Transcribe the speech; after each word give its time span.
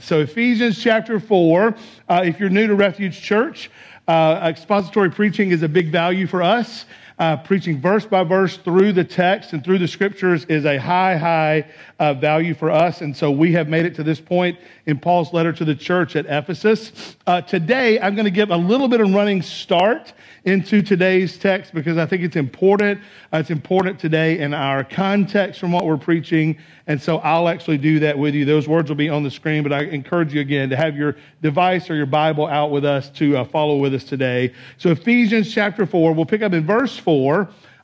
So, 0.00 0.20
Ephesians 0.20 0.80
chapter 0.80 1.18
4, 1.18 1.74
uh, 2.08 2.22
if 2.24 2.38
you're 2.38 2.50
new 2.50 2.68
to 2.68 2.76
Refuge 2.76 3.20
Church, 3.20 3.68
uh, 4.06 4.38
expository 4.44 5.10
preaching 5.10 5.50
is 5.50 5.64
a 5.64 5.68
big 5.68 5.90
value 5.90 6.28
for 6.28 6.40
us. 6.40 6.84
Uh, 7.18 7.36
preaching 7.36 7.80
verse 7.80 8.06
by 8.06 8.22
verse 8.22 8.58
through 8.58 8.92
the 8.92 9.02
text 9.02 9.52
and 9.52 9.64
through 9.64 9.78
the 9.78 9.88
scriptures 9.88 10.44
is 10.44 10.64
a 10.64 10.78
high, 10.78 11.16
high 11.16 11.66
uh, 11.98 12.14
value 12.14 12.54
for 12.54 12.70
us. 12.70 13.00
And 13.00 13.16
so 13.16 13.28
we 13.32 13.50
have 13.54 13.68
made 13.68 13.84
it 13.84 13.96
to 13.96 14.04
this 14.04 14.20
point 14.20 14.56
in 14.86 15.00
Paul's 15.00 15.32
letter 15.32 15.52
to 15.52 15.64
the 15.64 15.74
church 15.74 16.14
at 16.14 16.26
Ephesus. 16.26 17.16
Uh, 17.26 17.40
today, 17.40 17.98
I'm 18.00 18.14
going 18.14 18.24
to 18.24 18.30
give 18.30 18.50
a 18.50 18.56
little 18.56 18.86
bit 18.86 19.00
of 19.00 19.12
running 19.12 19.42
start 19.42 20.12
into 20.44 20.80
today's 20.80 21.36
text 21.36 21.74
because 21.74 21.98
I 21.98 22.06
think 22.06 22.22
it's 22.22 22.36
important. 22.36 23.00
Uh, 23.32 23.38
it's 23.38 23.50
important 23.50 23.98
today 23.98 24.38
in 24.38 24.54
our 24.54 24.84
context 24.84 25.58
from 25.58 25.72
what 25.72 25.86
we're 25.86 25.96
preaching. 25.96 26.56
And 26.86 27.02
so 27.02 27.18
I'll 27.18 27.48
actually 27.48 27.78
do 27.78 27.98
that 27.98 28.16
with 28.16 28.34
you. 28.34 28.44
Those 28.44 28.68
words 28.68 28.88
will 28.88 28.96
be 28.96 29.10
on 29.10 29.24
the 29.24 29.30
screen, 29.30 29.64
but 29.64 29.72
I 29.72 29.82
encourage 29.82 30.32
you 30.32 30.40
again 30.40 30.70
to 30.70 30.76
have 30.76 30.96
your 30.96 31.16
device 31.42 31.90
or 31.90 31.96
your 31.96 32.06
Bible 32.06 32.46
out 32.46 32.70
with 32.70 32.84
us 32.84 33.10
to 33.10 33.38
uh, 33.38 33.44
follow 33.44 33.76
with 33.76 33.92
us 33.92 34.04
today. 34.04 34.54
So 34.78 34.90
Ephesians 34.90 35.52
chapter 35.52 35.84
4, 35.84 36.14
we'll 36.14 36.24
pick 36.24 36.42
up 36.42 36.52
in 36.52 36.64
verse 36.64 36.96
4 36.96 37.07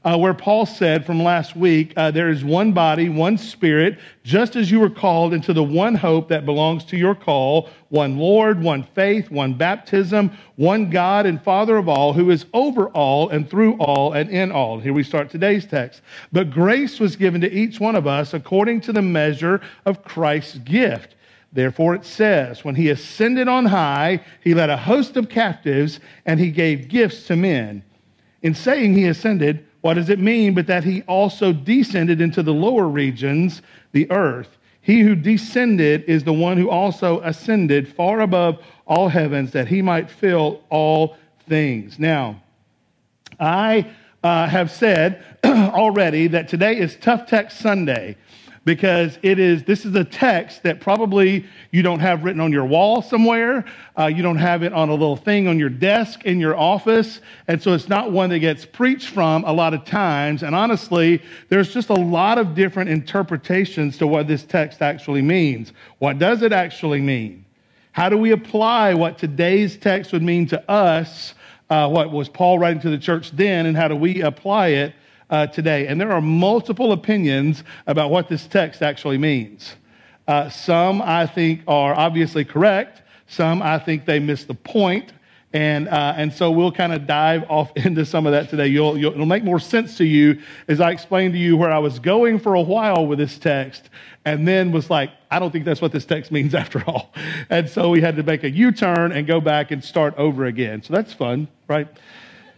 uh, 0.05 0.19
where 0.19 0.35
Paul 0.35 0.67
said 0.67 1.07
from 1.07 1.23
last 1.23 1.57
week, 1.57 1.95
uh, 1.97 2.11
there 2.11 2.29
is 2.29 2.45
one 2.45 2.73
body, 2.73 3.09
one 3.09 3.39
spirit, 3.39 3.99
just 4.23 4.55
as 4.55 4.71
you 4.71 4.79
were 4.79 4.91
called 4.91 5.33
into 5.33 5.55
the 5.55 5.63
one 5.63 5.95
hope 5.95 6.29
that 6.29 6.45
belongs 6.45 6.85
to 6.87 6.99
your 6.99 7.15
call, 7.15 7.71
one 7.89 8.19
Lord, 8.19 8.63
one 8.63 8.83
faith, 8.95 9.31
one 9.31 9.55
baptism, 9.55 10.31
one 10.57 10.91
God 10.91 11.25
and 11.25 11.43
Father 11.43 11.79
of 11.79 11.89
all, 11.89 12.13
who 12.13 12.31
is 12.31 12.45
over 12.53 12.89
all 12.89 13.31
and 13.31 13.49
through 13.49 13.79
all 13.79 14.13
and 14.13 14.29
in 14.29 14.53
all. 14.53 14.79
Here 14.79 14.93
we 14.93 15.03
start 15.03 15.31
today's 15.31 15.65
text. 15.65 16.03
But 16.33 16.51
grace 16.51 17.01
was 17.01 17.17
given 17.17 17.41
to 17.41 17.51
each 17.51 17.81
one 17.81 17.97
of 17.97 18.07
us 18.07 18.35
according 18.35 18.83
to 18.83 18.93
the 18.93 19.03
measure 19.03 19.63
of 19.87 20.05
Christ's 20.05 20.59
gift. 20.59 21.15
Therefore, 21.55 21.95
it 21.95 22.05
says, 22.05 22.63
when 22.63 22.75
he 22.75 22.91
ascended 22.91 23.49
on 23.49 23.65
high, 23.65 24.21
he 24.43 24.53
led 24.55 24.69
a 24.69 24.77
host 24.77 25.17
of 25.17 25.31
captives 25.31 26.01
and 26.27 26.39
he 26.39 26.51
gave 26.51 26.89
gifts 26.89 27.29
to 27.29 27.37
men. 27.37 27.85
In 28.45 28.55
saying 28.55 28.93
he 28.93 29.07
ascended, 29.07 29.67
what 29.81 29.95
does 29.95 30.11
it 30.11 30.19
mean? 30.19 30.55
But 30.55 30.67
that 30.67 30.85
he 30.85 31.03
also 31.03 31.51
descended 31.53 32.21
into 32.21 32.43
the 32.43 32.53
lower 32.53 32.87
regions, 32.87 33.63
the 33.93 34.09
earth. 34.11 34.59
He 34.83 35.01
who 35.01 35.15
descended 35.15 36.05
is 36.05 36.25
the 36.25 36.33
one 36.35 36.59
who 36.59 36.69
also 36.69 37.21
ascended 37.23 37.89
far 37.89 38.21
above 38.21 38.63
all 38.87 39.09
heavens 39.09 39.51
that 39.53 39.67
he 39.67 39.81
might 39.81 40.11
fill 40.11 40.63
all 40.69 41.17
things. 41.49 41.99
Now, 41.99 42.43
I 43.41 43.91
uh, 44.23 44.47
have 44.47 44.71
said 44.71 45.25
already 45.45 46.27
that 46.27 46.49
today 46.49 46.77
is 46.77 46.97
Tough 46.97 47.27
Text 47.27 47.59
Sunday 47.61 48.19
because 48.65 49.19
it 49.23 49.39
is 49.39 49.63
this 49.65 49.85
is 49.85 49.95
a 49.95 50.05
text 50.05 50.63
that 50.63 50.81
probably 50.81 51.45
you 51.71 51.83
don't 51.83 52.01
have 52.01 52.25
written 52.25 52.41
on 52.41 52.51
your 52.51 52.65
wall 52.65 53.03
somewhere. 53.03 53.65
Uh, 53.99 54.07
you 54.07 54.23
don't 54.23 54.39
have 54.39 54.63
it 54.63 54.73
on 54.73 54.89
a 54.89 54.93
little 54.93 55.17
thing 55.17 55.47
on 55.47 55.59
your 55.59 55.69
desk 55.69 56.25
in 56.25 56.41
your 56.41 56.57
office. 56.57 57.21
And 57.47 57.63
so 57.63 57.73
it's 57.73 57.89
not 57.89 58.11
one 58.11 58.31
that 58.31 58.39
gets 58.39 58.65
preached 58.65 59.09
from 59.09 59.45
a 59.45 59.53
lot 59.53 59.75
of 59.75 59.85
times. 59.85 60.43
And 60.43 60.55
honestly 60.55 61.23
there's 61.49 61.73
just 61.73 61.91
a 61.91 61.95
lot 61.95 62.39
of 62.39 62.55
different 62.55 62.91
interpretations 62.91 63.99
to 63.99 64.07
what 64.07 64.27
this 64.27 64.45
text 64.45 64.81
actually 64.81 65.23
means. 65.23 65.73
What 65.99 66.19
does 66.19 66.43
it 66.43 66.53
actually 66.53 67.01
mean? 67.01 67.45
How 67.93 68.09
do 68.09 68.17
we 68.17 68.33
apply 68.33 68.95
what 68.95 69.19
today's 69.19 69.77
text 69.77 70.13
would 70.13 70.23
mean 70.23 70.47
to 70.49 70.71
us 70.71 71.35
uh, 71.71 71.89
what 71.89 72.13
was 72.13 72.29
paul 72.29 72.59
writing 72.59 72.81
to 72.81 72.91
the 72.91 72.99
church 72.99 73.31
then 73.31 73.65
and 73.67 73.77
how 73.77 73.89
do 73.89 73.97
we 73.97 74.21
apply 74.21 74.69
it 74.69 74.95
uh, 75.31 75.47
today. 75.47 75.87
And 75.87 76.01
there 76.01 76.13
are 76.13 76.21
multiple 76.21 76.93
opinions 76.93 77.65
about 77.87 78.11
what 78.11 78.29
this 78.29 78.47
text 78.47 78.83
actually 78.83 79.19
means. 79.19 79.75
Uh, 80.27 80.49
some 80.49 81.03
I 81.03 81.27
think 81.27 81.63
are 81.67 81.95
obviously 81.95 82.45
correct, 82.45 83.03
some 83.27 83.63
I 83.63 83.79
think 83.79 84.07
they 84.07 84.19
miss 84.19 84.45
the 84.45 84.55
point. 84.55 85.13
And, 85.53 85.89
uh, 85.89 86.15
and 86.17 86.33
so 86.33 86.51
we'll 86.51 86.73
kind 86.73 86.93
of 86.93 87.07
dive 87.07 87.45
off 87.49 87.71
into 87.77 88.05
some 88.05 88.27
of 88.27 88.33
that 88.33 88.51
today. 88.51 88.67
You'll, 88.67 88.99
you'll, 88.99 89.13
it'll 89.13 89.25
make 89.25 89.45
more 89.45 89.61
sense 89.61 89.97
to 89.99 90.05
you 90.05 90.43
as 90.67 90.81
I 90.81 90.91
explain 90.91 91.31
to 91.33 91.39
you 91.39 91.57
where 91.57 91.71
I 91.71 91.79
was 91.79 92.01
going 92.01 92.41
for 92.41 92.55
a 92.55 92.61
while 92.61 93.07
with 93.07 93.19
this 93.21 93.39
text 93.39 93.89
and 94.25 94.49
then 94.49 94.73
was 94.73 94.91
like, 94.91 95.11
I 95.31 95.39
don't 95.39 95.53
think 95.53 95.65
that's 95.65 95.81
what 95.81 95.93
this 95.93 96.05
text 96.05 96.33
means 96.33 96.55
after 96.57 96.83
all. 96.87 97.13
And 97.51 97.71
so 97.71 97.91
we 97.91 98.01
had 98.01 98.17
to 98.17 98.25
make 98.25 98.43
a 98.43 98.51
U 98.51 98.73
turn 98.73 99.13
and 99.13 99.27
go 99.27 99.41
back 99.41 99.71
and 99.71 99.83
start 99.83 100.15
over 100.17 100.45
again. 100.47 100.83
So 100.83 100.93
that's 100.93 101.13
fun, 101.13 101.47
right? 101.69 101.87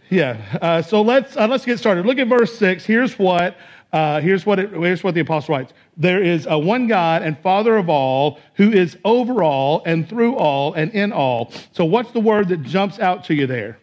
Yeah. 0.09 0.41
Uh, 0.61 0.81
so 0.81 1.01
let's 1.01 1.35
uh, 1.35 1.47
let's 1.47 1.65
get 1.65 1.79
started. 1.79 2.05
Look 2.05 2.17
at 2.17 2.27
verse 2.27 2.57
six. 2.57 2.85
Here's 2.85 3.19
what 3.19 3.57
uh, 3.91 4.21
here's 4.21 4.45
what 4.45 4.59
it, 4.59 4.71
here's 4.71 5.03
what 5.03 5.13
the 5.13 5.21
apostle 5.21 5.55
writes. 5.55 5.73
There 5.97 6.21
is 6.21 6.47
a 6.49 6.57
one 6.57 6.87
God 6.87 7.23
and 7.23 7.37
Father 7.39 7.77
of 7.77 7.89
all, 7.89 8.39
who 8.55 8.71
is 8.71 8.97
over 9.03 9.43
all 9.43 9.83
and 9.85 10.07
through 10.07 10.35
all 10.37 10.73
and 10.73 10.91
in 10.93 11.11
all. 11.11 11.51
So 11.71 11.83
what's 11.85 12.11
the 12.11 12.19
word 12.19 12.47
that 12.49 12.63
jumps 12.63 12.99
out 12.99 13.25
to 13.25 13.35
you 13.35 13.47
there? 13.47 13.79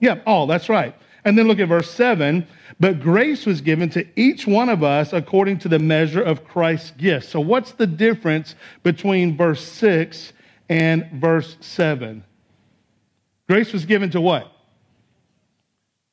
Yeah, 0.00 0.20
all. 0.26 0.46
That's 0.46 0.68
right. 0.68 0.94
And 1.24 1.36
then 1.36 1.48
look 1.48 1.58
at 1.58 1.68
verse 1.68 1.90
seven. 1.90 2.46
But 2.80 3.00
grace 3.00 3.44
was 3.44 3.60
given 3.60 3.88
to 3.90 4.06
each 4.14 4.46
one 4.46 4.68
of 4.68 4.84
us 4.84 5.12
according 5.12 5.58
to 5.60 5.68
the 5.68 5.78
measure 5.78 6.22
of 6.22 6.44
Christ's 6.44 6.92
gift. 6.92 7.28
So 7.28 7.40
what's 7.40 7.72
the 7.72 7.86
difference 7.86 8.54
between 8.82 9.36
verse 9.36 9.62
six 9.62 10.32
and 10.68 11.08
verse 11.14 11.56
seven? 11.60 12.22
Grace 13.48 13.72
was 13.72 13.84
given 13.84 14.10
to 14.10 14.20
what? 14.20 14.52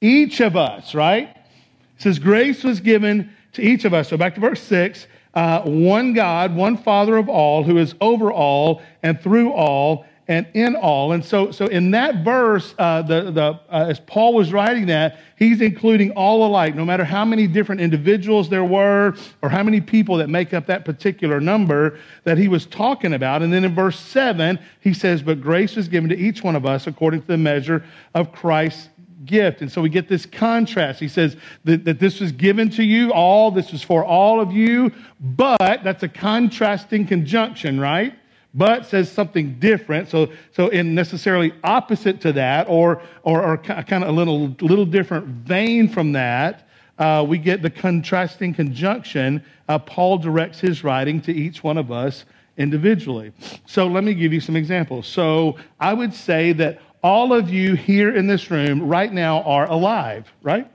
Each 0.06 0.40
of 0.40 0.56
us, 0.56 0.94
right? 0.94 1.30
It 1.30 2.02
says, 2.02 2.20
grace 2.20 2.64
was 2.64 2.80
given 2.80 3.32
to 3.54 3.64
each 3.64 3.86
of 3.86 3.94
us. 3.94 4.10
So 4.10 4.18
back 4.18 4.36
to 4.36 4.42
verse 4.42 4.62
6 4.62 5.08
uh, 5.34 5.64
one 5.64 6.14
God, 6.14 6.56
one 6.56 6.78
Father 6.78 7.18
of 7.18 7.28
all, 7.28 7.64
who 7.64 7.78
is 7.78 7.94
over 8.00 8.32
all 8.32 8.82
and 9.04 9.20
through 9.20 9.52
all 9.52 10.06
and 10.28 10.48
in 10.54 10.76
all. 10.76 11.12
And 11.12 11.24
so, 11.24 11.52
so 11.52 11.68
in 11.68 11.92
that 11.92 12.24
verse, 12.24 12.74
uh, 12.80 13.04
the, 13.04 13.32
the, 13.32 13.60
uh, 13.70 13.88
as 13.90 14.00
Paul 14.00 14.34
was 14.34 14.52
writing 14.52 14.88
that, 14.88 15.20
he's 15.38 15.62
including 15.62 16.12
all 16.12 16.48
alike, 16.48 16.74
no 16.74 16.86
matter 16.86 17.04
how 17.04 17.26
many 17.26 17.48
different 17.48 17.82
individuals 17.82 18.50
there 18.50 18.64
were 18.64 19.16
or 19.42 19.50
how 19.50 19.62
many 19.62 19.82
people 19.82 20.18
that 20.18 20.30
make 20.30 20.54
up 20.54 20.66
that 20.66 20.84
particular 20.84 21.40
number 21.40 22.00
that 22.24 22.38
he 22.38 22.48
was 22.48 22.66
talking 22.66 23.14
about. 23.14 23.44
And 23.44 23.54
then 23.54 23.64
in 23.64 23.76
verse 23.76 24.00
7, 24.00 24.58
he 24.80 24.94
says, 24.94 25.22
But 25.22 25.42
grace 25.42 25.78
is 25.78 25.88
given 25.88 26.10
to 26.10 26.18
each 26.18 26.44
one 26.44 26.56
of 26.56 26.66
us 26.66 26.88
according 26.88 27.22
to 27.22 27.28
the 27.28 27.38
measure 27.38 27.84
of 28.16 28.32
Christ's 28.32 28.90
gift. 29.24 29.62
And 29.62 29.72
so 29.72 29.81
we 29.81 29.90
get 29.90 30.08
this 30.08 30.26
contrast. 30.26 31.00
He 31.00 31.08
says 31.08 31.38
that, 31.64 31.86
that 31.86 32.00
this 32.00 32.20
was 32.20 32.31
given 32.31 32.70
to 32.72 32.84
you 32.84 33.14
all, 33.14 33.52
this 33.52 33.72
was 33.72 33.81
for 33.81 34.03
all 34.03 34.42
of 34.42 34.52
you, 34.52 34.92
but 35.20 35.84
that's 35.84 36.03
a 36.03 36.09
contrasting 36.09 37.08
conjunction, 37.08 37.80
right? 37.80 38.14
But 38.53 38.86
says 38.86 39.12
something 39.12 39.59
different. 39.59 40.09
So, 40.09 40.31
so 40.52 40.68
in 40.70 40.96
necessarily 40.96 41.53
opposite 41.64 42.22
to 42.22 42.34
that, 42.34 42.68
or, 42.70 43.02
or, 43.24 43.42
or 43.44 43.58
kind 43.58 44.03
of 44.03 44.09
a 44.09 44.12
little, 44.12 44.56
little 44.62 44.86
different 44.86 45.26
vein 45.26 45.88
from 45.90 46.12
that, 46.14 46.68
uh, 46.97 47.26
we 47.28 47.38
get 47.38 47.62
the 47.62 47.70
contrasting 47.70 48.53
conjunction. 48.53 49.44
Uh, 49.68 49.78
Paul 49.80 50.18
directs 50.18 50.59
his 50.59 50.84
writing 50.84 51.20
to 51.22 51.34
each 51.34 51.64
one 51.64 51.78
of 51.78 51.92
us 51.92 52.26
individually. 52.58 53.34
So 53.66 53.86
let 53.88 54.03
me 54.03 54.14
give 54.14 54.32
you 54.32 54.40
some 54.40 54.56
examples. 54.56 55.08
So 55.08 55.58
I 55.80 55.94
would 55.94 56.14
say 56.14 56.53
that 56.53 56.80
all 57.06 57.34
of 57.34 57.52
you 57.52 57.76
here 57.76 58.16
in 58.16 58.26
this 58.26 58.50
room 58.50 58.82
right 58.82 59.14
now 59.14 59.44
are 59.44 59.70
alive, 59.70 60.28
right? 60.42 60.68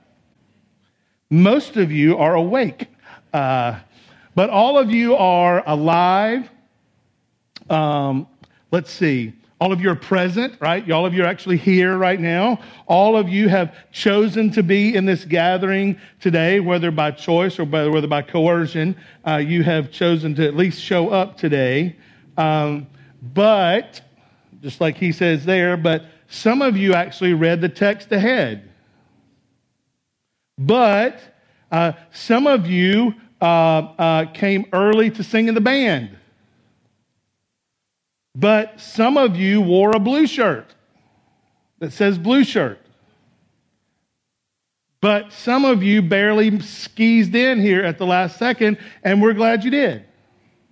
Most 1.29 1.75
of 1.75 1.91
you 1.91 2.17
are 2.17 2.35
awake. 2.35 2.87
Uh, 3.33 3.77
but 4.33 4.49
all 4.49 4.77
of 4.79 4.89
you 4.89 5.13
are 5.17 5.61
alive. 5.67 6.49
Um, 7.69 8.27
let's 8.71 8.89
see. 8.89 9.33
All 9.59 9.73
of 9.73 9.81
you 9.81 9.89
are 9.89 9.95
present, 9.95 10.55
right? 10.61 10.89
All 10.89 11.05
of 11.05 11.13
you 11.13 11.23
are 11.23 11.27
actually 11.27 11.57
here 11.57 11.97
right 11.97 12.19
now. 12.19 12.61
All 12.87 13.17
of 13.17 13.27
you 13.27 13.49
have 13.49 13.75
chosen 13.91 14.51
to 14.51 14.63
be 14.63 14.95
in 14.95 15.05
this 15.05 15.25
gathering 15.25 15.99
today, 16.21 16.61
whether 16.61 16.91
by 16.91 17.11
choice 17.11 17.59
or 17.59 17.65
by, 17.65 17.87
whether 17.87 18.07
by 18.07 18.21
coercion. 18.21 18.95
Uh, 19.27 19.35
you 19.35 19.63
have 19.63 19.91
chosen 19.91 20.33
to 20.35 20.47
at 20.47 20.55
least 20.55 20.81
show 20.81 21.09
up 21.09 21.35
today. 21.35 21.97
Um, 22.37 22.87
but, 23.21 23.99
just 24.61 24.79
like 24.79 24.95
he 24.95 25.11
says 25.11 25.43
there, 25.43 25.75
but 25.75 26.05
some 26.31 26.61
of 26.61 26.77
you 26.77 26.93
actually 26.93 27.33
read 27.33 27.59
the 27.59 27.67
text 27.67 28.09
ahead. 28.13 28.69
But 30.57 31.19
uh, 31.69 31.91
some 32.13 32.47
of 32.47 32.67
you 32.67 33.13
uh, 33.41 33.45
uh, 33.45 34.25
came 34.31 34.65
early 34.71 35.11
to 35.11 35.23
sing 35.23 35.49
in 35.49 35.55
the 35.55 35.61
band. 35.61 36.17
But 38.33 38.79
some 38.79 39.17
of 39.17 39.35
you 39.35 39.59
wore 39.59 39.91
a 39.91 39.99
blue 39.99 40.25
shirt 40.25 40.73
that 41.79 41.91
says 41.91 42.17
blue 42.17 42.45
shirt. 42.45 42.79
But 45.01 45.33
some 45.33 45.65
of 45.65 45.83
you 45.83 46.01
barely 46.01 46.61
skeezed 46.61 47.35
in 47.35 47.59
here 47.59 47.83
at 47.83 47.97
the 47.97 48.05
last 48.05 48.39
second, 48.39 48.77
and 49.03 49.21
we're 49.21 49.33
glad 49.33 49.65
you 49.65 49.71
did 49.71 50.05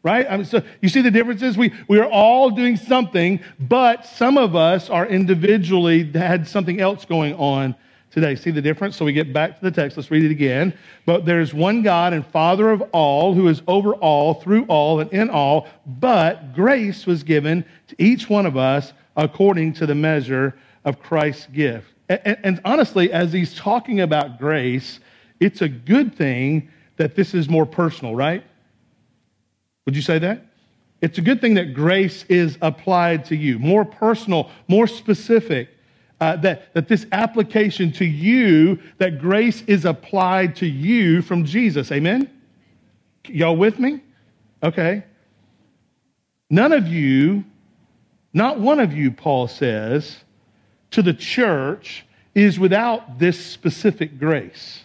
right? 0.03 0.25
I 0.29 0.37
mean, 0.37 0.45
so 0.45 0.61
you 0.81 0.89
see 0.89 1.01
the 1.01 1.11
differences? 1.11 1.57
We, 1.57 1.73
we 1.87 1.99
are 1.99 2.09
all 2.09 2.49
doing 2.49 2.77
something, 2.77 3.39
but 3.59 4.05
some 4.05 4.37
of 4.37 4.55
us 4.55 4.89
are 4.89 5.05
individually 5.05 6.09
had 6.11 6.47
something 6.47 6.79
else 6.79 7.05
going 7.05 7.33
on 7.35 7.75
today. 8.11 8.35
See 8.35 8.51
the 8.51 8.61
difference? 8.61 8.95
So 8.95 9.05
we 9.05 9.13
get 9.13 9.33
back 9.33 9.59
to 9.59 9.65
the 9.65 9.71
text. 9.71 9.97
Let's 9.97 10.09
read 10.09 10.23
it 10.23 10.31
again. 10.31 10.73
But 11.05 11.25
there's 11.25 11.53
one 11.53 11.81
God 11.81 12.13
and 12.13 12.25
Father 12.25 12.71
of 12.71 12.81
all, 12.91 13.33
who 13.33 13.47
is 13.47 13.61
over 13.67 13.93
all, 13.95 14.35
through 14.35 14.65
all, 14.65 14.99
and 14.99 15.11
in 15.11 15.29
all. 15.29 15.67
But 15.85 16.53
grace 16.53 17.05
was 17.05 17.23
given 17.23 17.65
to 17.87 17.95
each 18.01 18.29
one 18.29 18.45
of 18.45 18.57
us 18.57 18.93
according 19.15 19.73
to 19.73 19.85
the 19.85 19.95
measure 19.95 20.57
of 20.85 20.99
Christ's 20.99 21.47
gift. 21.47 21.87
And, 22.07 22.37
and 22.43 22.61
honestly, 22.65 23.11
as 23.11 23.31
he's 23.31 23.53
talking 23.55 24.01
about 24.01 24.39
grace, 24.39 24.99
it's 25.39 25.61
a 25.61 25.69
good 25.69 26.15
thing 26.15 26.69
that 26.97 27.15
this 27.15 27.33
is 27.33 27.47
more 27.47 27.65
personal, 27.65 28.15
right? 28.15 28.43
Would 29.89 29.95
you 29.95 30.03
say 30.03 30.19
that? 30.19 30.45
It's 31.01 31.17
a 31.17 31.21
good 31.21 31.41
thing 31.41 31.55
that 31.55 31.73
grace 31.73 32.23
is 32.29 32.59
applied 32.61 33.25
to 33.25 33.35
you, 33.35 33.57
more 33.57 33.83
personal, 33.83 34.51
more 34.67 34.85
specific. 34.85 35.69
Uh, 36.21 36.35
that, 36.35 36.71
that 36.75 36.87
this 36.87 37.07
application 37.11 37.91
to 37.93 38.05
you, 38.05 38.77
that 38.99 39.17
grace 39.17 39.63
is 39.65 39.85
applied 39.85 40.55
to 40.57 40.67
you 40.67 41.23
from 41.23 41.43
Jesus. 41.43 41.91
Amen? 41.91 42.29
Y'all 43.25 43.57
with 43.57 43.79
me? 43.79 43.99
Okay. 44.61 45.03
None 46.51 46.71
of 46.71 46.87
you, 46.87 47.43
not 48.31 48.59
one 48.59 48.79
of 48.79 48.93
you, 48.93 49.09
Paul 49.09 49.47
says, 49.47 50.17
to 50.91 51.01
the 51.01 51.15
church 51.15 52.05
is 52.35 52.59
without 52.59 53.17
this 53.17 53.43
specific 53.43 54.19
grace. 54.19 54.83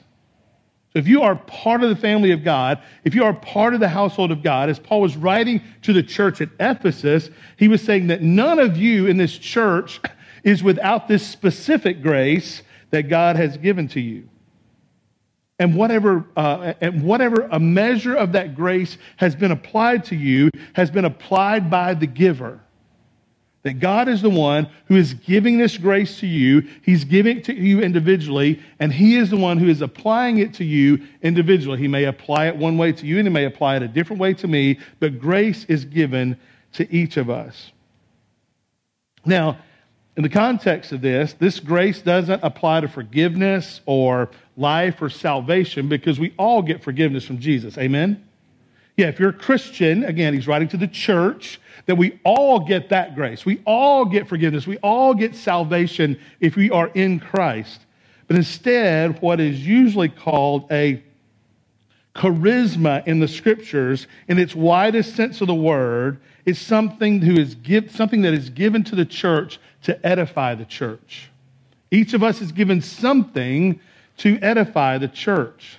So 0.94 1.00
if 1.00 1.08
you 1.08 1.22
are 1.22 1.34
part 1.34 1.82
of 1.82 1.88
the 1.88 1.96
family 1.96 2.30
of 2.30 2.44
God, 2.44 2.80
if 3.02 3.16
you 3.16 3.24
are 3.24 3.34
part 3.34 3.74
of 3.74 3.80
the 3.80 3.88
household 3.88 4.30
of 4.30 4.44
God, 4.44 4.70
as 4.70 4.78
Paul 4.78 5.00
was 5.00 5.16
writing 5.16 5.60
to 5.82 5.92
the 5.92 6.04
church 6.04 6.40
at 6.40 6.50
Ephesus, 6.60 7.30
he 7.56 7.66
was 7.66 7.82
saying 7.82 8.06
that 8.06 8.22
none 8.22 8.60
of 8.60 8.76
you 8.76 9.08
in 9.08 9.16
this 9.16 9.36
church 9.36 10.00
is 10.44 10.62
without 10.62 11.08
this 11.08 11.26
specific 11.26 12.00
grace 12.00 12.62
that 12.90 13.08
God 13.08 13.34
has 13.34 13.56
given 13.56 13.88
to 13.88 14.00
you. 14.00 14.28
And 15.58 15.74
whatever, 15.74 16.26
uh, 16.36 16.74
and 16.80 17.02
whatever 17.02 17.48
a 17.50 17.58
measure 17.58 18.14
of 18.14 18.30
that 18.32 18.54
grace 18.54 18.96
has 19.16 19.34
been 19.34 19.50
applied 19.50 20.04
to 20.04 20.16
you 20.16 20.48
has 20.74 20.92
been 20.92 21.04
applied 21.04 21.70
by 21.70 21.94
the 21.94 22.06
giver. 22.06 22.60
That 23.64 23.80
God 23.80 24.08
is 24.08 24.20
the 24.20 24.30
one 24.30 24.68
who 24.86 24.96
is 24.96 25.14
giving 25.14 25.56
this 25.56 25.78
grace 25.78 26.20
to 26.20 26.26
you. 26.26 26.68
He's 26.82 27.02
giving 27.02 27.38
it 27.38 27.44
to 27.44 27.54
you 27.54 27.80
individually, 27.80 28.62
and 28.78 28.92
He 28.92 29.16
is 29.16 29.30
the 29.30 29.38
one 29.38 29.58
who 29.58 29.68
is 29.68 29.80
applying 29.80 30.38
it 30.38 30.52
to 30.54 30.64
you 30.64 31.00
individually. 31.22 31.78
He 31.78 31.88
may 31.88 32.04
apply 32.04 32.48
it 32.48 32.56
one 32.56 32.76
way 32.76 32.92
to 32.92 33.06
you, 33.06 33.18
and 33.18 33.26
He 33.26 33.32
may 33.32 33.46
apply 33.46 33.76
it 33.76 33.82
a 33.82 33.88
different 33.88 34.20
way 34.20 34.34
to 34.34 34.46
me, 34.46 34.78
but 35.00 35.18
grace 35.18 35.64
is 35.64 35.86
given 35.86 36.38
to 36.74 36.94
each 36.94 37.16
of 37.16 37.30
us. 37.30 37.72
Now, 39.24 39.58
in 40.16 40.22
the 40.22 40.28
context 40.28 40.92
of 40.92 41.00
this, 41.00 41.32
this 41.32 41.58
grace 41.58 42.02
doesn't 42.02 42.44
apply 42.44 42.80
to 42.82 42.88
forgiveness 42.88 43.80
or 43.86 44.30
life 44.56 45.00
or 45.00 45.08
salvation 45.08 45.88
because 45.88 46.20
we 46.20 46.34
all 46.38 46.62
get 46.62 46.84
forgiveness 46.84 47.24
from 47.24 47.38
Jesus. 47.38 47.78
Amen? 47.78 48.22
Yeah, 48.96 49.08
if 49.08 49.18
you're 49.18 49.30
a 49.30 49.32
Christian, 49.32 50.04
again, 50.04 50.34
he's 50.34 50.46
writing 50.46 50.68
to 50.68 50.76
the 50.76 50.86
church 50.86 51.60
that 51.86 51.96
we 51.96 52.20
all 52.24 52.60
get 52.60 52.88
that 52.90 53.14
grace. 53.14 53.44
We 53.44 53.60
all 53.66 54.04
get 54.04 54.28
forgiveness. 54.28 54.66
We 54.66 54.78
all 54.78 55.14
get 55.14 55.34
salvation 55.34 56.18
if 56.40 56.56
we 56.56 56.70
are 56.70 56.88
in 56.94 57.18
Christ. 57.18 57.80
But 58.28 58.36
instead, 58.36 59.20
what 59.20 59.40
is 59.40 59.66
usually 59.66 60.08
called 60.08 60.70
a 60.70 61.02
charisma 62.14 63.06
in 63.06 63.18
the 63.18 63.28
scriptures, 63.28 64.06
in 64.28 64.38
its 64.38 64.54
widest 64.54 65.16
sense 65.16 65.40
of 65.40 65.48
the 65.48 65.54
word, 65.54 66.20
is 66.46 66.60
something, 66.60 67.20
who 67.20 67.34
is 67.34 67.56
give, 67.56 67.90
something 67.90 68.22
that 68.22 68.32
is 68.32 68.50
given 68.50 68.84
to 68.84 68.94
the 68.94 69.04
church 69.04 69.58
to 69.82 70.06
edify 70.06 70.54
the 70.54 70.64
church. 70.64 71.30
Each 71.90 72.14
of 72.14 72.22
us 72.22 72.40
is 72.40 72.52
given 72.52 72.80
something 72.80 73.80
to 74.18 74.38
edify 74.40 74.98
the 74.98 75.08
church. 75.08 75.78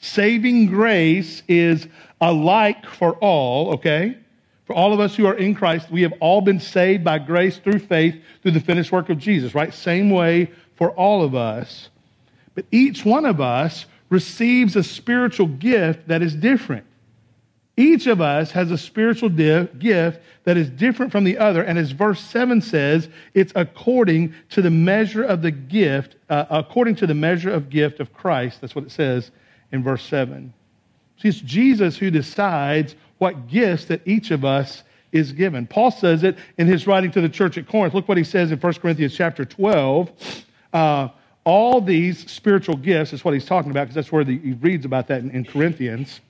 Saving 0.00 0.66
grace 0.66 1.42
is 1.46 1.86
alike 2.20 2.86
for 2.86 3.14
all, 3.16 3.74
okay? 3.74 4.16
For 4.64 4.74
all 4.74 4.94
of 4.94 5.00
us 5.00 5.14
who 5.14 5.26
are 5.26 5.34
in 5.34 5.54
Christ, 5.54 5.90
we 5.90 6.02
have 6.02 6.14
all 6.20 6.40
been 6.40 6.58
saved 6.58 7.04
by 7.04 7.18
grace 7.18 7.58
through 7.58 7.80
faith 7.80 8.16
through 8.42 8.52
the 8.52 8.60
finished 8.60 8.92
work 8.92 9.10
of 9.10 9.18
Jesus, 9.18 9.54
right? 9.54 9.72
Same 9.74 10.10
way 10.10 10.50
for 10.74 10.90
all 10.92 11.22
of 11.22 11.34
us. 11.34 11.90
But 12.54 12.64
each 12.70 13.04
one 13.04 13.26
of 13.26 13.40
us 13.40 13.84
receives 14.08 14.74
a 14.74 14.82
spiritual 14.82 15.46
gift 15.46 16.08
that 16.08 16.22
is 16.22 16.34
different. 16.34 16.86
Each 17.76 18.06
of 18.06 18.20
us 18.20 18.50
has 18.52 18.70
a 18.70 18.78
spiritual 18.78 19.28
gift 19.28 20.20
that 20.44 20.56
is 20.56 20.70
different 20.70 21.12
from 21.12 21.24
the 21.24 21.36
other. 21.38 21.62
And 21.62 21.78
as 21.78 21.92
verse 21.92 22.20
7 22.20 22.60
says, 22.62 23.08
it's 23.34 23.52
according 23.54 24.34
to 24.50 24.62
the 24.62 24.70
measure 24.70 25.24
of 25.24 25.42
the 25.42 25.50
gift, 25.50 26.16
uh, 26.28 26.46
according 26.50 26.96
to 26.96 27.06
the 27.06 27.14
measure 27.14 27.50
of 27.50 27.70
gift 27.70 28.00
of 28.00 28.12
Christ. 28.12 28.60
That's 28.60 28.74
what 28.74 28.84
it 28.84 28.90
says 28.90 29.30
in 29.72 29.82
verse 29.82 30.02
7. 30.04 30.52
See, 31.18 31.28
it's 31.28 31.40
Jesus 31.40 31.96
who 31.96 32.10
decides 32.10 32.96
what 33.18 33.48
gifts 33.48 33.86
that 33.86 34.00
each 34.06 34.30
of 34.30 34.44
us 34.44 34.82
is 35.12 35.32
given. 35.32 35.66
Paul 35.66 35.90
says 35.90 36.22
it 36.22 36.38
in 36.56 36.66
his 36.66 36.86
writing 36.86 37.10
to 37.12 37.20
the 37.20 37.28
church 37.28 37.58
at 37.58 37.68
Corinth. 37.68 37.94
Look 37.94 38.08
what 38.08 38.16
he 38.18 38.24
says 38.24 38.52
in 38.52 38.58
1 38.58 38.72
Corinthians 38.74 39.14
chapter 39.14 39.44
12. 39.44 40.10
Uh, 40.72 41.08
all 41.44 41.80
these 41.80 42.30
spiritual 42.30 42.76
gifts, 42.76 43.12
is 43.12 43.24
what 43.24 43.34
he's 43.34 43.44
talking 43.44 43.70
about, 43.70 43.82
because 43.82 43.94
that's 43.94 44.12
where 44.12 44.24
the, 44.24 44.38
he 44.38 44.52
reads 44.52 44.84
about 44.84 45.08
that 45.08 45.20
in, 45.20 45.30
in 45.30 45.44
Corinthians, 45.44 46.20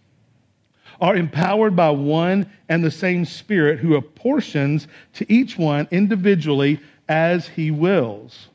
are 1.01 1.17
empowered 1.17 1.75
by 1.75 1.91
one 1.91 2.51
and 2.69 2.85
the 2.85 2.91
same 2.91 3.25
Spirit 3.25 3.79
who 3.79 3.97
apportions 3.97 4.87
to 5.15 5.31
each 5.33 5.59
one 5.59 5.89
individually 5.91 6.81
as 7.09 7.49
he 7.49 7.71
wills. 7.71 8.50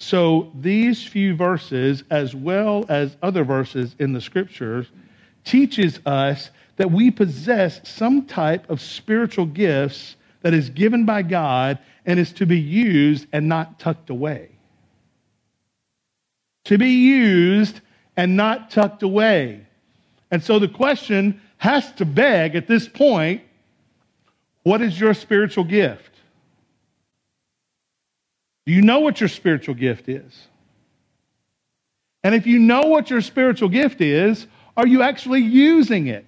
So 0.00 0.50
these 0.58 1.04
few 1.04 1.36
verses, 1.36 2.02
as 2.10 2.34
well 2.34 2.86
as 2.88 3.16
other 3.22 3.44
verses 3.44 3.94
in 3.98 4.14
the 4.14 4.20
scriptures, 4.20 4.86
teaches 5.44 6.00
us 6.06 6.50
that 6.76 6.90
we 6.90 7.10
possess 7.10 7.86
some 7.86 8.24
type 8.24 8.68
of 8.70 8.80
spiritual 8.80 9.44
gifts 9.44 10.16
that 10.40 10.54
is 10.54 10.70
given 10.70 11.04
by 11.04 11.20
God 11.20 11.78
and 12.06 12.18
is 12.18 12.32
to 12.32 12.46
be 12.46 12.58
used 12.58 13.26
and 13.30 13.46
not 13.46 13.78
tucked 13.78 14.08
away. 14.08 14.48
To 16.64 16.78
be 16.78 16.88
used 16.88 17.80
and 18.16 18.36
not 18.36 18.70
tucked 18.70 19.02
away. 19.02 19.66
And 20.30 20.42
so 20.42 20.58
the 20.58 20.68
question 20.68 21.42
has 21.58 21.92
to 21.92 22.06
beg 22.06 22.54
at 22.54 22.66
this 22.66 22.88
point 22.88 23.42
what 24.62 24.80
is 24.80 24.98
your 24.98 25.14
spiritual 25.14 25.64
gift? 25.64 26.19
You 28.70 28.82
know 28.82 29.00
what 29.00 29.20
your 29.20 29.28
spiritual 29.28 29.74
gift 29.74 30.08
is? 30.08 30.46
And 32.22 32.36
if 32.36 32.46
you 32.46 32.60
know 32.60 32.82
what 32.82 33.10
your 33.10 33.20
spiritual 33.20 33.68
gift 33.68 34.00
is, 34.00 34.46
are 34.76 34.86
you 34.86 35.02
actually 35.02 35.40
using 35.40 36.06
it? 36.06 36.24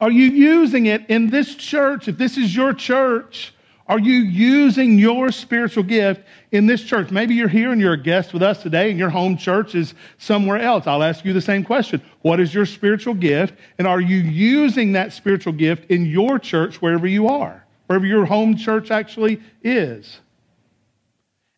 Are 0.00 0.10
you 0.10 0.24
using 0.24 0.86
it 0.86 1.04
in 1.10 1.28
this 1.28 1.54
church? 1.54 2.08
If 2.08 2.16
this 2.16 2.38
is 2.38 2.56
your 2.56 2.72
church, 2.72 3.52
are 3.88 3.98
you 3.98 4.14
using 4.14 4.98
your 4.98 5.30
spiritual 5.32 5.82
gift 5.82 6.22
in 6.50 6.66
this 6.66 6.82
church? 6.82 7.10
Maybe 7.10 7.34
you're 7.34 7.46
here 7.46 7.70
and 7.70 7.78
you're 7.78 7.92
a 7.92 8.02
guest 8.02 8.32
with 8.32 8.42
us 8.42 8.62
today 8.62 8.88
and 8.88 8.98
your 8.98 9.10
home 9.10 9.36
church 9.36 9.74
is 9.74 9.92
somewhere 10.16 10.58
else. 10.58 10.86
I'll 10.86 11.02
ask 11.02 11.26
you 11.26 11.34
the 11.34 11.42
same 11.42 11.62
question. 11.62 12.00
What 12.22 12.40
is 12.40 12.54
your 12.54 12.64
spiritual 12.64 13.12
gift? 13.12 13.52
And 13.76 13.86
are 13.86 14.00
you 14.00 14.16
using 14.16 14.92
that 14.92 15.12
spiritual 15.12 15.52
gift 15.52 15.90
in 15.90 16.06
your 16.06 16.38
church 16.38 16.80
wherever 16.80 17.06
you 17.06 17.28
are, 17.28 17.65
wherever 17.86 18.06
your 18.06 18.24
home 18.26 18.56
church 18.56 18.90
actually 18.90 19.40
is? 19.62 20.20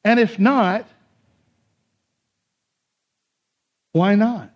And 0.04 0.20
if 0.20 0.38
not, 0.38 0.86
why 3.92 4.14
not? 4.14 4.50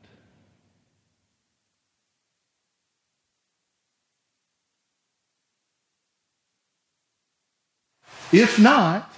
If 8.33 8.59
not, 8.59 9.13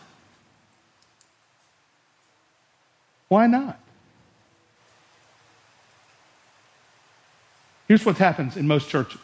why 3.28 3.46
not? 3.46 3.78
Here's 7.87 8.04
what 8.04 8.16
happens 8.16 8.56
in 8.56 8.66
most 8.66 8.88
churches. 8.88 9.20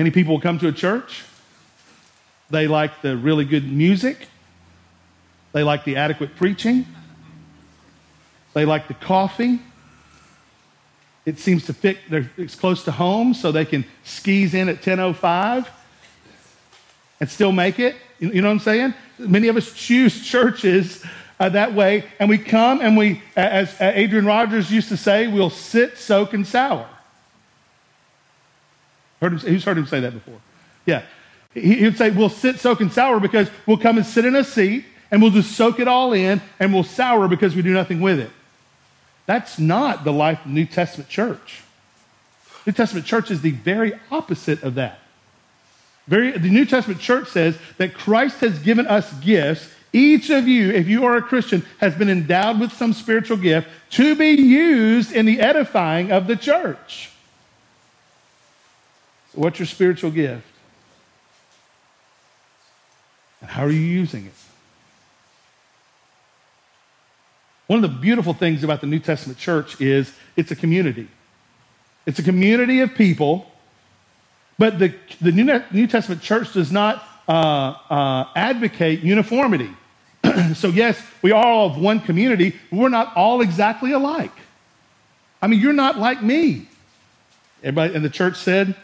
Many 0.00 0.10
people 0.10 0.40
come 0.40 0.58
to 0.60 0.68
a 0.68 0.72
church. 0.72 1.24
They 2.48 2.66
like 2.66 3.02
the 3.02 3.18
really 3.18 3.44
good 3.44 3.70
music. 3.70 4.28
They 5.52 5.62
like 5.62 5.84
the 5.84 5.96
adequate 5.96 6.36
preaching. 6.36 6.86
They 8.54 8.64
like 8.64 8.88
the 8.88 8.94
coffee. 8.94 9.60
It 11.26 11.38
seems 11.38 11.66
to 11.66 11.74
fit, 11.74 11.98
it's 12.38 12.54
close 12.54 12.82
to 12.84 12.92
home, 12.92 13.34
so 13.34 13.52
they 13.52 13.66
can 13.66 13.84
skis 14.02 14.54
in 14.54 14.70
at 14.70 14.80
10.05 14.80 15.68
and 17.20 17.28
still 17.28 17.52
make 17.52 17.78
it. 17.78 17.94
You 18.20 18.40
know 18.40 18.48
what 18.48 18.54
I'm 18.54 18.60
saying? 18.60 18.94
Many 19.18 19.48
of 19.48 19.58
us 19.58 19.70
choose 19.70 20.26
churches 20.26 21.04
uh, 21.38 21.50
that 21.50 21.74
way, 21.74 22.04
and 22.18 22.30
we 22.30 22.38
come 22.38 22.80
and 22.80 22.96
we, 22.96 23.22
as 23.36 23.78
Adrian 23.78 24.24
Rogers 24.24 24.72
used 24.72 24.88
to 24.88 24.96
say, 24.96 25.26
we'll 25.26 25.50
sit, 25.50 25.98
soak, 25.98 26.32
and 26.32 26.46
sour. 26.46 26.88
Heard 29.20 29.32
him, 29.34 29.38
who's 29.38 29.64
heard 29.64 29.78
him 29.78 29.86
say 29.86 30.00
that 30.00 30.12
before? 30.12 30.40
Yeah. 30.86 31.02
He 31.52 31.82
would 31.82 31.98
say, 31.98 32.10
we'll 32.10 32.28
sit, 32.28 32.60
soak, 32.60 32.80
and 32.80 32.92
sour 32.92 33.18
because 33.20 33.50
we'll 33.66 33.76
come 33.76 33.96
and 33.96 34.06
sit 34.06 34.24
in 34.24 34.36
a 34.36 34.44
seat 34.44 34.84
and 35.10 35.20
we'll 35.20 35.32
just 35.32 35.56
soak 35.56 35.80
it 35.80 35.88
all 35.88 36.12
in 36.12 36.40
and 36.60 36.72
we'll 36.72 36.84
sour 36.84 37.28
because 37.28 37.56
we 37.56 37.62
do 37.62 37.72
nothing 37.72 38.00
with 38.00 38.20
it. 38.20 38.30
That's 39.26 39.58
not 39.58 40.04
the 40.04 40.12
life 40.12 40.38
of 40.40 40.48
the 40.48 40.54
New 40.54 40.66
Testament 40.66 41.08
church. 41.08 41.62
New 42.66 42.72
Testament 42.72 43.06
church 43.06 43.30
is 43.30 43.40
the 43.40 43.50
very 43.50 43.92
opposite 44.10 44.62
of 44.62 44.74
that. 44.76 45.00
Very, 46.06 46.32
the 46.32 46.50
New 46.50 46.64
Testament 46.64 47.00
church 47.00 47.28
says 47.28 47.56
that 47.78 47.94
Christ 47.94 48.40
has 48.40 48.58
given 48.60 48.86
us 48.86 49.12
gifts. 49.20 49.68
Each 49.92 50.30
of 50.30 50.46
you, 50.46 50.70
if 50.70 50.88
you 50.88 51.04
are 51.04 51.16
a 51.16 51.22
Christian, 51.22 51.64
has 51.78 51.94
been 51.94 52.08
endowed 52.08 52.60
with 52.60 52.72
some 52.72 52.92
spiritual 52.92 53.36
gift 53.36 53.68
to 53.90 54.14
be 54.14 54.30
used 54.30 55.12
in 55.12 55.26
the 55.26 55.40
edifying 55.40 56.12
of 56.12 56.26
the 56.26 56.36
church. 56.36 57.10
What's 59.32 59.58
your 59.58 59.66
spiritual 59.66 60.10
gift? 60.10 60.46
And 63.40 63.50
how 63.50 63.64
are 63.64 63.70
you 63.70 63.80
using 63.80 64.26
it? 64.26 64.32
One 67.66 67.84
of 67.84 67.90
the 67.90 67.98
beautiful 67.98 68.34
things 68.34 68.64
about 68.64 68.80
the 68.80 68.88
New 68.88 68.98
Testament 68.98 69.38
church 69.38 69.80
is 69.80 70.12
it's 70.36 70.50
a 70.50 70.56
community. 70.56 71.08
It's 72.04 72.18
a 72.18 72.22
community 72.22 72.80
of 72.80 72.94
people, 72.94 73.50
but 74.58 74.78
the, 74.78 74.92
the 75.20 75.30
New, 75.30 75.62
New 75.70 75.86
Testament 75.86 76.20
church 76.20 76.52
does 76.52 76.72
not 76.72 77.04
uh, 77.28 77.76
uh, 77.88 78.24
advocate 78.34 79.00
uniformity. 79.00 79.70
so, 80.54 80.68
yes, 80.68 81.00
we 81.22 81.30
are 81.30 81.44
all 81.44 81.66
of 81.70 81.78
one 81.78 82.00
community, 82.00 82.56
but 82.70 82.78
we're 82.78 82.88
not 82.88 83.16
all 83.16 83.40
exactly 83.40 83.92
alike. 83.92 84.32
I 85.40 85.46
mean, 85.46 85.60
you're 85.60 85.72
not 85.72 85.96
like 85.96 86.22
me. 86.22 86.66
Everybody 87.62 87.94
in 87.94 88.02
the 88.02 88.10
church 88.10 88.36
said, 88.36 88.74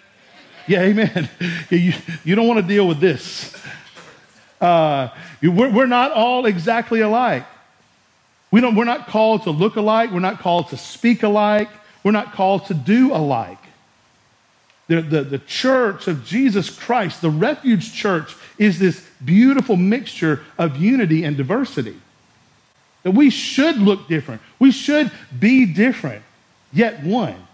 Yeah, 0.66 0.82
amen. 0.82 1.28
you, 1.70 1.92
you 2.24 2.34
don't 2.34 2.46
want 2.46 2.60
to 2.60 2.66
deal 2.66 2.86
with 2.86 3.00
this. 3.00 3.56
Uh, 4.60 5.08
we're, 5.42 5.70
we're 5.70 5.86
not 5.86 6.12
all 6.12 6.46
exactly 6.46 7.00
alike. 7.00 7.44
We 8.50 8.60
don't, 8.60 8.74
we're 8.74 8.84
not 8.84 9.08
called 9.08 9.42
to 9.44 9.50
look 9.50 9.76
alike. 9.76 10.10
We're 10.12 10.20
not 10.20 10.40
called 10.40 10.68
to 10.68 10.76
speak 10.76 11.22
alike. 11.22 11.68
We're 12.02 12.12
not 12.12 12.32
called 12.32 12.66
to 12.66 12.74
do 12.74 13.12
alike. 13.12 13.58
The, 14.88 15.02
the, 15.02 15.22
the 15.24 15.38
church 15.40 16.06
of 16.06 16.24
Jesus 16.24 16.70
Christ, 16.70 17.20
the 17.20 17.30
refuge 17.30 17.92
church, 17.92 18.36
is 18.56 18.78
this 18.78 19.04
beautiful 19.24 19.76
mixture 19.76 20.44
of 20.58 20.76
unity 20.76 21.24
and 21.24 21.36
diversity. 21.36 22.00
That 23.02 23.10
we 23.10 23.30
should 23.30 23.78
look 23.78 24.08
different. 24.08 24.42
We 24.58 24.70
should 24.70 25.10
be 25.38 25.66
different, 25.66 26.22
yet 26.72 27.02
one. 27.02 27.45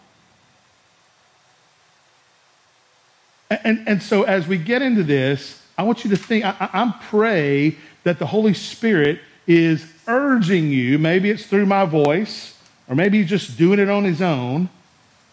And, 3.65 3.87
and 3.87 4.03
so 4.03 4.23
as 4.23 4.47
we 4.47 4.59
get 4.59 4.83
into 4.83 5.03
this, 5.03 5.63
I 5.77 5.83
want 5.83 6.05
you 6.05 6.11
to 6.11 6.17
think, 6.17 6.45
I, 6.45 6.55
I 6.61 6.95
pray 7.09 7.77
that 8.05 8.19
the 8.19 8.27
Holy 8.27 8.55
Spirit 8.55 9.21
is 9.47 9.85
urging 10.07 10.71
you, 10.71 10.99
maybe 10.99 11.31
it's 11.31 11.47
through 11.47 11.67
my 11.67 11.85
voice, 11.85 12.59
or 12.89 12.95
maybe 12.95 13.19
he's 13.19 13.31
just 13.31 13.59
doing 13.59 13.79
it 13.79 13.89
on 13.89 14.05
his 14.05 14.23
own, 14.23 14.69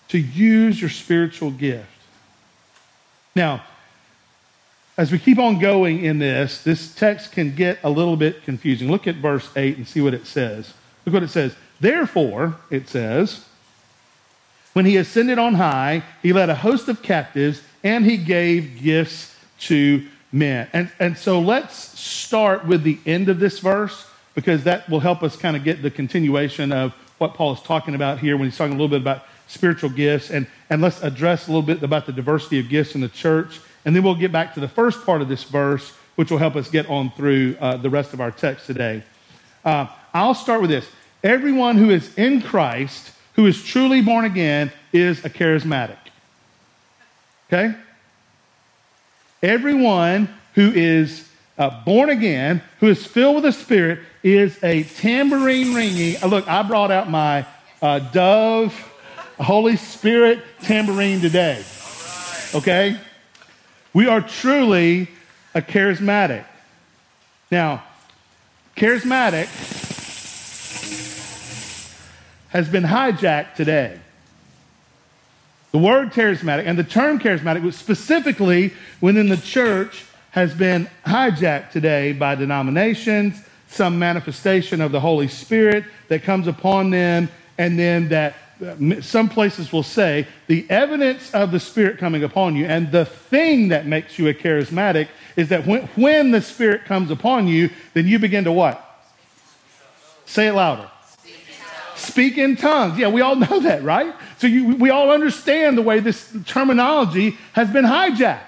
to 0.09 0.17
use 0.17 0.81
your 0.81 0.89
spiritual 0.89 1.51
gift. 1.51 1.87
Now, 3.35 3.63
as 4.97 5.11
we 5.11 5.19
keep 5.19 5.39
on 5.39 5.59
going 5.59 6.03
in 6.03 6.19
this, 6.19 6.63
this 6.63 6.93
text 6.93 7.31
can 7.31 7.55
get 7.55 7.79
a 7.83 7.89
little 7.89 8.17
bit 8.17 8.43
confusing. 8.43 8.91
Look 8.91 9.07
at 9.07 9.15
verse 9.15 9.49
8 9.55 9.77
and 9.77 9.87
see 9.87 10.01
what 10.01 10.13
it 10.13 10.27
says. 10.27 10.73
Look 11.05 11.13
what 11.13 11.23
it 11.23 11.29
says. 11.29 11.55
Therefore, 11.79 12.57
it 12.69 12.89
says, 12.89 13.45
when 14.73 14.85
he 14.85 14.97
ascended 14.97 15.39
on 15.39 15.55
high, 15.55 16.03
he 16.21 16.33
led 16.33 16.49
a 16.49 16.55
host 16.55 16.87
of 16.87 17.01
captives 17.01 17.61
and 17.83 18.05
he 18.05 18.17
gave 18.17 18.81
gifts 18.81 19.35
to 19.61 20.05
men. 20.31 20.67
And, 20.73 20.91
and 20.99 21.17
so 21.17 21.39
let's 21.39 21.99
start 21.99 22.65
with 22.65 22.83
the 22.83 22.99
end 23.05 23.29
of 23.29 23.39
this 23.39 23.59
verse 23.59 24.05
because 24.35 24.63
that 24.65 24.87
will 24.89 24.99
help 24.99 25.23
us 25.23 25.35
kind 25.35 25.55
of 25.55 25.63
get 25.63 25.81
the 25.81 25.91
continuation 25.91 26.71
of 26.71 26.93
what 27.17 27.33
Paul 27.33 27.53
is 27.53 27.61
talking 27.61 27.95
about 27.95 28.19
here 28.19 28.37
when 28.37 28.47
he's 28.47 28.57
talking 28.57 28.73
a 28.73 28.75
little 28.75 28.87
bit 28.87 29.01
about 29.01 29.25
spiritual 29.47 29.89
gifts. 29.89 30.29
And, 30.29 30.47
and 30.69 30.81
let's 30.81 31.01
address 31.01 31.47
a 31.47 31.51
little 31.51 31.63
bit 31.63 31.83
about 31.83 32.05
the 32.05 32.13
diversity 32.13 32.59
of 32.59 32.69
gifts 32.69 32.95
in 32.95 33.01
the 33.01 33.09
church. 33.09 33.59
And 33.85 33.95
then 33.95 34.03
we'll 34.03 34.15
get 34.15 34.31
back 34.31 34.53
to 34.53 34.59
the 34.59 34.67
first 34.67 35.05
part 35.05 35.21
of 35.21 35.27
this 35.27 35.43
verse, 35.43 35.91
which 36.15 36.31
will 36.31 36.37
help 36.37 36.55
us 36.55 36.69
get 36.69 36.89
on 36.89 37.11
through 37.11 37.57
uh, 37.59 37.77
the 37.77 37.89
rest 37.89 38.13
of 38.13 38.21
our 38.21 38.31
text 38.31 38.67
today. 38.67 39.03
Uh, 39.65 39.87
I'll 40.13 40.35
start 40.35 40.61
with 40.61 40.69
this. 40.69 40.87
Everyone 41.23 41.75
who 41.75 41.89
is 41.89 42.17
in 42.17 42.41
Christ, 42.41 43.11
who 43.39 43.45
is 43.45 43.63
truly 43.63 44.01
born 44.01 44.25
again, 44.25 44.69
is 44.91 45.23
a 45.23 45.29
charismatic. 45.29 45.95
Okay? 47.47 47.73
Everyone 49.41 50.27
who 50.55 50.73
is 50.73 51.25
uh, 51.57 51.69
born 51.85 52.09
again, 52.09 52.61
who 52.81 52.87
is 52.87 53.07
filled 53.07 53.35
with 53.35 53.45
the 53.45 53.53
Spirit, 53.53 53.99
is 54.23 54.61
a 54.61 54.83
tambourine 54.83 55.73
ringing. 55.73 56.21
Uh, 56.21 56.27
look, 56.27 56.49
I 56.49 56.63
brought 56.63 56.91
out 56.91 57.09
my 57.09 57.45
uh, 57.81 57.99
Dove 57.99 58.73
Holy 59.39 59.77
Spirit 59.77 60.43
tambourine 60.61 61.21
today. 61.21 61.63
Okay? 62.53 62.99
We 63.93 64.05
are 64.07 64.19
truly 64.19 65.07
a 65.55 65.61
charismatic. 65.61 66.43
Now, 67.49 67.85
charismatic 68.75 69.88
has 72.49 72.67
been 72.67 72.83
hijacked 72.83 73.55
today. 73.55 73.99
The 75.71 75.77
word 75.77 76.11
charismatic 76.11 76.65
and 76.65 76.77
the 76.77 76.83
term 76.83 77.19
charismatic, 77.19 77.71
specifically 77.73 78.73
within 79.01 79.29
the 79.29 79.37
church, 79.37 80.05
has 80.31 80.53
been 80.53 80.89
hijacked 81.05 81.71
today 81.71 82.13
by 82.13 82.35
denominations, 82.35 83.41
some 83.67 83.99
manifestation 83.99 84.81
of 84.81 84.91
the 84.91 84.99
Holy 84.99 85.27
Spirit 85.27 85.85
that 86.07 86.23
comes 86.23 86.47
upon 86.47 86.89
them, 86.89 87.29
and 87.57 87.77
then 87.77 88.09
that 88.09 88.35
uh, 88.65 89.01
some 89.01 89.29
places 89.29 89.71
will 89.71 89.83
say 89.83 90.27
the 90.47 90.69
evidence 90.69 91.33
of 91.33 91.51
the 91.51 91.59
Spirit 91.59 91.97
coming 91.97 92.23
upon 92.23 92.55
you, 92.55 92.65
and 92.65 92.91
the 92.91 93.05
thing 93.05 93.69
that 93.69 93.85
makes 93.85 94.17
you 94.19 94.27
a 94.27 94.33
charismatic 94.33 95.07
is 95.35 95.49
that 95.49 95.65
when, 95.65 95.83
when 95.95 96.31
the 96.31 96.41
Spirit 96.41 96.85
comes 96.85 97.11
upon 97.11 97.47
you, 97.47 97.69
then 97.93 98.07
you 98.07 98.19
begin 98.19 98.43
to 98.43 98.51
what? 98.51 98.83
Say 100.25 100.47
it 100.47 100.53
louder. 100.53 100.89
Speak 101.99 102.37
in 102.37 102.55
tongues. 102.55 102.97
Yeah, 102.97 103.09
we 103.09 103.21
all 103.21 103.35
know 103.47 103.59
that, 103.59 103.83
right? 103.83 104.13
So 104.37 104.47
you, 104.47 104.75
we 104.75 104.89
all 104.89 105.11
understand 105.11 105.77
the 105.77 105.81
way 105.81 105.99
this 105.99 106.33
terminology 106.45 107.37
has 107.53 107.69
been 107.69 107.85
hijacked. 107.85 108.39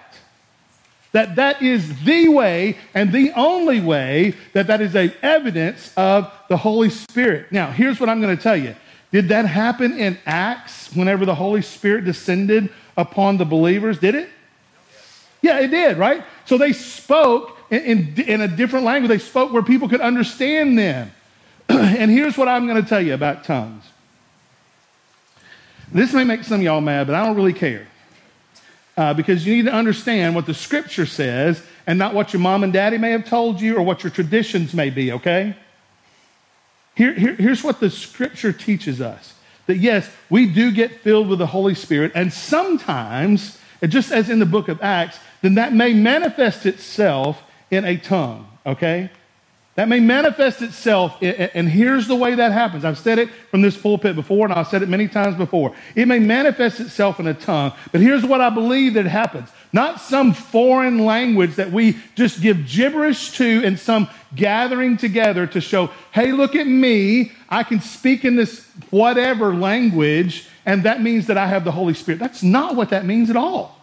That 1.11 1.35
that 1.35 1.61
is 1.61 2.03
the 2.03 2.29
way 2.29 2.77
and 2.93 3.11
the 3.11 3.33
only 3.35 3.81
way 3.81 4.35
that 4.53 4.67
that 4.67 4.79
is 4.79 4.95
a 4.95 5.13
evidence 5.21 5.91
of 5.97 6.31
the 6.47 6.55
Holy 6.55 6.89
Spirit. 6.89 7.51
Now, 7.51 7.69
here's 7.69 7.99
what 7.99 8.07
I'm 8.07 8.21
going 8.21 8.35
to 8.35 8.41
tell 8.41 8.55
you. 8.55 8.75
Did 9.11 9.27
that 9.27 9.45
happen 9.45 9.99
in 9.99 10.17
Acts 10.25 10.95
whenever 10.95 11.25
the 11.25 11.35
Holy 11.35 11.61
Spirit 11.61 12.05
descended 12.05 12.69
upon 12.95 13.37
the 13.37 13.43
believers? 13.43 13.99
Did 13.99 14.15
it? 14.15 14.29
Yeah, 15.41 15.59
it 15.59 15.67
did, 15.67 15.97
right? 15.97 16.23
So 16.45 16.57
they 16.57 16.71
spoke 16.71 17.57
in, 17.69 17.81
in, 17.81 18.21
in 18.21 18.41
a 18.41 18.47
different 18.47 18.85
language. 18.85 19.09
They 19.09 19.17
spoke 19.17 19.51
where 19.51 19.63
people 19.63 19.89
could 19.89 19.99
understand 19.99 20.79
them. 20.79 21.11
and 21.79 22.11
here's 22.11 22.37
what 22.37 22.47
I'm 22.47 22.67
going 22.67 22.81
to 22.81 22.87
tell 22.87 23.01
you 23.01 23.13
about 23.13 23.45
tongues. 23.45 23.85
This 25.91 26.13
may 26.13 26.23
make 26.23 26.43
some 26.43 26.59
of 26.59 26.63
y'all 26.63 26.81
mad, 26.81 27.07
but 27.07 27.15
I 27.15 27.25
don't 27.25 27.35
really 27.35 27.53
care 27.53 27.87
uh, 28.97 29.13
because 29.13 29.45
you 29.45 29.55
need 29.55 29.65
to 29.65 29.73
understand 29.73 30.35
what 30.35 30.45
the 30.45 30.53
scripture 30.53 31.05
says 31.05 31.63
and 31.87 31.97
not 31.97 32.13
what 32.13 32.33
your 32.33 32.41
mom 32.41 32.63
and 32.63 32.73
daddy 32.73 32.97
may 32.97 33.11
have 33.11 33.25
told 33.25 33.61
you 33.61 33.77
or 33.77 33.81
what 33.83 34.03
your 34.03 34.11
traditions 34.11 34.73
may 34.73 34.89
be, 34.89 35.13
okay? 35.13 35.55
Here, 36.95 37.13
here, 37.13 37.35
here's 37.35 37.63
what 37.63 37.79
the 37.79 37.89
scripture 37.89 38.51
teaches 38.51 38.99
us 38.99 39.33
that 39.67 39.77
yes, 39.77 40.09
we 40.29 40.47
do 40.47 40.71
get 40.71 40.99
filled 41.01 41.29
with 41.29 41.39
the 41.39 41.47
Holy 41.47 41.75
Spirit, 41.75 42.11
and 42.15 42.33
sometimes, 42.33 43.57
just 43.87 44.11
as 44.11 44.29
in 44.29 44.39
the 44.39 44.45
book 44.45 44.67
of 44.67 44.81
Acts, 44.81 45.19
then 45.41 45.55
that 45.55 45.71
may 45.71 45.93
manifest 45.93 46.65
itself 46.65 47.41
in 47.69 47.85
a 47.85 47.95
tongue, 47.95 48.49
okay? 48.65 49.09
That 49.75 49.87
may 49.87 50.01
manifest 50.01 50.61
itself, 50.61 51.17
and 51.21 51.69
here's 51.69 52.05
the 52.05 52.15
way 52.15 52.35
that 52.35 52.51
happens. 52.51 52.83
I've 52.83 52.97
said 52.97 53.19
it 53.19 53.29
from 53.49 53.61
this 53.61 53.77
pulpit 53.77 54.17
before, 54.17 54.45
and 54.45 54.53
I've 54.53 54.67
said 54.67 54.83
it 54.83 54.89
many 54.89 55.07
times 55.07 55.37
before. 55.37 55.73
It 55.95 56.09
may 56.09 56.19
manifest 56.19 56.81
itself 56.81 57.21
in 57.21 57.27
a 57.27 57.33
tongue, 57.33 57.71
but 57.93 58.01
here's 58.01 58.25
what 58.25 58.41
I 58.41 58.49
believe 58.49 58.95
that 58.95 59.05
happens. 59.05 59.47
Not 59.71 60.01
some 60.01 60.33
foreign 60.33 61.05
language 61.05 61.55
that 61.55 61.71
we 61.71 61.97
just 62.15 62.41
give 62.41 62.67
gibberish 62.67 63.31
to 63.37 63.63
in 63.63 63.77
some 63.77 64.09
gathering 64.35 64.97
together 64.97 65.47
to 65.47 65.61
show, 65.61 65.89
hey, 66.11 66.33
look 66.33 66.55
at 66.55 66.67
me. 66.67 67.31
I 67.47 67.63
can 67.63 67.79
speak 67.79 68.25
in 68.25 68.35
this 68.35 68.67
whatever 68.89 69.55
language, 69.55 70.49
and 70.65 70.83
that 70.83 71.01
means 71.01 71.27
that 71.27 71.37
I 71.37 71.47
have 71.47 71.63
the 71.63 71.71
Holy 71.71 71.93
Spirit. 71.93 72.19
That's 72.19 72.43
not 72.43 72.75
what 72.75 72.89
that 72.89 73.05
means 73.05 73.29
at 73.29 73.37
all. 73.37 73.80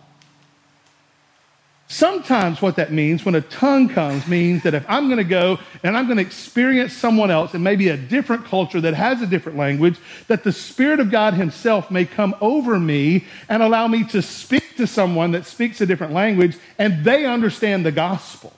Sometimes 1.90 2.60
what 2.60 2.76
that 2.76 2.92
means 2.92 3.24
when 3.24 3.34
a 3.34 3.40
tongue 3.40 3.88
comes 3.88 4.28
means 4.28 4.62
that 4.64 4.74
if 4.74 4.84
I'm 4.90 5.06
going 5.06 5.16
to 5.16 5.24
go 5.24 5.58
and 5.82 5.96
I'm 5.96 6.04
going 6.04 6.18
to 6.18 6.22
experience 6.22 6.92
someone 6.92 7.30
else 7.30 7.54
and 7.54 7.64
maybe 7.64 7.88
a 7.88 7.96
different 7.96 8.44
culture 8.44 8.78
that 8.82 8.92
has 8.92 9.22
a 9.22 9.26
different 9.26 9.56
language, 9.56 9.98
that 10.26 10.44
the 10.44 10.52
Spirit 10.52 11.00
of 11.00 11.10
God 11.10 11.32
Himself 11.32 11.90
may 11.90 12.04
come 12.04 12.36
over 12.42 12.78
me 12.78 13.24
and 13.48 13.62
allow 13.62 13.88
me 13.88 14.04
to 14.08 14.20
speak 14.20 14.76
to 14.76 14.86
someone 14.86 15.30
that 15.30 15.46
speaks 15.46 15.80
a 15.80 15.86
different 15.86 16.12
language 16.12 16.58
and 16.78 17.04
they 17.04 17.24
understand 17.24 17.86
the 17.86 17.92
gospel. 17.92 18.52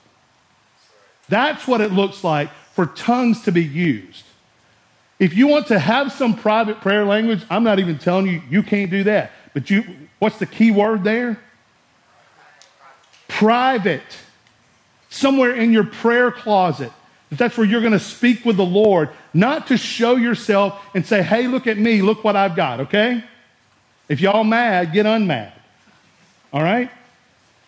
That's 1.29 1.65
what 1.65 1.79
it 1.79 1.93
looks 1.93 2.25
like 2.25 2.51
for 2.73 2.85
tongues 2.85 3.43
to 3.43 3.53
be 3.53 3.63
used. 3.63 4.25
If 5.19 5.37
you 5.37 5.47
want 5.47 5.67
to 5.67 5.79
have 5.79 6.11
some 6.11 6.35
private 6.35 6.81
prayer 6.81 7.05
language, 7.05 7.45
I'm 7.49 7.63
not 7.63 7.79
even 7.79 7.97
telling 7.97 8.27
you 8.27 8.41
you 8.49 8.61
can't 8.61 8.91
do 8.91 9.05
that. 9.05 9.31
But 9.53 9.69
you 9.69 9.85
what's 10.19 10.37
the 10.37 10.45
key 10.45 10.71
word 10.71 11.05
there? 11.05 11.39
Private. 13.31 14.03
Somewhere 15.09 15.55
in 15.55 15.71
your 15.73 15.83
prayer 15.83 16.31
closet. 16.31 16.91
That's 17.31 17.57
where 17.57 17.65
you're 17.65 17.81
going 17.81 17.93
to 17.93 17.99
speak 17.99 18.43
with 18.43 18.57
the 18.57 18.65
Lord, 18.65 19.09
not 19.33 19.67
to 19.67 19.77
show 19.77 20.17
yourself 20.17 20.81
and 20.93 21.05
say, 21.05 21.23
hey, 21.23 21.47
look 21.47 21.65
at 21.65 21.77
me, 21.77 22.01
look 22.01 22.23
what 22.23 22.35
I've 22.35 22.55
got, 22.55 22.81
okay? 22.81 23.23
If 24.09 24.19
y'all 24.19 24.43
mad, 24.43 24.91
get 24.91 25.05
unmad. 25.05 25.53
All 26.51 26.61
right? 26.61 26.91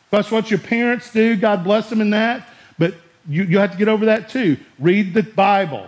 That's 0.09 0.29
what 0.29 0.51
your 0.51 0.59
parents 0.59 1.11
do. 1.11 1.37
God 1.37 1.63
bless 1.63 1.89
them 1.89 2.01
in 2.01 2.09
that. 2.09 2.47
But 2.77 2.95
you, 3.27 3.43
you 3.43 3.59
have 3.59 3.71
to 3.71 3.77
get 3.77 3.87
over 3.87 4.05
that 4.07 4.29
too. 4.29 4.57
Read 4.77 5.13
the 5.13 5.23
Bible. 5.23 5.87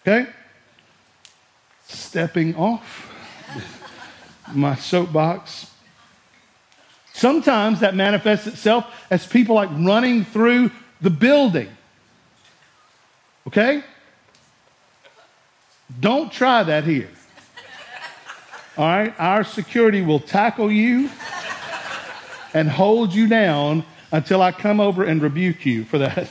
Okay? 0.00 0.28
Stepping 1.86 2.56
off 2.56 3.12
my 4.54 4.74
soapbox. 4.74 5.71
Sometimes 7.12 7.80
that 7.80 7.94
manifests 7.94 8.46
itself 8.46 8.86
as 9.10 9.26
people 9.26 9.54
like 9.54 9.68
running 9.72 10.24
through 10.24 10.70
the 11.00 11.10
building. 11.10 11.68
Okay? 13.46 13.82
Don't 16.00 16.32
try 16.32 16.62
that 16.62 16.84
here. 16.84 17.10
All 18.78 18.86
right? 18.86 19.14
Our 19.18 19.44
security 19.44 20.00
will 20.00 20.20
tackle 20.20 20.72
you 20.72 21.10
and 22.54 22.68
hold 22.68 23.12
you 23.12 23.26
down 23.26 23.84
until 24.10 24.40
I 24.40 24.52
come 24.52 24.80
over 24.80 25.04
and 25.04 25.20
rebuke 25.20 25.66
you 25.66 25.84
for 25.84 25.98
that. 25.98 26.30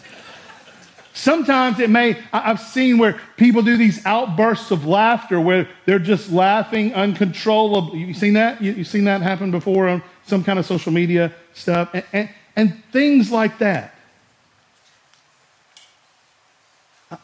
Sometimes 1.14 1.80
it 1.80 1.90
may, 1.90 2.18
I've 2.32 2.60
seen 2.60 2.98
where 2.98 3.20
people 3.36 3.62
do 3.62 3.76
these 3.76 4.04
outbursts 4.06 4.72
of 4.72 4.86
laughter 4.86 5.42
where 5.42 5.68
they're 5.86 6.00
just 6.00 6.32
laughing 6.32 6.94
uncontrollably. 6.94 8.00
You've 8.00 8.18
seen 8.18 8.34
that? 8.34 8.62
You've 8.62 8.88
seen 8.88 9.04
that 9.04 9.22
happen 9.22 9.52
before 9.52 9.90
on 9.90 10.02
some 10.26 10.44
kind 10.44 10.60
of 10.60 10.66
social 10.66 10.92
media 10.92 11.34
stuff? 11.54 11.90
And, 11.94 12.04
and, 12.14 12.30
and 12.56 12.84
things 12.92 13.32
like 13.32 13.60
that. 13.60 13.96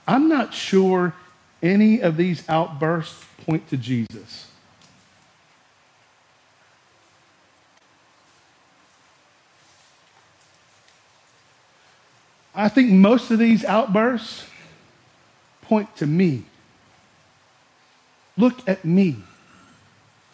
I'm 0.08 0.28
not 0.28 0.54
sure 0.54 1.14
any 1.62 2.02
of 2.02 2.18
these 2.18 2.48
outbursts 2.50 3.24
point 3.46 3.70
to 3.70 3.78
Jesus. 3.78 4.48
I 12.54 12.70
think 12.70 12.92
most 12.92 13.30
of 13.30 13.38
these 13.38 13.64
outbursts 13.64 14.48
point 15.62 15.96
to 15.98 16.08
me. 16.08 16.44
Look 18.36 18.68
at 18.68 18.84
me. 18.84 19.18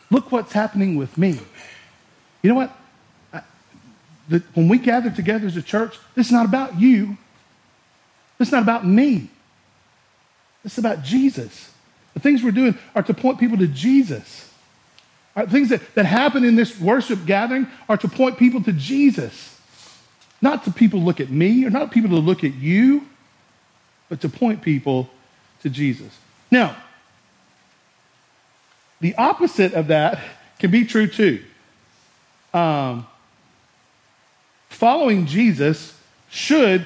Look 0.10 0.32
what's 0.32 0.54
happening 0.54 0.96
with 0.96 1.18
me. 1.18 1.40
You 2.44 2.50
know 2.50 2.56
what? 2.56 2.78
I, 3.34 3.42
the, 4.30 4.44
when 4.54 4.68
we 4.68 4.78
gather 4.78 5.10
together 5.10 5.48
as 5.48 5.58
a 5.58 5.62
church, 5.64 5.98
this 6.14 6.28
is 6.28 6.32
not 6.32 6.46
about 6.46 6.80
you. 6.80 7.18
This 8.38 8.50
is 8.50 8.52
not 8.52 8.64
about 8.64 8.86
me. 8.86 9.30
This 10.62 10.74
is 10.74 10.78
about 10.78 11.04
Jesus. 11.04 11.72
The 12.14 12.20
things 12.20 12.44
we're 12.44 12.52
doing 12.52 12.78
are 12.94 13.04
to 13.04 13.14
point 13.14 13.40
people 13.40 13.58
to 13.58 13.68
Jesus. 13.68 14.52
Things 15.50 15.70
that, 15.70 15.82
that 15.96 16.06
happen 16.06 16.44
in 16.44 16.56
this 16.56 16.80
worship 16.80 17.26
gathering 17.26 17.68
are 17.90 17.98
to 17.98 18.08
point 18.08 18.38
people 18.38 18.62
to 18.64 18.72
Jesus. 18.72 19.60
Not 20.42 20.66
to 20.66 20.72
people 20.72 21.00
look 21.00 21.20
at 21.20 21.30
me 21.30 21.66
or 21.66 21.70
not 21.70 21.92
people 21.92 22.12
to 22.12 22.18
look 22.18 22.44
at 22.44 22.54
you, 22.54 23.08
but 24.10 24.22
to 24.22 24.30
point 24.30 24.62
people 24.62 25.10
to 25.62 25.70
Jesus. 25.70 26.16
Now, 26.52 26.76
the 29.00 29.16
opposite 29.16 29.74
of 29.74 29.88
that 29.88 30.20
can 30.60 30.70
be 30.70 30.86
true 30.86 31.08
too. 31.08 31.44
Um, 32.54 33.08
following 34.70 35.26
Jesus 35.26 35.98
should 36.30 36.86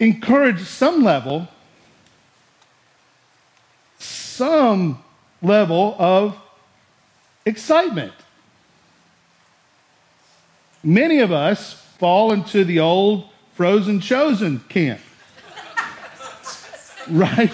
encourage 0.00 0.60
some 0.60 1.02
level, 1.02 1.48
some 3.98 5.02
level 5.42 5.96
of 5.98 6.36
excitement. 7.44 8.12
Many 10.82 11.18
of 11.20 11.32
us 11.32 11.74
fall 11.98 12.32
into 12.32 12.64
the 12.64 12.80
old 12.80 13.28
frozen 13.54 14.00
chosen 14.00 14.60
camp. 14.68 15.00
right? 17.10 17.50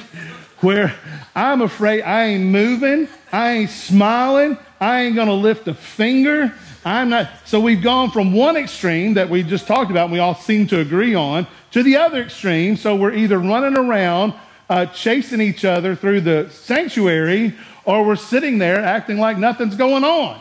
Where 0.60 0.94
I'm 1.34 1.62
afraid 1.62 2.02
I 2.02 2.24
ain't 2.24 2.44
moving, 2.44 3.08
I 3.32 3.50
ain't 3.52 3.70
smiling, 3.70 4.58
I 4.80 5.02
ain't 5.02 5.16
gonna 5.16 5.34
lift 5.34 5.68
a 5.68 5.74
finger. 5.74 6.52
I'm 6.84 7.10
not. 7.10 7.30
So 7.44 7.60
we've 7.60 7.82
gone 7.82 8.10
from 8.10 8.32
one 8.32 8.56
extreme 8.56 9.14
that 9.14 9.28
we 9.28 9.42
just 9.42 9.66
talked 9.66 9.90
about 9.90 10.04
and 10.04 10.12
we 10.12 10.18
all 10.18 10.34
seem 10.34 10.66
to 10.68 10.80
agree 10.80 11.14
on 11.14 11.46
to 11.70 11.82
the 11.82 11.96
other 11.96 12.22
extreme. 12.22 12.76
So 12.76 12.96
we're 12.96 13.14
either 13.14 13.38
running 13.38 13.76
around 13.76 14.34
uh, 14.68 14.86
chasing 14.86 15.40
each 15.40 15.64
other 15.64 15.94
through 15.94 16.22
the 16.22 16.48
sanctuary 16.50 17.54
or 17.84 18.04
we're 18.04 18.16
sitting 18.16 18.58
there 18.58 18.80
acting 18.80 19.18
like 19.18 19.38
nothing's 19.38 19.76
going 19.76 20.02
on. 20.02 20.40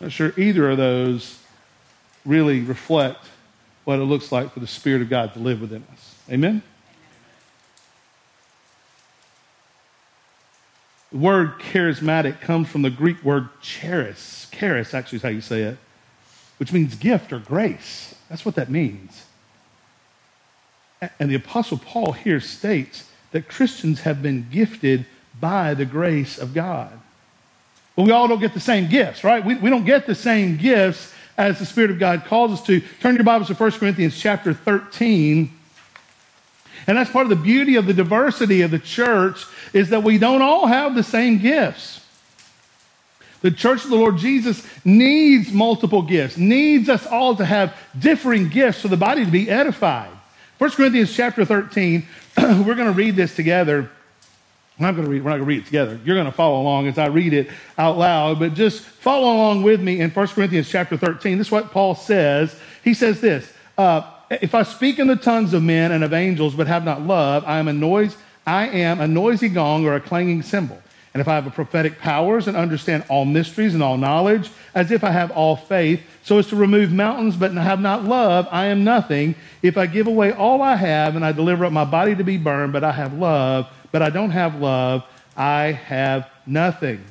Not 0.00 0.12
sure 0.12 0.32
either 0.36 0.70
of 0.70 0.78
those 0.78 1.38
really 2.24 2.60
reflect 2.60 3.24
what 3.84 3.98
it 3.98 4.04
looks 4.04 4.30
like 4.30 4.52
for 4.52 4.60
the 4.60 4.66
Spirit 4.66 5.02
of 5.02 5.08
God 5.08 5.32
to 5.34 5.38
live 5.38 5.60
within 5.60 5.84
us. 5.92 6.14
Amen? 6.30 6.62
The 11.12 11.18
word 11.18 11.58
charismatic 11.58 12.40
comes 12.40 12.68
from 12.68 12.82
the 12.82 12.90
Greek 12.90 13.22
word 13.22 13.48
charis. 13.60 14.48
Charis, 14.50 14.94
actually, 14.94 15.16
is 15.16 15.22
how 15.22 15.28
you 15.28 15.42
say 15.42 15.62
it, 15.62 15.76
which 16.56 16.72
means 16.72 16.94
gift 16.94 17.32
or 17.32 17.38
grace. 17.38 18.14
That's 18.30 18.46
what 18.46 18.54
that 18.54 18.70
means. 18.70 19.26
And 21.18 21.30
the 21.30 21.34
Apostle 21.34 21.78
Paul 21.78 22.12
here 22.12 22.40
states 22.40 23.08
that 23.32 23.48
Christians 23.48 24.00
have 24.00 24.22
been 24.22 24.46
gifted 24.50 25.04
by 25.38 25.74
the 25.74 25.84
grace 25.84 26.38
of 26.38 26.54
God. 26.54 26.90
But 27.94 28.04
we 28.04 28.12
all 28.12 28.26
don't 28.26 28.40
get 28.40 28.54
the 28.54 28.60
same 28.60 28.88
gifts, 28.88 29.22
right? 29.22 29.44
We, 29.44 29.56
we 29.56 29.68
don't 29.68 29.84
get 29.84 30.06
the 30.06 30.14
same 30.14 30.56
gifts 30.56 31.12
as 31.36 31.58
the 31.58 31.66
Spirit 31.66 31.90
of 31.90 31.98
God 31.98 32.24
calls 32.24 32.52
us 32.52 32.62
to. 32.66 32.80
Turn 33.00 33.16
your 33.16 33.24
Bibles 33.24 33.48
to 33.48 33.54
1 33.54 33.72
Corinthians 33.72 34.18
chapter 34.18 34.54
13. 34.54 35.52
And 36.86 36.96
that's 36.96 37.10
part 37.10 37.24
of 37.24 37.30
the 37.30 37.36
beauty 37.36 37.76
of 37.76 37.86
the 37.86 37.94
diversity 37.94 38.62
of 38.62 38.70
the 38.70 38.78
church 38.78 39.44
is 39.72 39.90
that 39.90 40.02
we 40.02 40.18
don't 40.18 40.42
all 40.42 40.66
have 40.66 40.94
the 40.94 41.02
same 41.02 41.38
gifts. 41.38 42.00
The 43.40 43.50
church 43.50 43.84
of 43.84 43.90
the 43.90 43.96
Lord 43.96 44.18
Jesus 44.18 44.64
needs 44.84 45.52
multiple 45.52 46.02
gifts, 46.02 46.36
needs 46.36 46.88
us 46.88 47.06
all 47.06 47.34
to 47.36 47.44
have 47.44 47.76
differing 47.98 48.48
gifts 48.48 48.82
for 48.82 48.88
the 48.88 48.96
body 48.96 49.24
to 49.24 49.30
be 49.30 49.50
edified. 49.50 50.10
1 50.58 50.70
Corinthians 50.70 51.12
chapter 51.12 51.44
13, 51.44 52.06
we're 52.38 52.76
going 52.76 52.86
to 52.86 52.92
read 52.92 53.16
this 53.16 53.34
together. 53.34 53.90
I'm 54.78 54.94
going 54.94 55.04
to 55.04 55.10
read, 55.10 55.24
we're 55.24 55.30
not 55.30 55.36
going 55.36 55.46
to 55.46 55.48
read 55.48 55.62
it 55.62 55.66
together. 55.66 55.98
You're 56.04 56.16
going 56.16 56.26
to 56.26 56.32
follow 56.32 56.60
along 56.60 56.86
as 56.86 56.98
I 56.98 57.06
read 57.06 57.32
it 57.32 57.50
out 57.78 57.98
loud, 57.98 58.38
but 58.38 58.54
just 58.54 58.80
follow 58.80 59.34
along 59.34 59.64
with 59.64 59.80
me 59.80 60.00
in 60.00 60.10
1 60.10 60.28
Corinthians 60.28 60.68
chapter 60.68 60.96
13. 60.96 61.38
This 61.38 61.48
is 61.48 61.50
what 61.50 61.70
Paul 61.72 61.94
says. 61.94 62.54
He 62.82 62.94
says 62.94 63.20
this 63.20 63.52
uh, 63.76 64.08
If 64.40 64.54
I 64.54 64.62
speak 64.62 64.98
in 64.98 65.08
the 65.08 65.16
tongues 65.16 65.52
of 65.52 65.62
men 65.62 65.92
and 65.92 66.02
of 66.02 66.14
angels, 66.14 66.54
but 66.54 66.66
have 66.66 66.84
not 66.84 67.02
love, 67.02 67.44
I 67.46 67.58
am 67.58 67.68
a 67.68 67.72
noise, 67.72 68.16
I 68.46 68.66
am 68.68 69.00
a 69.00 69.06
noisy 69.06 69.50
gong 69.50 69.84
or 69.84 69.94
a 69.94 70.00
clanging 70.00 70.42
cymbal. 70.42 70.80
And 71.12 71.20
if 71.20 71.28
I 71.28 71.34
have 71.34 71.54
prophetic 71.54 71.98
powers 71.98 72.48
and 72.48 72.56
understand 72.56 73.04
all 73.10 73.26
mysteries 73.26 73.74
and 73.74 73.82
all 73.82 73.98
knowledge, 73.98 74.50
as 74.74 74.90
if 74.90 75.04
I 75.04 75.10
have 75.10 75.30
all 75.32 75.56
faith, 75.56 76.00
so 76.22 76.38
as 76.38 76.46
to 76.46 76.56
remove 76.56 76.90
mountains 76.90 77.36
but 77.36 77.52
have 77.52 77.80
not 77.80 78.04
love, 78.04 78.48
I 78.50 78.66
am 78.66 78.84
nothing. 78.84 79.34
If 79.60 79.76
I 79.76 79.84
give 79.86 80.06
away 80.06 80.32
all 80.32 80.62
I 80.62 80.76
have 80.76 81.14
and 81.14 81.24
I 81.24 81.32
deliver 81.32 81.66
up 81.66 81.72
my 81.72 81.84
body 81.84 82.14
to 82.14 82.24
be 82.24 82.38
burned, 82.38 82.72
but 82.72 82.84
I 82.84 82.92
have 82.92 83.12
love, 83.12 83.68
but 83.90 84.00
I 84.00 84.08
don't 84.08 84.30
have 84.30 84.54
love, 84.54 85.04
I 85.36 85.72
have 85.72 86.30
nothing. 86.46 87.04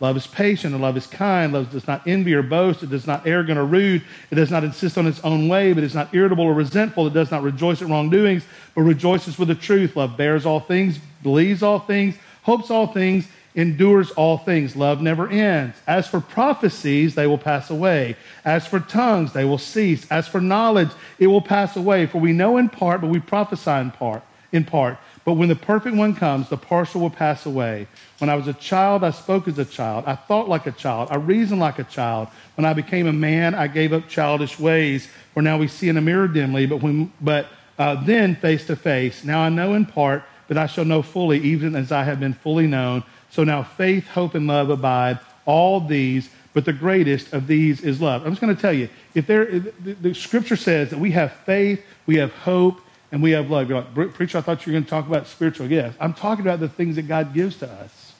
Love 0.00 0.16
is 0.16 0.26
patient 0.26 0.72
and 0.72 0.82
love 0.82 0.96
is 0.96 1.06
kind. 1.06 1.52
Love 1.52 1.70
does 1.70 1.86
not 1.86 2.06
envy 2.06 2.32
or 2.32 2.42
boast. 2.42 2.82
It 2.82 2.88
does 2.88 3.06
not 3.06 3.26
arrogant 3.26 3.58
or 3.58 3.66
rude. 3.66 4.02
It 4.30 4.34
does 4.34 4.50
not 4.50 4.64
insist 4.64 4.96
on 4.96 5.06
its 5.06 5.20
own 5.20 5.46
way, 5.46 5.74
but 5.74 5.84
is 5.84 5.94
not 5.94 6.14
irritable 6.14 6.44
or 6.44 6.54
resentful. 6.54 7.06
It 7.06 7.12
does 7.12 7.30
not 7.30 7.42
rejoice 7.42 7.82
at 7.82 7.88
wrongdoings, 7.88 8.44
but 8.74 8.82
rejoices 8.82 9.38
with 9.38 9.48
the 9.48 9.54
truth. 9.54 9.96
Love 9.96 10.16
bears 10.16 10.46
all 10.46 10.60
things, 10.60 10.98
believes 11.22 11.62
all 11.62 11.80
things, 11.80 12.16
hopes 12.42 12.70
all 12.70 12.86
things, 12.86 13.28
endures 13.54 14.10
all 14.12 14.38
things. 14.38 14.74
Love 14.74 15.02
never 15.02 15.28
ends. 15.28 15.76
As 15.86 16.06
for 16.06 16.20
prophecies, 16.20 17.14
they 17.14 17.26
will 17.26 17.38
pass 17.38 17.68
away. 17.68 18.16
As 18.44 18.66
for 18.66 18.80
tongues, 18.80 19.34
they 19.34 19.44
will 19.44 19.58
cease. 19.58 20.10
As 20.10 20.26
for 20.26 20.40
knowledge, 20.40 20.90
it 21.18 21.26
will 21.26 21.42
pass 21.42 21.76
away. 21.76 22.06
For 22.06 22.18
we 22.18 22.32
know 22.32 22.56
in 22.56 22.70
part, 22.70 23.02
but 23.02 23.10
we 23.10 23.20
prophesy 23.20 23.70
in 23.72 23.90
part. 23.90 24.22
In 24.52 24.64
part. 24.64 24.98
But 25.24 25.34
when 25.34 25.48
the 25.48 25.56
perfect 25.56 25.96
one 25.96 26.14
comes, 26.14 26.48
the 26.48 26.56
partial 26.56 27.00
will 27.00 27.10
pass 27.10 27.44
away. 27.44 27.86
When 28.18 28.30
I 28.30 28.34
was 28.34 28.48
a 28.48 28.54
child, 28.54 29.04
I 29.04 29.10
spoke 29.10 29.48
as 29.48 29.58
a 29.58 29.64
child. 29.64 30.04
I 30.06 30.14
thought 30.16 30.48
like 30.48 30.66
a 30.66 30.72
child. 30.72 31.08
I 31.10 31.16
reasoned 31.16 31.60
like 31.60 31.78
a 31.78 31.84
child. 31.84 32.28
When 32.56 32.64
I 32.64 32.72
became 32.72 33.06
a 33.06 33.12
man, 33.12 33.54
I 33.54 33.66
gave 33.66 33.92
up 33.92 34.08
childish 34.08 34.58
ways. 34.58 35.08
For 35.34 35.42
now 35.42 35.58
we 35.58 35.68
see 35.68 35.88
in 35.88 35.96
a 35.96 36.00
mirror 36.00 36.26
dimly, 36.26 36.66
but, 36.66 36.78
when, 36.82 37.12
but 37.20 37.46
uh, 37.78 38.02
then 38.04 38.34
face 38.36 38.66
to 38.68 38.76
face. 38.76 39.24
Now 39.24 39.40
I 39.40 39.50
know 39.50 39.74
in 39.74 39.84
part, 39.84 40.24
but 40.48 40.56
I 40.56 40.66
shall 40.66 40.84
know 40.84 41.02
fully, 41.02 41.38
even 41.40 41.76
as 41.76 41.92
I 41.92 42.02
have 42.02 42.18
been 42.18 42.34
fully 42.34 42.66
known. 42.66 43.04
So 43.30 43.44
now 43.44 43.62
faith, 43.62 44.08
hope, 44.08 44.34
and 44.34 44.46
love 44.46 44.70
abide, 44.70 45.18
all 45.44 45.80
these, 45.80 46.30
but 46.52 46.64
the 46.64 46.72
greatest 46.72 47.32
of 47.32 47.46
these 47.46 47.82
is 47.82 48.00
love. 48.00 48.24
I'm 48.24 48.32
just 48.32 48.40
going 48.40 48.54
to 48.54 48.60
tell 48.60 48.72
you, 48.72 48.88
if 49.14 49.26
there, 49.26 49.46
the, 49.46 49.92
the 49.92 50.14
scripture 50.14 50.56
says 50.56 50.90
that 50.90 50.98
we 50.98 51.12
have 51.12 51.32
faith, 51.44 51.82
we 52.06 52.16
have 52.16 52.32
hope, 52.32 52.80
and 53.12 53.22
we 53.22 53.32
have 53.32 53.50
love. 53.50 53.68
You're 53.68 53.82
like, 53.82 54.14
preacher, 54.14 54.38
I 54.38 54.40
thought 54.40 54.64
you 54.64 54.72
were 54.72 54.74
going 54.74 54.84
to 54.84 54.90
talk 54.90 55.06
about 55.06 55.26
spiritual 55.26 55.68
gifts. 55.68 55.96
I'm 56.00 56.14
talking 56.14 56.44
about 56.44 56.60
the 56.60 56.68
things 56.68 56.96
that 56.96 57.08
God 57.08 57.34
gives 57.34 57.56
to 57.58 57.70
us 57.70 58.12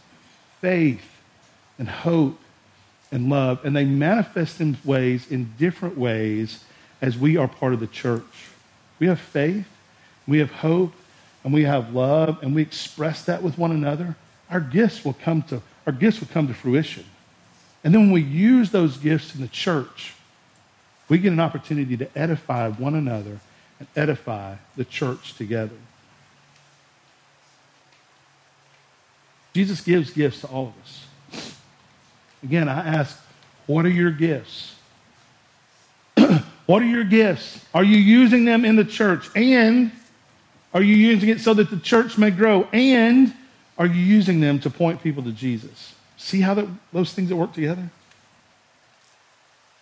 faith 0.60 1.04
and 1.78 1.88
hope 1.88 2.38
and 3.12 3.28
love. 3.28 3.64
And 3.64 3.74
they 3.74 3.84
manifest 3.84 4.60
in 4.60 4.76
ways, 4.84 5.30
in 5.30 5.54
different 5.58 5.96
ways, 5.96 6.64
as 7.00 7.16
we 7.16 7.36
are 7.36 7.48
part 7.48 7.72
of 7.72 7.80
the 7.80 7.86
church. 7.86 8.22
We 8.98 9.06
have 9.06 9.20
faith, 9.20 9.66
we 10.26 10.38
have 10.38 10.50
hope, 10.50 10.92
and 11.44 11.54
we 11.54 11.64
have 11.64 11.94
love, 11.94 12.38
and 12.42 12.54
we 12.54 12.62
express 12.62 13.24
that 13.24 13.42
with 13.42 13.56
one 13.56 13.70
another. 13.70 14.16
Our 14.50 14.60
gifts 14.60 15.04
will 15.04 15.14
come 15.14 15.42
to, 15.44 15.62
our 15.86 15.92
gifts 15.92 16.20
will 16.20 16.28
come 16.28 16.48
to 16.48 16.54
fruition. 16.54 17.04
And 17.82 17.94
then 17.94 18.02
when 18.02 18.12
we 18.12 18.22
use 18.22 18.70
those 18.70 18.98
gifts 18.98 19.34
in 19.34 19.40
the 19.40 19.48
church, 19.48 20.14
we 21.08 21.18
get 21.18 21.32
an 21.32 21.40
opportunity 21.40 21.96
to 21.96 22.18
edify 22.18 22.68
one 22.68 22.94
another 22.94 23.40
and 23.80 23.88
edify 23.96 24.54
the 24.76 24.84
church 24.84 25.34
together. 25.34 25.74
Jesus 29.52 29.80
gives 29.80 30.10
gifts 30.10 30.42
to 30.42 30.46
all 30.46 30.68
of 30.68 30.74
us. 30.84 31.56
Again, 32.44 32.68
I 32.68 32.86
ask, 32.86 33.18
what 33.66 33.84
are 33.84 33.90
your 33.90 34.12
gifts? 34.12 34.76
what 36.66 36.82
are 36.82 36.86
your 36.86 37.04
gifts? 37.04 37.64
Are 37.74 37.82
you 37.82 37.96
using 37.96 38.44
them 38.44 38.64
in 38.64 38.76
the 38.76 38.84
church? 38.84 39.28
And 39.34 39.90
are 40.72 40.82
you 40.82 40.94
using 40.94 41.30
it 41.30 41.40
so 41.40 41.52
that 41.54 41.70
the 41.70 41.78
church 41.78 42.16
may 42.16 42.30
grow? 42.30 42.68
And 42.72 43.34
are 43.76 43.86
you 43.86 44.00
using 44.00 44.40
them 44.40 44.60
to 44.60 44.70
point 44.70 45.02
people 45.02 45.22
to 45.24 45.32
Jesus? 45.32 45.94
See 46.16 46.40
how 46.40 46.54
that, 46.54 46.68
those 46.92 47.12
things 47.12 47.28
that 47.30 47.36
work 47.36 47.52
together? 47.52 47.90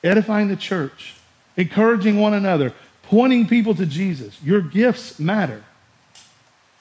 Edifying 0.03 0.49
the 0.49 0.57
church, 0.57 1.17
encouraging 1.57 2.19
one 2.19 2.33
another, 2.33 2.73
pointing 3.09 3.49
people 3.49 3.75
to 3.75 3.87
Jesus. 3.87 4.41
Your 4.43 4.61
gifts 4.61 5.19
matter. 5.19 5.65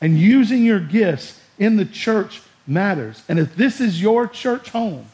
And 0.01 0.19
using 0.19 0.63
your 0.63 0.79
gifts 0.79 1.39
in 1.57 1.77
the 1.77 1.85
church 1.85 2.41
matters. 2.67 3.23
And 3.29 3.39
if 3.39 3.55
this 3.55 3.79
is 3.79 4.01
your 4.01 4.27
church 4.27 4.69
home, 4.69 5.07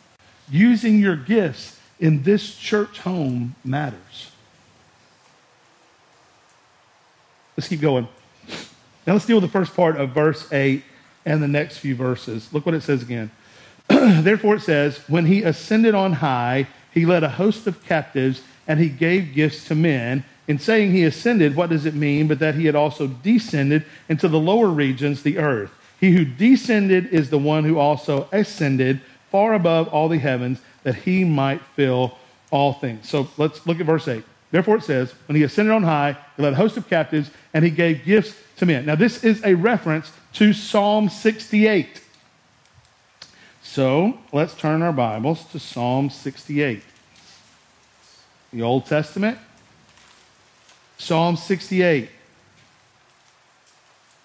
using 0.49 0.99
your 0.99 1.15
gifts 1.15 1.79
in 1.99 2.23
this 2.23 2.55
church 2.55 2.99
home 2.99 3.55
matters. 3.63 4.31
Let's 7.55 7.67
keep 7.67 7.79
going. 7.79 8.07
Now 9.05 9.13
let's 9.13 9.27
deal 9.27 9.37
with 9.37 9.43
the 9.43 9.51
first 9.51 9.75
part 9.75 9.97
of 9.97 10.09
verse 10.09 10.51
8 10.51 10.83
and 11.25 11.43
the 11.43 11.47
next 11.47 11.77
few 11.77 11.95
verses. 11.95 12.51
Look 12.51 12.65
what 12.65 12.73
it 12.73 12.81
says 12.81 13.03
again. 13.03 13.29
Therefore, 13.87 14.55
it 14.55 14.61
says, 14.61 14.97
When 15.07 15.27
he 15.27 15.43
ascended 15.43 15.93
on 15.93 16.13
high, 16.13 16.67
he 16.91 17.05
led 17.05 17.23
a 17.23 17.29
host 17.29 17.67
of 17.67 17.85
captives 17.85 18.41
and 18.67 18.79
he 18.79 18.89
gave 18.89 19.35
gifts 19.35 19.67
to 19.67 19.75
men. 19.75 20.25
In 20.47 20.59
saying 20.59 20.91
he 20.91 21.03
ascended, 21.03 21.55
what 21.55 21.69
does 21.69 21.85
it 21.85 21.93
mean? 21.93 22.27
But 22.27 22.39
that 22.39 22.55
he 22.55 22.65
had 22.65 22.75
also 22.75 23.07
descended 23.07 23.85
into 24.09 24.27
the 24.27 24.39
lower 24.39 24.67
regions, 24.67 25.23
the 25.23 25.37
earth. 25.37 25.71
He 25.99 26.11
who 26.11 26.25
descended 26.25 27.07
is 27.07 27.29
the 27.29 27.37
one 27.37 27.63
who 27.63 27.79
also 27.79 28.27
ascended 28.31 28.99
far 29.31 29.53
above 29.53 29.87
all 29.87 30.09
the 30.09 30.19
heavens, 30.19 30.59
that 30.83 30.95
he 30.95 31.23
might 31.23 31.61
fill 31.75 32.17
all 32.51 32.73
things. 32.73 33.09
So 33.09 33.27
let's 33.37 33.65
look 33.65 33.79
at 33.79 33.85
verse 33.85 34.07
8. 34.07 34.23
Therefore 34.51 34.77
it 34.77 34.83
says, 34.83 35.13
When 35.27 35.35
he 35.35 35.43
ascended 35.43 35.73
on 35.73 35.81
high, 35.81 36.15
he 36.37 36.43
led 36.43 36.53
a 36.53 36.57
host 36.57 36.77
of 36.77 36.87
captives, 36.87 37.31
and 37.53 37.63
he 37.65 37.71
gave 37.71 38.05
gifts 38.05 38.35
to 38.57 38.65
men. 38.65 38.85
Now, 38.85 38.95
this 38.95 39.23
is 39.23 39.43
a 39.43 39.55
reference 39.55 40.11
to 40.33 40.53
Psalm 40.53 41.09
68. 41.09 42.01
So 43.63 44.19
let's 44.31 44.53
turn 44.53 44.83
our 44.83 44.93
Bibles 44.93 45.45
to 45.45 45.59
Psalm 45.59 46.09
68. 46.09 46.83
The 48.51 48.61
Old 48.61 48.85
Testament, 48.85 49.39
Psalm 51.03 51.35
68. 51.35 52.09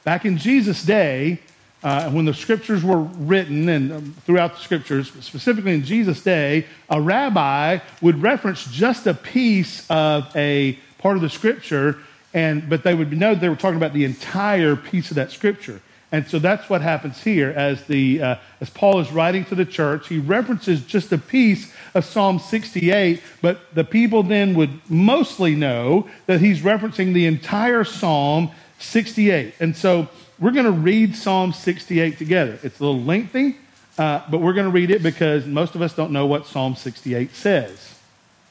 Back 0.05 0.25
in 0.25 0.39
Jesus' 0.39 0.83
day, 0.85 1.41
uh, 1.83 2.11
when 2.11 2.25
the 2.25 2.35
scriptures 2.35 2.85
were 2.85 3.01
written 3.01 3.69
and 3.69 3.93
um, 3.93 4.15
throughout 4.25 4.55
the 4.55 4.61
scriptures, 4.61 5.13
specifically 5.21 5.75
in 5.75 5.85
Jesus' 5.85 6.23
day, 6.23 6.67
a 6.89 7.01
rabbi 7.01 7.79
would 8.01 8.23
reference 8.23 8.65
just 8.71 9.07
a 9.07 9.15
piece 9.15 9.85
of 9.91 10.35
a 10.37 10.79
part 10.99 11.17
of 11.17 11.23
the 11.23 11.29
scripture, 11.29 11.99
and 12.33 12.69
but 12.69 12.85
they 12.85 12.95
would 12.95 13.13
know 13.13 13.35
they 13.35 13.49
were 13.49 13.57
talking 13.57 13.77
about 13.77 13.93
the 13.93 14.05
entire 14.05 14.77
piece 14.77 15.11
of 15.11 15.17
that 15.17 15.31
scripture. 15.33 15.81
And 16.11 16.27
so 16.27 16.39
that's 16.39 16.71
what 16.71 16.81
happens 16.81 17.23
here 17.23 17.51
as 17.51 17.85
the 17.85 18.23
uh, 18.23 18.37
as 18.63 18.71
Paul 18.71 19.01
is 19.01 19.13
writing 19.13 19.45
to 19.47 19.55
the 19.55 19.67
church. 19.67 20.09
He 20.09 20.19
references 20.19 20.83
just 20.83 21.13
a 21.13 21.19
piece 21.19 21.73
of 21.95 22.05
Psalm 22.05 22.39
68, 22.39 23.23
but 23.43 23.75
the 23.75 23.85
people 23.85 24.23
then 24.23 24.55
would 24.55 24.71
mostly 24.91 25.55
know 25.55 26.09
that 26.27 26.41
he's 26.41 26.63
referencing 26.63 27.13
the 27.13 27.27
entire 27.27 27.85
Psalm 27.85 28.51
68. 28.79 29.55
And 29.61 29.77
so 29.77 30.09
we're 30.39 30.53
going 30.53 30.65
to 30.65 30.73
read 30.73 31.15
Psalm 31.15 31.53
68 31.53 32.17
together. 32.17 32.59
It's 32.63 32.81
a 32.81 32.85
little 32.85 33.03
lengthy, 33.03 33.57
uh, 33.99 34.23
but 34.31 34.39
we're 34.39 34.55
going 34.55 34.67
to 34.67 34.73
read 34.73 34.91
it 34.91 35.03
because 35.03 35.45
most 35.45 35.75
of 35.75 35.83
us 35.83 35.95
don't 35.95 36.13
know 36.13 36.27
what 36.27 36.47
Psalm 36.47 36.75
68 36.75 37.35
says. 37.35 37.97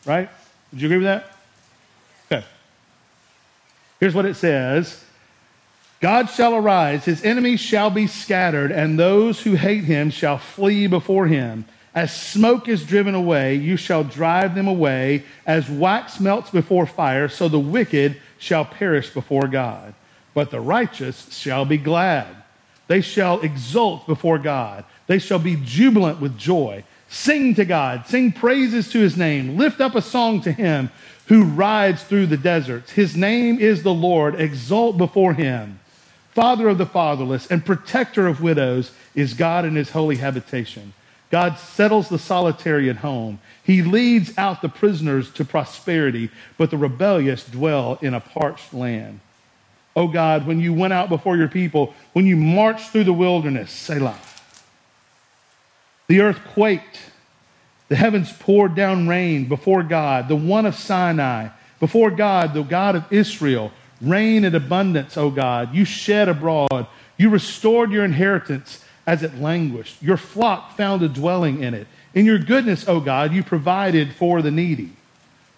Right? 0.05 0.29
Would 0.71 0.81
you 0.81 0.87
agree 0.89 0.97
with 0.97 1.05
that? 1.05 1.31
Okay. 2.31 2.45
Here's 3.99 4.13
what 4.13 4.25
it 4.25 4.35
says 4.35 5.03
God 5.99 6.29
shall 6.29 6.55
arise, 6.55 7.05
his 7.05 7.23
enemies 7.23 7.59
shall 7.59 7.89
be 7.89 8.05
scattered, 8.05 8.71
and 8.71 8.99
those 8.99 9.41
who 9.41 9.55
hate 9.55 9.83
him 9.83 10.11
shall 10.11 10.37
flee 10.37 10.85
before 10.85 11.25
him. 11.25 11.65
As 11.95 12.15
smoke 12.15 12.67
is 12.67 12.85
driven 12.85 13.15
away, 13.15 13.55
you 13.55 13.75
shall 13.77 14.03
drive 14.03 14.53
them 14.53 14.67
away. 14.67 15.23
As 15.47 15.67
wax 15.67 16.19
melts 16.19 16.51
before 16.51 16.85
fire, 16.85 17.27
so 17.27 17.49
the 17.49 17.59
wicked 17.59 18.21
shall 18.37 18.63
perish 18.65 19.09
before 19.09 19.47
God. 19.47 19.95
But 20.35 20.51
the 20.51 20.61
righteous 20.61 21.35
shall 21.35 21.65
be 21.65 21.77
glad. 21.77 22.27
They 22.85 23.01
shall 23.01 23.41
exult 23.41 24.05
before 24.05 24.37
God. 24.37 24.85
They 25.07 25.17
shall 25.17 25.39
be 25.39 25.59
jubilant 25.63 26.21
with 26.21 26.37
joy. 26.37 26.83
Sing 27.09 27.55
to 27.55 27.65
God, 27.65 28.05
sing 28.05 28.31
praises 28.31 28.91
to 28.91 28.99
his 28.99 29.17
name, 29.17 29.57
lift 29.57 29.81
up 29.81 29.95
a 29.95 30.01
song 30.01 30.41
to 30.41 30.51
him 30.51 30.91
who 31.25 31.43
rides 31.43 32.03
through 32.03 32.27
the 32.27 32.37
deserts. 32.37 32.91
His 32.91 33.15
name 33.17 33.59
is 33.59 33.81
the 33.81 33.93
Lord, 33.93 34.39
exult 34.39 34.99
before 34.99 35.33
him. 35.33 35.79
Father 36.37 36.69
of 36.69 36.77
the 36.77 36.85
fatherless 36.85 37.47
and 37.47 37.65
protector 37.65 38.27
of 38.27 38.41
widows 38.41 38.91
is 39.15 39.33
God 39.33 39.65
in 39.65 39.75
his 39.75 39.89
holy 39.89 40.17
habitation. 40.17 40.93
God 41.31 41.57
settles 41.57 42.09
the 42.09 42.19
solitary 42.19 42.91
at 42.91 42.97
home. 42.97 43.39
He 43.63 43.81
leads 43.81 44.37
out 44.37 44.61
the 44.61 44.69
prisoners 44.69 45.31
to 45.31 45.43
prosperity, 45.43 46.29
but 46.55 46.69
the 46.69 46.77
rebellious 46.77 47.43
dwell 47.43 47.97
in 48.03 48.13
a 48.13 48.19
parched 48.19 48.71
land. 48.71 49.19
O 49.95 50.03
oh 50.03 50.07
God, 50.09 50.45
when 50.45 50.59
you 50.59 50.75
went 50.75 50.93
out 50.93 51.09
before 51.09 51.35
your 51.35 51.47
people, 51.47 51.95
when 52.13 52.27
you 52.27 52.35
marched 52.35 52.91
through 52.91 53.05
the 53.05 53.13
wilderness, 53.13 53.71
Selah. 53.71 54.19
The 56.05 56.21
earth 56.21 56.39
quaked. 56.53 56.99
The 57.87 57.95
heavens 57.95 58.31
poured 58.31 58.75
down 58.75 59.07
rain 59.07 59.45
before 59.45 59.81
God, 59.81 60.27
the 60.27 60.35
one 60.35 60.67
of 60.67 60.75
Sinai, 60.75 61.47
before 61.79 62.11
God, 62.11 62.53
the 62.53 62.61
God 62.61 62.95
of 62.95 63.11
Israel. 63.11 63.71
Rain 64.01 64.45
in 64.45 64.55
abundance, 64.55 65.17
O 65.17 65.29
God. 65.29 65.73
You 65.73 65.85
shed 65.85 66.29
abroad. 66.29 66.87
You 67.17 67.29
restored 67.29 67.91
your 67.91 68.05
inheritance 68.05 68.83
as 69.05 69.23
it 69.23 69.39
languished. 69.39 70.01
Your 70.01 70.17
flock 70.17 70.75
found 70.77 71.01
a 71.01 71.09
dwelling 71.09 71.63
in 71.63 71.73
it. 71.73 71.87
In 72.13 72.25
your 72.25 72.37
goodness, 72.37 72.87
O 72.87 72.99
God, 72.99 73.33
you 73.33 73.43
provided 73.43 74.13
for 74.13 74.41
the 74.41 74.51
needy. 74.51 74.91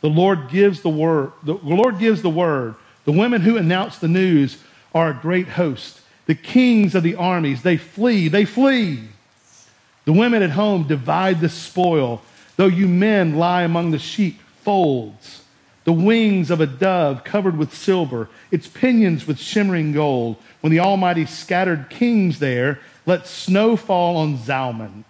The 0.01 0.09
Lord 0.09 0.49
gives 0.49 0.81
the 0.81 0.89
word. 0.89 1.33
The 1.43 1.55
Lord 1.55 1.99
gives 1.99 2.21
the 2.21 2.29
word. 2.29 2.75
The 3.05 3.11
women 3.11 3.41
who 3.41 3.57
announce 3.57 3.97
the 3.97 4.07
news 4.07 4.61
are 4.93 5.09
a 5.09 5.19
great 5.21 5.47
host. 5.47 5.99
The 6.25 6.35
kings 6.35 6.95
of 6.95 7.03
the 7.03 7.15
armies, 7.15 7.63
they 7.63 7.77
flee, 7.77 8.27
they 8.27 8.45
flee. 8.45 8.99
The 10.05 10.13
women 10.13 10.43
at 10.43 10.51
home 10.51 10.87
divide 10.87 11.39
the 11.39 11.49
spoil, 11.49 12.21
though 12.55 12.67
you 12.67 12.87
men 12.87 13.35
lie 13.35 13.63
among 13.63 13.91
the 13.91 13.99
sheep 13.99 14.39
folds. 14.63 15.43
The 15.85 15.93
wings 15.93 16.51
of 16.51 16.61
a 16.61 16.67
dove 16.67 17.23
covered 17.23 17.57
with 17.57 17.73
silver, 17.73 18.29
its 18.51 18.67
pinions 18.67 19.25
with 19.25 19.39
shimmering 19.39 19.93
gold. 19.93 20.37
When 20.61 20.71
the 20.71 20.81
Almighty 20.81 21.25
scattered 21.25 21.89
kings 21.89 22.39
there, 22.39 22.79
let 23.05 23.27
snow 23.27 23.75
fall 23.75 24.17
on 24.17 24.37
Zalmon. 24.37 25.03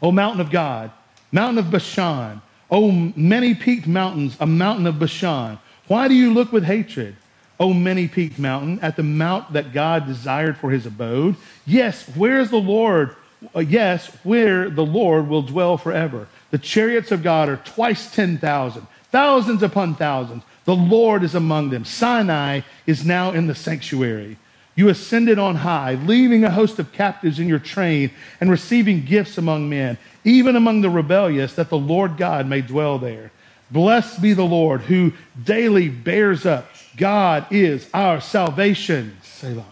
O 0.00 0.10
mountain 0.10 0.40
of 0.40 0.50
God, 0.50 0.90
mountain 1.30 1.58
of 1.58 1.70
Bashan, 1.70 2.40
O 2.70 2.90
many 2.90 3.54
peaked 3.54 3.86
mountains, 3.86 4.36
a 4.40 4.46
mountain 4.46 4.86
of 4.86 4.98
Bashan. 4.98 5.58
Why 5.88 6.08
do 6.08 6.14
you 6.14 6.32
look 6.32 6.52
with 6.52 6.64
hatred, 6.64 7.16
O 7.60 7.74
many 7.74 8.08
peaked 8.08 8.38
mountain, 8.38 8.80
at 8.80 8.96
the 8.96 9.02
mount 9.02 9.52
that 9.52 9.72
God 9.72 10.06
desired 10.06 10.56
for 10.56 10.70
his 10.70 10.86
abode? 10.86 11.36
Yes, 11.66 12.08
where 12.16 12.40
is 12.40 12.50
the 12.50 12.56
Lord? 12.56 13.14
Uh, 13.54 13.60
yes, 13.60 14.06
where 14.22 14.70
the 14.70 14.84
Lord 14.84 15.28
will 15.28 15.42
dwell 15.42 15.76
forever. 15.76 16.28
The 16.50 16.58
chariots 16.58 17.12
of 17.12 17.22
God 17.22 17.48
are 17.48 17.56
twice 17.58 18.12
10,000, 18.14 18.86
thousands 19.12 19.62
upon 19.62 19.94
thousands, 19.94 20.42
The 20.64 20.74
Lord 20.74 21.22
is 21.22 21.34
among 21.34 21.70
them. 21.70 21.84
Sinai 21.84 22.62
is 22.86 23.04
now 23.04 23.30
in 23.30 23.46
the 23.46 23.54
sanctuary. 23.54 24.38
You 24.74 24.88
ascended 24.88 25.38
on 25.38 25.56
high, 25.56 25.94
leaving 25.94 26.44
a 26.44 26.50
host 26.50 26.78
of 26.78 26.92
captives 26.92 27.38
in 27.38 27.46
your 27.46 27.58
train 27.58 28.10
and 28.40 28.50
receiving 28.50 29.04
gifts 29.04 29.36
among 29.36 29.68
men, 29.68 29.98
even 30.24 30.56
among 30.56 30.80
the 30.80 30.90
rebellious, 30.90 31.54
that 31.54 31.68
the 31.68 31.78
Lord 31.78 32.16
God 32.16 32.46
may 32.46 32.62
dwell 32.62 32.98
there. 32.98 33.30
Blessed 33.70 34.22
be 34.22 34.32
the 34.32 34.44
Lord 34.44 34.82
who 34.82 35.12
daily 35.42 35.88
bears 35.88 36.46
up. 36.46 36.68
God 36.96 37.46
is 37.50 37.88
our 37.92 38.20
salvation. 38.20 39.16
Selah. 39.22 39.71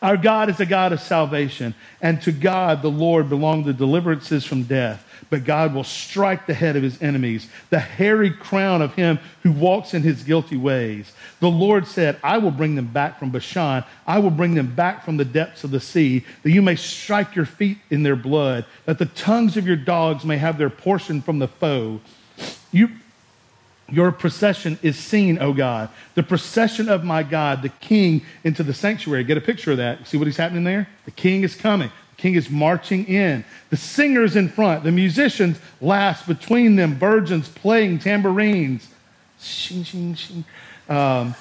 Our 0.00 0.16
God 0.16 0.48
is 0.48 0.60
a 0.60 0.66
God 0.66 0.92
of 0.92 1.00
salvation, 1.00 1.74
and 2.00 2.22
to 2.22 2.32
God, 2.32 2.82
the 2.82 2.90
Lord, 2.90 3.28
belong 3.28 3.64
the 3.64 3.72
deliverances 3.72 4.44
from 4.44 4.62
death 4.62 5.04
but 5.30 5.44
God 5.44 5.74
will 5.74 5.84
strike 5.84 6.46
the 6.46 6.54
head 6.54 6.76
of 6.76 6.82
his 6.82 7.00
enemies, 7.02 7.48
the 7.70 7.78
hairy 7.78 8.30
crown 8.30 8.82
of 8.82 8.94
him 8.94 9.18
who 9.42 9.52
walks 9.52 9.94
in 9.94 10.02
his 10.02 10.22
guilty 10.22 10.56
ways. 10.56 11.12
The 11.40 11.50
Lord 11.50 11.86
said, 11.86 12.18
I 12.22 12.38
will 12.38 12.50
bring 12.50 12.74
them 12.74 12.86
back 12.86 13.18
from 13.18 13.30
Bashan. 13.30 13.84
I 14.06 14.18
will 14.18 14.30
bring 14.30 14.54
them 14.54 14.74
back 14.74 15.04
from 15.04 15.16
the 15.16 15.24
depths 15.24 15.64
of 15.64 15.70
the 15.70 15.80
sea, 15.80 16.24
that 16.42 16.50
you 16.50 16.62
may 16.62 16.76
strike 16.76 17.36
your 17.36 17.46
feet 17.46 17.78
in 17.90 18.02
their 18.02 18.16
blood, 18.16 18.64
that 18.86 18.98
the 18.98 19.06
tongues 19.06 19.56
of 19.56 19.66
your 19.66 19.76
dogs 19.76 20.24
may 20.24 20.38
have 20.38 20.58
their 20.58 20.70
portion 20.70 21.20
from 21.20 21.38
the 21.38 21.48
foe. 21.48 22.00
You, 22.72 22.90
your 23.90 24.12
procession 24.12 24.78
is 24.82 24.98
seen, 24.98 25.38
O 25.38 25.52
God. 25.52 25.88
The 26.14 26.22
procession 26.22 26.88
of 26.88 27.04
my 27.04 27.22
God, 27.22 27.62
the 27.62 27.70
king, 27.70 28.22
into 28.44 28.62
the 28.62 28.74
sanctuary. 28.74 29.24
Get 29.24 29.38
a 29.38 29.40
picture 29.40 29.72
of 29.72 29.78
that. 29.78 30.06
See 30.06 30.18
what 30.18 30.26
he's 30.26 30.36
happening 30.36 30.64
there? 30.64 30.88
The 31.06 31.10
king 31.10 31.42
is 31.42 31.54
coming 31.54 31.90
The 32.16 32.22
king 32.22 32.34
is 32.34 32.50
marching 32.50 33.06
in. 33.06 33.44
The 33.70 33.76
singers 33.78 34.36
in 34.36 34.50
front, 34.50 34.84
the 34.84 34.92
musicians 34.92 35.58
last 35.80 36.26
between 36.26 36.76
them, 36.76 36.96
virgins 36.96 37.48
playing 37.48 38.00
tambourines. 38.00 38.88
Shing, 39.40 39.84
shing, 39.84 40.14
shing. 40.14 40.44
Um, 40.88 41.34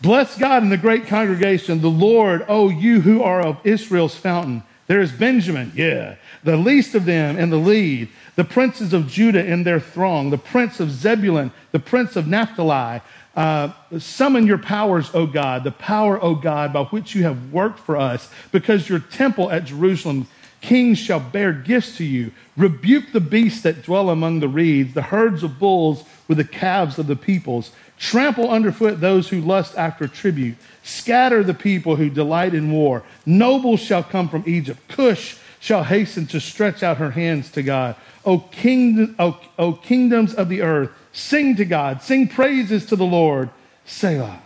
bless 0.00 0.36
God 0.36 0.62
in 0.62 0.70
the 0.70 0.76
great 0.76 1.06
congregation, 1.06 1.80
the 1.80 1.90
Lord, 1.90 2.44
oh, 2.48 2.70
you 2.70 3.00
who 3.00 3.22
are 3.22 3.40
of 3.40 3.58
Israel's 3.64 4.16
fountain. 4.16 4.62
There 4.88 5.00
is 5.00 5.12
Benjamin, 5.12 5.70
yeah, 5.76 6.16
the 6.44 6.56
least 6.56 6.94
of 6.94 7.04
them 7.04 7.38
in 7.38 7.50
the 7.50 7.58
lead, 7.58 8.08
the 8.36 8.44
princes 8.44 8.94
of 8.94 9.06
Judah 9.06 9.44
in 9.44 9.62
their 9.62 9.80
throng, 9.80 10.30
the 10.30 10.38
prince 10.38 10.80
of 10.80 10.90
Zebulun, 10.90 11.52
the 11.72 11.78
prince 11.78 12.16
of 12.16 12.26
Naphtali, 12.26 13.02
uh, 13.36 13.70
summon 13.98 14.46
your 14.46 14.58
powers, 14.58 15.10
O 15.14 15.26
God, 15.26 15.62
the 15.62 15.72
power, 15.72 16.20
O 16.22 16.34
God, 16.34 16.72
by 16.72 16.84
which 16.84 17.14
you 17.14 17.22
have 17.24 17.52
worked 17.52 17.78
for 17.78 17.98
us, 17.98 18.32
because 18.50 18.88
your 18.88 18.98
temple 18.98 19.50
at 19.50 19.66
Jerusalem, 19.66 20.26
kings 20.62 20.98
shall 20.98 21.20
bear 21.20 21.52
gifts 21.52 21.98
to 21.98 22.04
you. 22.04 22.32
Rebuke 22.56 23.12
the 23.12 23.20
beasts 23.20 23.62
that 23.62 23.82
dwell 23.82 24.08
among 24.10 24.40
the 24.40 24.48
reeds, 24.48 24.94
the 24.94 25.02
herds 25.02 25.42
of 25.42 25.58
bulls 25.58 26.02
with 26.26 26.38
the 26.38 26.44
calves 26.44 26.98
of 26.98 27.06
the 27.06 27.14
peoples. 27.14 27.72
Trample 27.98 28.50
underfoot 28.50 29.00
those 29.00 29.28
who 29.28 29.40
lust 29.40 29.76
after 29.76 30.06
tribute. 30.06 30.56
Scatter 30.82 31.42
the 31.42 31.54
people 31.54 31.96
who 31.96 32.08
delight 32.08 32.54
in 32.54 32.72
war. 32.72 33.02
Nobles 33.26 33.80
shall 33.80 34.02
come 34.02 34.28
from 34.28 34.44
Egypt. 34.46 34.80
Cush 34.88 35.36
shall 35.60 35.84
hasten 35.84 36.26
to 36.26 36.40
stretch 36.40 36.82
out 36.82 36.98
her 36.98 37.10
hands 37.10 37.50
to 37.52 37.62
God. 37.62 37.96
O, 38.24 38.38
king, 38.38 39.14
o, 39.18 39.40
o 39.58 39.72
kingdoms 39.72 40.34
of 40.34 40.48
the 40.48 40.62
earth, 40.62 40.90
Sing 41.18 41.56
to 41.56 41.64
God, 41.64 42.00
sing 42.00 42.28
praises 42.28 42.86
to 42.86 42.96
the 42.96 43.04
Lord. 43.04 43.50
Selah. 43.84 44.40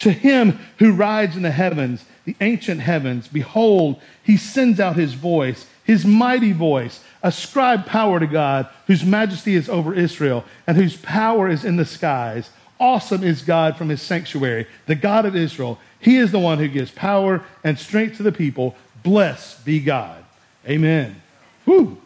To 0.00 0.10
him 0.10 0.58
who 0.78 0.92
rides 0.92 1.36
in 1.36 1.42
the 1.42 1.50
heavens, 1.52 2.04
the 2.24 2.34
ancient 2.40 2.80
heavens, 2.80 3.28
behold, 3.28 4.00
he 4.24 4.36
sends 4.36 4.80
out 4.80 4.96
his 4.96 5.14
voice, 5.14 5.66
his 5.84 6.04
mighty 6.04 6.52
voice. 6.52 7.00
Ascribe 7.22 7.86
power 7.86 8.18
to 8.18 8.26
God, 8.26 8.68
whose 8.86 9.04
majesty 9.04 9.54
is 9.54 9.68
over 9.68 9.94
Israel, 9.94 10.44
and 10.66 10.76
whose 10.76 10.96
power 10.96 11.48
is 11.48 11.64
in 11.64 11.76
the 11.76 11.84
skies. 11.84 12.50
Awesome 12.80 13.22
is 13.22 13.42
God 13.42 13.76
from 13.76 13.88
his 13.88 14.02
sanctuary, 14.02 14.66
the 14.86 14.94
God 14.94 15.24
of 15.26 15.36
Israel. 15.36 15.78
He 16.00 16.16
is 16.16 16.32
the 16.32 16.38
one 16.38 16.58
who 16.58 16.68
gives 16.68 16.90
power 16.90 17.44
and 17.62 17.78
strength 17.78 18.16
to 18.16 18.22
the 18.22 18.32
people. 18.32 18.74
Blessed 19.02 19.64
be 19.64 19.80
God. 19.80 20.24
Amen. 20.68 21.22
Whew. 21.64 22.00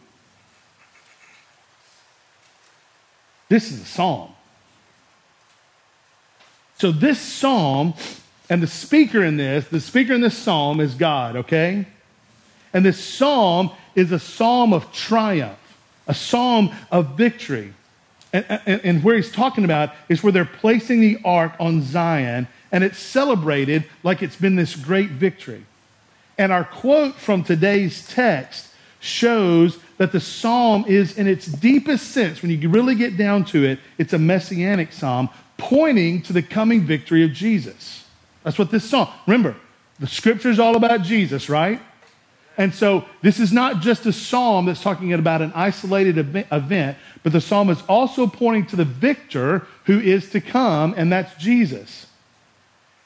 This 3.47 3.71
is 3.71 3.81
a 3.81 3.85
psalm. 3.85 4.31
So, 6.77 6.91
this 6.91 7.19
psalm, 7.19 7.93
and 8.49 8.63
the 8.63 8.67
speaker 8.67 9.23
in 9.23 9.37
this, 9.37 9.67
the 9.67 9.81
speaker 9.81 10.13
in 10.13 10.21
this 10.21 10.37
psalm 10.37 10.79
is 10.79 10.93
God, 10.93 11.35
okay? 11.35 11.87
And 12.73 12.85
this 12.85 13.03
psalm 13.03 13.71
is 13.95 14.11
a 14.11 14.19
psalm 14.19 14.73
of 14.73 14.91
triumph, 14.91 15.57
a 16.07 16.13
psalm 16.13 16.71
of 16.91 17.17
victory. 17.17 17.73
And, 18.31 18.45
and, 18.65 18.81
and, 18.83 19.03
where 19.03 19.15
he's 19.15 19.31
talking 19.31 19.65
about 19.65 19.91
is 20.07 20.21
where 20.21 20.31
they're 20.31 20.45
placing 20.45 21.01
the 21.01 21.17
ark 21.25 21.53
on 21.59 21.81
Zion, 21.81 22.47
and 22.71 22.83
it's 22.83 22.99
celebrated 22.99 23.85
like 24.03 24.21
it's 24.21 24.35
been 24.35 24.55
this 24.55 24.75
great 24.75 25.09
victory. 25.09 25.65
And 26.37 26.51
our 26.51 26.63
quote 26.63 27.15
from 27.15 27.43
today's 27.43 28.07
text 28.07 28.67
shows 28.99 29.79
that 29.97 30.11
the 30.11 30.19
psalm 30.19 30.85
is, 30.87 31.17
in 31.17 31.27
its 31.27 31.47
deepest 31.47 32.11
sense, 32.11 32.41
when 32.41 32.51
you 32.51 32.69
really 32.69 32.95
get 32.95 33.17
down 33.17 33.45
to 33.45 33.65
it, 33.65 33.79
it's 33.97 34.13
a 34.13 34.19
messianic 34.19 34.93
psalm 34.93 35.29
pointing 35.57 36.21
to 36.23 36.33
the 36.33 36.43
coming 36.43 36.81
victory 36.81 37.23
of 37.23 37.33
Jesus. 37.33 38.05
That's 38.43 38.57
what 38.57 38.71
this 38.71 38.89
psalm. 38.89 39.09
Remember, 39.25 39.55
the 39.99 40.07
scripture 40.07 40.49
is 40.49 40.59
all 40.59 40.75
about 40.75 41.01
Jesus, 41.01 41.49
right? 41.49 41.81
And 42.59 42.75
so 42.75 43.05
this 43.21 43.39
is 43.39 43.53
not 43.53 43.79
just 43.79 44.05
a 44.05 44.11
psalm 44.11 44.65
that's 44.65 44.83
talking 44.83 45.13
about 45.13 45.41
an 45.41 45.53
isolated 45.55 46.17
event, 46.17 46.97
but 47.23 47.31
the 47.31 47.39
psalm 47.39 47.69
is 47.69 47.81
also 47.87 48.27
pointing 48.27 48.65
to 48.67 48.75
the 48.75 48.83
victor 48.83 49.65
who 49.85 49.97
is 49.97 50.29
to 50.31 50.41
come, 50.41 50.93
and 50.97 51.09
that's 51.09 51.33
Jesus. 51.41 52.07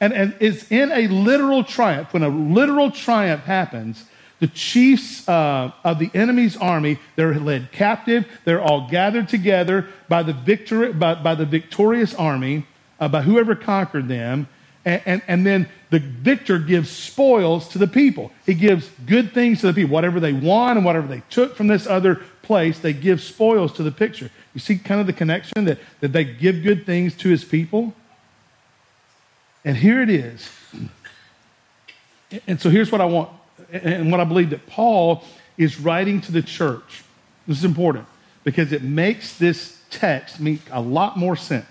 And, 0.02 0.12
and 0.12 0.36
it's 0.40 0.72
in 0.72 0.92
a 0.92 1.08
literal 1.08 1.64
triumph. 1.64 2.14
When 2.14 2.24
a 2.24 2.30
literal 2.30 2.90
triumph 2.90 3.44
happens, 3.44 4.04
the 4.40 4.48
chiefs 4.48 5.30
uh, 5.30 5.72
of 5.84 6.00
the 6.00 6.10
enemy's 6.16 6.58
army, 6.58 6.98
they're 7.16 7.40
led 7.40 7.72
captive. 7.72 8.26
They're 8.46 8.62
all 8.62 8.90
gathered 8.90 9.30
together 9.30 9.88
by 10.10 10.24
the, 10.24 10.34
victor, 10.34 10.92
by, 10.94 11.14
by 11.14 11.36
the 11.36 11.46
victorious 11.46 12.16
army, 12.16 12.66
uh, 13.00 13.08
by 13.08 13.22
whoever 13.22 13.56
conquered 13.56 14.08
them. 14.08 14.48
And, 14.86 15.02
and, 15.06 15.22
and, 15.28 15.46
then 15.46 15.70
the 15.92 16.00
victor 16.00 16.60
gives 16.60 16.90
spoils 16.90 17.70
to 17.70 17.78
the 17.78 17.88
people. 17.88 18.32
He 18.46 18.54
gives 18.54 18.90
good 19.06 19.34
things 19.34 19.62
to 19.62 19.68
the 19.68 19.74
people. 19.74 19.94
Whatever 19.94 20.20
they 20.20 20.34
won 20.34 20.76
and 20.76 20.86
whatever 20.86 21.08
they 21.08 21.24
took 21.30 21.56
from 21.56 21.68
this 21.68 21.88
other 21.88 22.22
place, 22.42 22.80
they 22.80 22.92
give 22.92 23.22
spoils 23.22 23.72
to 23.74 23.84
the 23.84 23.92
picture. 23.92 24.30
You 24.54 24.60
see 24.60 24.78
kind 24.78 25.00
of 25.00 25.08
the 25.08 25.14
connection 25.14 25.66
that, 25.66 25.80
that 26.02 26.12
they 26.12 26.26
give 26.26 26.64
good 26.64 26.86
things 26.86 27.16
to 27.18 27.30
his 27.30 27.46
people? 27.46 27.94
And 29.64 29.78
here 29.78 30.02
it 30.02 30.10
is. 30.10 30.50
And 32.48 32.60
so 32.60 32.70
here's 32.70 32.92
what 32.92 33.02
I 33.02 33.06
want 33.06 33.30
and 33.72 34.12
what 34.12 34.20
I 34.20 34.24
believe 34.24 34.50
that 34.50 34.68
Paul 34.68 35.24
is 35.58 35.80
writing 35.80 36.20
to 36.22 36.32
the 36.32 36.42
church. 36.42 37.04
This 37.48 37.60
is 37.60 37.66
important 37.66 38.06
because 38.44 38.72
it 38.72 38.84
makes 38.84 39.38
this 39.38 39.80
text 39.90 40.40
make 40.40 40.62
a 40.72 40.82
lot 40.82 41.18
more 41.18 41.36
sense. 41.36 41.66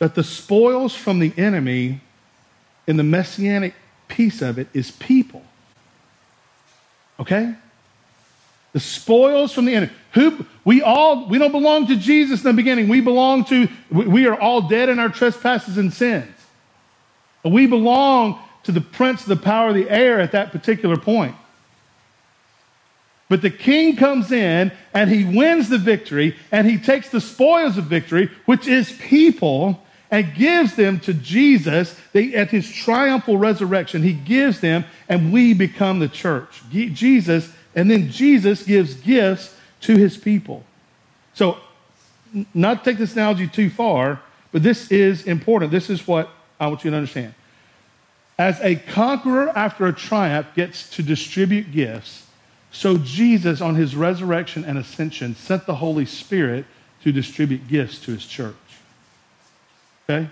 That 0.00 0.16
the 0.16 0.24
spoils 0.24 0.94
from 0.94 1.20
the 1.20 1.32
enemy 1.38 2.00
in 2.88 2.96
the 2.96 3.04
messianic 3.04 3.74
piece 4.08 4.42
of 4.42 4.58
it 4.58 4.66
is 4.74 4.90
people. 4.90 5.44
Okay? 7.20 7.54
The 8.72 8.80
spoils 8.80 9.52
from 9.52 9.64
the 9.64 9.74
enemy. 9.74 9.92
Who 10.12 10.44
we 10.64 10.82
all 10.82 11.28
we 11.28 11.38
don't 11.38 11.52
belong 11.52 11.86
to 11.88 11.96
Jesus 11.96 12.40
in 12.40 12.46
the 12.46 12.52
beginning. 12.52 12.88
We 12.88 13.00
belong 13.00 13.44
to 13.46 13.68
we 13.90 14.26
are 14.26 14.38
all 14.38 14.62
dead 14.62 14.88
in 14.88 14.98
our 14.98 15.08
trespasses 15.08 15.78
and 15.78 15.92
sins. 15.92 16.34
We 17.44 17.66
belong 17.66 18.38
to 18.64 18.72
the 18.72 18.80
prince 18.80 19.22
of 19.22 19.28
the 19.28 19.36
power 19.36 19.68
of 19.68 19.74
the 19.74 19.88
air 19.88 20.20
at 20.20 20.32
that 20.32 20.52
particular 20.52 20.96
point. 20.96 21.34
But 23.28 23.42
the 23.42 23.50
king 23.50 23.96
comes 23.96 24.32
in 24.32 24.72
and 24.92 25.08
he 25.08 25.24
wins 25.24 25.68
the 25.68 25.78
victory 25.78 26.36
and 26.50 26.68
he 26.68 26.78
takes 26.78 27.10
the 27.10 27.20
spoils 27.20 27.78
of 27.78 27.84
victory, 27.84 28.28
which 28.44 28.66
is 28.66 28.90
people, 28.92 29.84
and 30.10 30.34
gives 30.34 30.74
them 30.74 30.98
to 31.00 31.14
Jesus 31.14 31.96
they, 32.12 32.34
at 32.34 32.50
his 32.50 32.70
triumphal 32.70 33.38
resurrection. 33.38 34.02
He 34.02 34.12
gives 34.12 34.60
them 34.60 34.84
and 35.08 35.32
we 35.32 35.54
become 35.54 36.00
the 36.00 36.08
church. 36.08 36.62
Jesus, 36.70 37.52
and 37.74 37.90
then 37.90 38.10
Jesus 38.10 38.62
gives 38.64 38.94
gifts 38.94 39.54
to 39.82 39.96
his 39.96 40.16
people. 40.16 40.64
So, 41.34 41.58
not 42.54 42.84
to 42.84 42.90
take 42.90 42.98
this 42.98 43.14
analogy 43.14 43.48
too 43.48 43.70
far, 43.70 44.20
but 44.52 44.62
this 44.62 44.90
is 44.90 45.26
important. 45.26 45.72
This 45.72 45.90
is 45.90 46.06
what 46.06 46.28
I 46.58 46.66
want 46.66 46.84
you 46.84 46.90
to 46.90 46.96
understand. 46.96 47.34
As 48.38 48.60
a 48.60 48.76
conqueror 48.76 49.50
after 49.50 49.86
a 49.86 49.92
triumph 49.92 50.46
gets 50.54 50.88
to 50.90 51.02
distribute 51.02 51.72
gifts, 51.72 52.26
so 52.72 52.96
Jesus, 52.98 53.60
on 53.60 53.74
his 53.74 53.96
resurrection 53.96 54.64
and 54.64 54.78
ascension, 54.78 55.34
sent 55.34 55.66
the 55.66 55.74
Holy 55.74 56.06
Spirit 56.06 56.64
to 57.02 57.12
distribute 57.12 57.66
gifts 57.68 57.98
to 58.00 58.12
his 58.12 58.24
church. 58.24 58.54
Okay? 60.10 60.28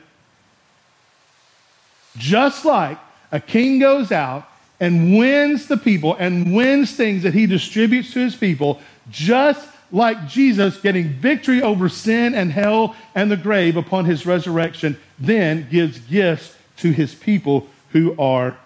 Just 2.16 2.64
like 2.64 2.98
a 3.30 3.40
king 3.40 3.78
goes 3.78 4.10
out 4.10 4.48
and 4.80 5.16
wins 5.16 5.66
the 5.66 5.76
people 5.76 6.16
and 6.18 6.54
wins 6.54 6.92
things 6.94 7.22
that 7.22 7.34
he 7.34 7.46
distributes 7.46 8.12
to 8.12 8.20
his 8.20 8.34
people, 8.34 8.80
just 9.10 9.66
like 9.90 10.28
Jesus 10.28 10.80
getting 10.80 11.08
victory 11.08 11.62
over 11.62 11.88
sin 11.88 12.34
and 12.34 12.52
hell 12.52 12.94
and 13.14 13.30
the 13.30 13.36
grave 13.36 13.76
upon 13.76 14.04
his 14.04 14.26
resurrection, 14.26 14.98
then 15.18 15.66
gives 15.70 15.98
gifts 16.00 16.54
to 16.78 16.90
his 16.90 17.14
people 17.14 17.68
who 17.90 18.14
are 18.18 18.56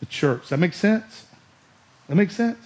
the 0.00 0.06
church. 0.06 0.48
That 0.48 0.58
makes 0.58 0.76
sense? 0.76 1.26
That 2.08 2.16
makes 2.16 2.36
sense? 2.36 2.58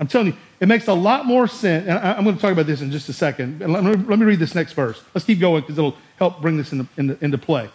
I'm 0.00 0.06
telling 0.06 0.28
you, 0.28 0.36
it 0.60 0.68
makes 0.68 0.86
a 0.86 0.94
lot 0.94 1.26
more 1.26 1.48
sense. 1.48 1.88
And 1.88 1.98
I, 1.98 2.16
am 2.16 2.24
going 2.24 2.36
to 2.36 2.40
talk 2.42 2.52
about 2.52 2.66
this 2.66 2.80
in 2.80 2.90
just 2.90 3.08
a 3.08 3.12
second. 3.12 3.60
Let 3.60 3.82
me, 3.82 3.96
let 3.96 4.18
me 4.18 4.24
read 4.24 4.38
this 4.38 4.54
next 4.54 4.74
verse. 4.74 5.02
Let's 5.14 5.24
keep 5.24 5.40
going 5.40 5.62
because 5.62 5.78
it'll 5.78 5.96
help 6.18 6.40
bring 6.40 6.56
this 6.56 6.72
into, 6.72 6.86
into, 6.96 7.24
into 7.24 7.38
play. 7.38 7.70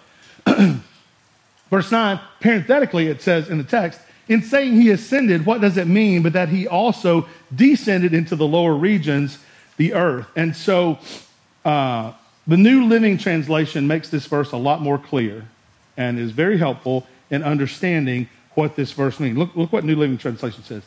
Verse 1.70 1.92
9, 1.92 2.20
parenthetically, 2.40 3.08
it 3.08 3.22
says 3.22 3.50
in 3.50 3.58
the 3.58 3.64
text, 3.64 4.00
in 4.28 4.42
saying 4.42 4.74
he 4.74 4.92
ascended, 4.92 5.46
what 5.46 5.62
does 5.62 5.78
it 5.78 5.88
mean? 5.88 6.22
But 6.22 6.34
that 6.34 6.50
he 6.50 6.68
also 6.68 7.28
descended 7.54 8.14
into 8.14 8.36
the 8.36 8.48
lower 8.48 8.74
regions, 8.74 9.38
the 9.78 9.94
earth. 9.94 10.28
And 10.36 10.56
so 10.56 11.00
uh, 11.66 12.14
the 12.48 12.58
New 12.58 12.86
Living 12.86 13.18
Translation 13.18 13.88
makes 13.88 14.10
this 14.10 14.26
verse 14.26 14.52
a 14.52 14.58
lot 14.58 14.82
more 14.82 14.98
clear 14.98 15.46
and 15.98 16.20
is 16.20 16.32
very 16.32 16.58
helpful 16.58 17.08
in 17.30 17.44
understanding 17.44 18.30
what 18.56 18.76
this 18.76 18.92
verse 18.92 19.20
means. 19.20 19.38
Look, 19.38 19.56
look 19.56 19.74
what 19.74 19.84
New 19.84 19.96
Living 19.96 20.18
Translation 20.18 20.64
says. 20.64 20.84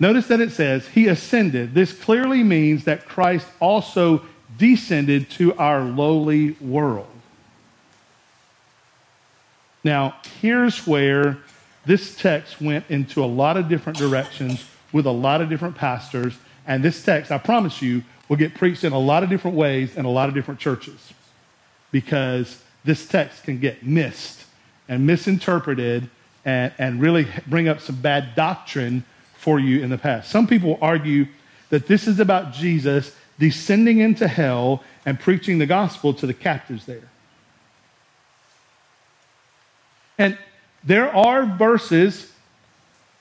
Notice 0.00 0.26
that 0.28 0.40
it 0.40 0.52
says, 0.52 0.86
He 0.88 1.08
ascended. 1.08 1.74
This 1.74 1.92
clearly 1.92 2.42
means 2.42 2.84
that 2.84 3.06
Christ 3.06 3.46
also 3.60 4.22
descended 4.56 5.30
to 5.30 5.54
our 5.54 5.82
lowly 5.82 6.52
world. 6.60 7.06
Now, 9.84 10.16
here's 10.40 10.86
where 10.86 11.38
this 11.86 12.16
text 12.16 12.60
went 12.60 12.84
into 12.88 13.22
a 13.22 13.26
lot 13.26 13.56
of 13.56 13.68
different 13.68 13.98
directions 13.98 14.64
with 14.92 15.06
a 15.06 15.10
lot 15.10 15.40
of 15.40 15.48
different 15.48 15.76
pastors. 15.76 16.36
And 16.66 16.82
this 16.82 17.02
text, 17.02 17.30
I 17.30 17.38
promise 17.38 17.80
you, 17.80 18.02
will 18.28 18.36
get 18.36 18.54
preached 18.54 18.84
in 18.84 18.92
a 18.92 18.98
lot 18.98 19.22
of 19.22 19.30
different 19.30 19.56
ways 19.56 19.96
in 19.96 20.04
a 20.04 20.10
lot 20.10 20.28
of 20.28 20.34
different 20.34 20.60
churches 20.60 21.12
because 21.90 22.62
this 22.84 23.06
text 23.08 23.44
can 23.44 23.58
get 23.58 23.82
missed 23.82 24.44
and 24.88 25.06
misinterpreted 25.06 26.10
and, 26.44 26.72
and 26.78 27.00
really 27.00 27.26
bring 27.46 27.68
up 27.68 27.80
some 27.80 27.96
bad 27.96 28.34
doctrine 28.34 29.04
for 29.36 29.58
you 29.58 29.80
in 29.82 29.90
the 29.90 29.98
past. 29.98 30.30
Some 30.30 30.46
people 30.46 30.78
argue 30.82 31.26
that 31.70 31.86
this 31.86 32.06
is 32.06 32.20
about 32.20 32.52
Jesus 32.52 33.14
descending 33.38 33.98
into 33.98 34.26
hell 34.26 34.82
and 35.06 35.18
preaching 35.18 35.58
the 35.58 35.66
gospel 35.66 36.12
to 36.14 36.26
the 36.26 36.34
captives 36.34 36.86
there. 36.86 37.08
And 40.18 40.36
there 40.82 41.14
are 41.14 41.46
verses, 41.46 42.32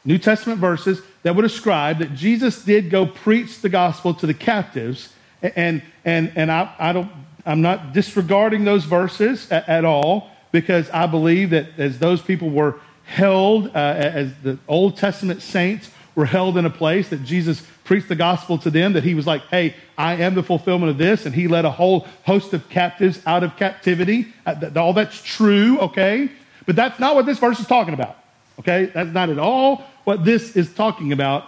New 0.03 0.17
Testament 0.17 0.59
verses, 0.59 1.01
that 1.23 1.35
would 1.35 1.45
ascribe 1.45 1.99
that 1.99 2.15
Jesus 2.15 2.63
did 2.63 2.89
go 2.89 3.05
preach 3.05 3.61
the 3.61 3.69
gospel 3.69 4.13
to 4.15 4.25
the 4.25 4.33
captives. 4.33 5.13
And, 5.41 5.83
and, 6.03 6.31
and 6.35 6.51
I, 6.51 6.73
I 6.79 6.93
don't, 6.93 7.11
I'm 7.45 7.61
not 7.61 7.93
disregarding 7.93 8.65
those 8.65 8.85
verses 8.85 9.51
at, 9.51 9.69
at 9.69 9.85
all 9.85 10.31
because 10.51 10.89
I 10.89 11.05
believe 11.05 11.51
that 11.51 11.77
as 11.77 11.99
those 11.99 12.21
people 12.21 12.49
were 12.49 12.79
held, 13.05 13.67
uh, 13.67 13.79
as 13.79 14.31
the 14.41 14.57
Old 14.67 14.97
Testament 14.97 15.41
saints 15.41 15.89
were 16.17 16.25
held 16.25 16.57
in 16.57 16.65
a 16.65 16.69
place 16.69 17.09
that 17.09 17.23
Jesus 17.23 17.61
preached 17.83 18.09
the 18.09 18.15
gospel 18.15 18.57
to 18.57 18.71
them, 18.71 18.93
that 18.93 19.03
he 19.03 19.13
was 19.13 19.27
like, 19.27 19.43
hey, 19.49 19.75
I 19.99 20.15
am 20.15 20.33
the 20.33 20.41
fulfillment 20.41 20.89
of 20.89 20.97
this. 20.97 21.27
And 21.27 21.35
he 21.35 21.47
led 21.47 21.63
a 21.63 21.69
whole 21.69 22.07
host 22.25 22.53
of 22.53 22.67
captives 22.69 23.21
out 23.27 23.43
of 23.43 23.55
captivity. 23.55 24.33
Uh, 24.43 24.71
all 24.75 24.93
that's 24.93 25.21
true, 25.21 25.79
okay? 25.79 26.31
But 26.65 26.75
that's 26.75 26.99
not 26.99 27.13
what 27.13 27.27
this 27.27 27.37
verse 27.37 27.59
is 27.59 27.67
talking 27.67 27.93
about. 27.93 28.17
Okay? 28.57 28.85
That's 28.85 29.11
not 29.11 29.29
at 29.29 29.37
all 29.37 29.83
what 30.05 30.25
this 30.25 30.57
is 30.57 30.73
talking 30.73 31.11
about 31.11 31.47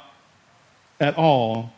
at 0.99 1.17
all. 1.17 1.73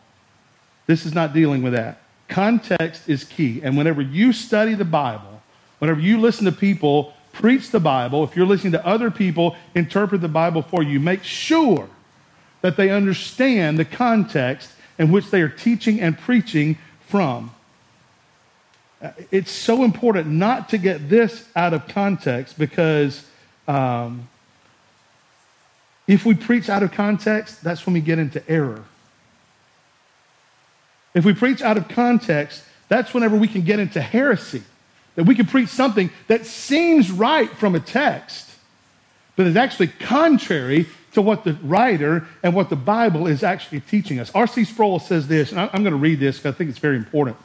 This 0.85 1.05
is 1.05 1.15
not 1.15 1.33
dealing 1.33 1.63
with 1.63 1.71
that. 1.71 2.01
Context 2.27 3.07
is 3.07 3.23
key. 3.23 3.61
And 3.63 3.77
whenever 3.77 4.01
you 4.01 4.33
study 4.33 4.73
the 4.73 4.83
Bible, 4.83 5.41
whenever 5.79 6.01
you 6.01 6.19
listen 6.19 6.43
to 6.43 6.51
people 6.51 7.13
preach 7.31 7.71
the 7.71 7.79
Bible, 7.79 8.25
if 8.25 8.35
you're 8.35 8.45
listening 8.45 8.73
to 8.73 8.85
other 8.85 9.09
people 9.09 9.55
interpret 9.75 10.19
the 10.19 10.27
Bible 10.27 10.61
for 10.61 10.83
you, 10.83 10.99
make 10.99 11.23
sure 11.23 11.87
that 12.61 12.77
they 12.77 12.89
understand 12.89 13.77
the 13.77 13.85
context 13.85 14.71
in 14.97 15.11
which 15.11 15.29
they 15.31 15.41
are 15.41 15.49
teaching 15.49 15.99
and 15.99 16.17
preaching 16.17 16.77
from. 17.07 17.51
It's 19.31 19.51
so 19.51 19.83
important 19.83 20.27
not 20.27 20.69
to 20.69 20.77
get 20.77 21.09
this 21.09 21.47
out 21.55 21.73
of 21.73 21.87
context 21.87 22.57
because 22.59 23.25
um, 23.67 24.29
if 26.07 26.25
we 26.25 26.35
preach 26.35 26.69
out 26.69 26.83
of 26.83 26.91
context, 26.91 27.63
that's 27.63 27.85
when 27.85 27.93
we 27.93 28.01
get 28.01 28.19
into 28.19 28.47
error. 28.49 28.83
If 31.13 31.25
we 31.25 31.33
preach 31.33 31.61
out 31.61 31.77
of 31.77 31.87
context, 31.87 32.63
that's 32.89 33.13
whenever 33.13 33.35
we 33.35 33.47
can 33.47 33.61
get 33.61 33.79
into 33.79 34.01
heresy. 34.01 34.63
That 35.15 35.25
we 35.25 35.35
can 35.35 35.45
preach 35.45 35.69
something 35.69 36.09
that 36.27 36.45
seems 36.45 37.11
right 37.11 37.49
from 37.49 37.75
a 37.75 37.79
text, 37.79 38.49
but 39.35 39.47
is 39.47 39.57
actually 39.57 39.87
contrary 39.87 40.87
to 41.13 41.21
what 41.21 41.43
the 41.43 41.53
writer 41.63 42.25
and 42.43 42.55
what 42.55 42.69
the 42.69 42.75
Bible 42.75 43.27
is 43.27 43.43
actually 43.43 43.81
teaching 43.81 44.19
us. 44.19 44.31
R.C. 44.33 44.63
Sproul 44.65 44.99
says 44.99 45.27
this, 45.27 45.51
and 45.51 45.59
I'm 45.59 45.83
going 45.83 45.91
to 45.91 45.95
read 45.95 46.19
this 46.19 46.37
because 46.37 46.55
I 46.55 46.57
think 46.57 46.69
it's 46.69 46.79
very 46.79 46.97
important. 46.97 47.37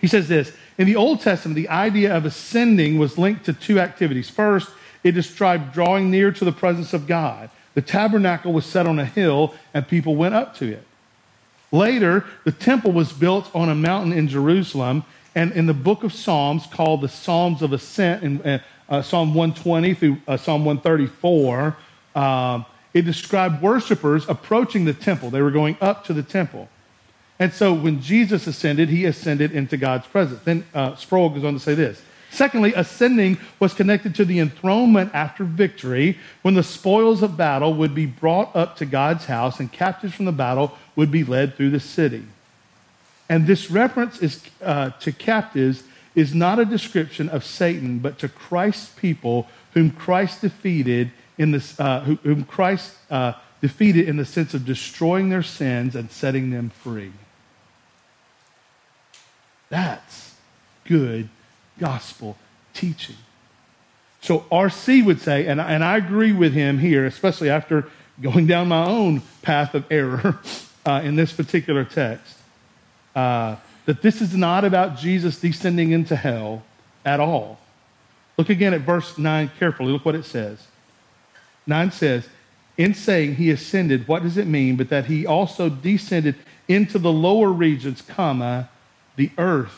He 0.00 0.06
says 0.06 0.28
this 0.28 0.52
In 0.78 0.86
the 0.86 0.96
Old 0.96 1.20
Testament, 1.20 1.56
the 1.56 1.68
idea 1.68 2.16
of 2.16 2.24
ascending 2.24 2.98
was 2.98 3.18
linked 3.18 3.44
to 3.46 3.52
two 3.52 3.78
activities. 3.80 4.30
First, 4.30 4.70
it 5.02 5.12
described 5.12 5.72
drawing 5.72 6.10
near 6.10 6.30
to 6.32 6.44
the 6.44 6.52
presence 6.52 6.92
of 6.92 7.06
God. 7.06 7.50
The 7.74 7.82
tabernacle 7.82 8.52
was 8.52 8.66
set 8.66 8.86
on 8.86 8.98
a 8.98 9.04
hill, 9.04 9.54
and 9.72 9.86
people 9.86 10.16
went 10.16 10.34
up 10.34 10.56
to 10.56 10.70
it. 10.70 10.84
Later, 11.72 12.24
the 12.44 12.52
temple 12.52 12.92
was 12.92 13.12
built 13.12 13.48
on 13.54 13.68
a 13.68 13.74
mountain 13.74 14.12
in 14.12 14.28
Jerusalem, 14.28 15.04
and 15.34 15.52
in 15.52 15.66
the 15.66 15.74
book 15.74 16.02
of 16.02 16.12
Psalms, 16.12 16.66
called 16.66 17.00
the 17.00 17.08
Psalms 17.08 17.62
of 17.62 17.72
Ascent, 17.72 18.22
in 18.24 18.42
uh, 18.42 18.58
uh 18.88 19.02
Psalm 19.02 19.34
120 19.34 19.94
through 19.94 20.16
uh, 20.26 20.36
Psalm 20.36 20.64
134, 20.64 21.76
um, 22.14 22.64
it 22.92 23.02
described 23.02 23.62
worshipers 23.62 24.28
approaching 24.28 24.84
the 24.84 24.94
temple. 24.94 25.30
They 25.30 25.42
were 25.42 25.50
going 25.50 25.76
up 25.80 26.04
to 26.06 26.12
the 26.12 26.22
temple. 26.22 26.68
And 27.38 27.52
so 27.52 27.72
when 27.72 28.02
Jesus 28.02 28.46
ascended, 28.46 28.88
he 28.88 29.06
ascended 29.06 29.52
into 29.52 29.76
God's 29.76 30.06
presence. 30.06 30.42
Then 30.42 30.64
uh, 30.74 30.96
Sproul 30.96 31.30
goes 31.30 31.44
on 31.44 31.54
to 31.54 31.60
say 31.60 31.74
this. 31.74 32.02
Secondly, 32.30 32.72
ascending 32.74 33.38
was 33.58 33.74
connected 33.74 34.14
to 34.16 34.24
the 34.24 34.38
enthronement 34.38 35.10
after 35.14 35.42
victory 35.42 36.18
when 36.42 36.54
the 36.54 36.62
spoils 36.62 37.22
of 37.22 37.36
battle 37.36 37.74
would 37.74 37.94
be 37.94 38.06
brought 38.06 38.54
up 38.54 38.76
to 38.76 38.86
God's 38.86 39.24
house 39.24 39.58
and 39.58 39.72
captives 39.72 40.14
from 40.14 40.26
the 40.26 40.32
battle 40.32 40.76
would 40.94 41.10
be 41.10 41.24
led 41.24 41.56
through 41.56 41.70
the 41.70 41.80
city. 41.80 42.22
And 43.28 43.46
this 43.46 43.70
reference 43.70 44.18
is, 44.18 44.42
uh, 44.62 44.90
to 45.00 45.12
captives 45.12 45.82
is 46.14 46.34
not 46.34 46.58
a 46.58 46.64
description 46.64 47.28
of 47.28 47.44
Satan, 47.44 47.98
but 47.98 48.18
to 48.18 48.28
Christ's 48.28 48.90
people 48.90 49.48
whom 49.74 49.90
Christ 49.90 50.40
defeated 50.40 51.10
in 51.40 51.52
this, 51.52 51.80
uh, 51.80 52.00
whom 52.22 52.44
Christ 52.44 52.94
uh, 53.10 53.32
defeated 53.62 54.06
in 54.06 54.18
the 54.18 54.26
sense 54.26 54.52
of 54.52 54.66
destroying 54.66 55.30
their 55.30 55.42
sins 55.42 55.96
and 55.96 56.10
setting 56.10 56.50
them 56.50 56.68
free. 56.68 57.12
That's 59.70 60.34
good 60.84 61.30
gospel 61.78 62.36
teaching. 62.74 63.16
So 64.20 64.44
R.C. 64.52 65.00
would 65.00 65.22
say, 65.22 65.46
and, 65.46 65.62
and 65.62 65.82
I 65.82 65.96
agree 65.96 66.32
with 66.32 66.52
him 66.52 66.78
here, 66.78 67.06
especially 67.06 67.48
after 67.48 67.88
going 68.20 68.46
down 68.46 68.68
my 68.68 68.84
own 68.84 69.22
path 69.40 69.74
of 69.74 69.90
error 69.90 70.38
uh, 70.84 71.00
in 71.02 71.16
this 71.16 71.32
particular 71.32 71.86
text, 71.86 72.36
uh, 73.16 73.56
that 73.86 74.02
this 74.02 74.20
is 74.20 74.36
not 74.36 74.66
about 74.66 74.98
Jesus 74.98 75.40
descending 75.40 75.92
into 75.92 76.16
hell 76.16 76.64
at 77.02 77.18
all. 77.18 77.58
Look 78.36 78.50
again 78.50 78.74
at 78.74 78.82
verse 78.82 79.16
9 79.16 79.50
carefully. 79.58 79.90
Look 79.90 80.04
what 80.04 80.14
it 80.14 80.26
says. 80.26 80.66
9 81.66 81.92
says, 81.92 82.28
In 82.76 82.94
saying 82.94 83.36
he 83.36 83.50
ascended, 83.50 84.08
what 84.08 84.22
does 84.22 84.36
it 84.36 84.46
mean? 84.46 84.76
But 84.76 84.88
that 84.88 85.06
he 85.06 85.26
also 85.26 85.68
descended 85.68 86.36
into 86.68 86.98
the 86.98 87.12
lower 87.12 87.50
regions, 87.50 88.02
comma, 88.02 88.68
the 89.16 89.30
earth. 89.38 89.76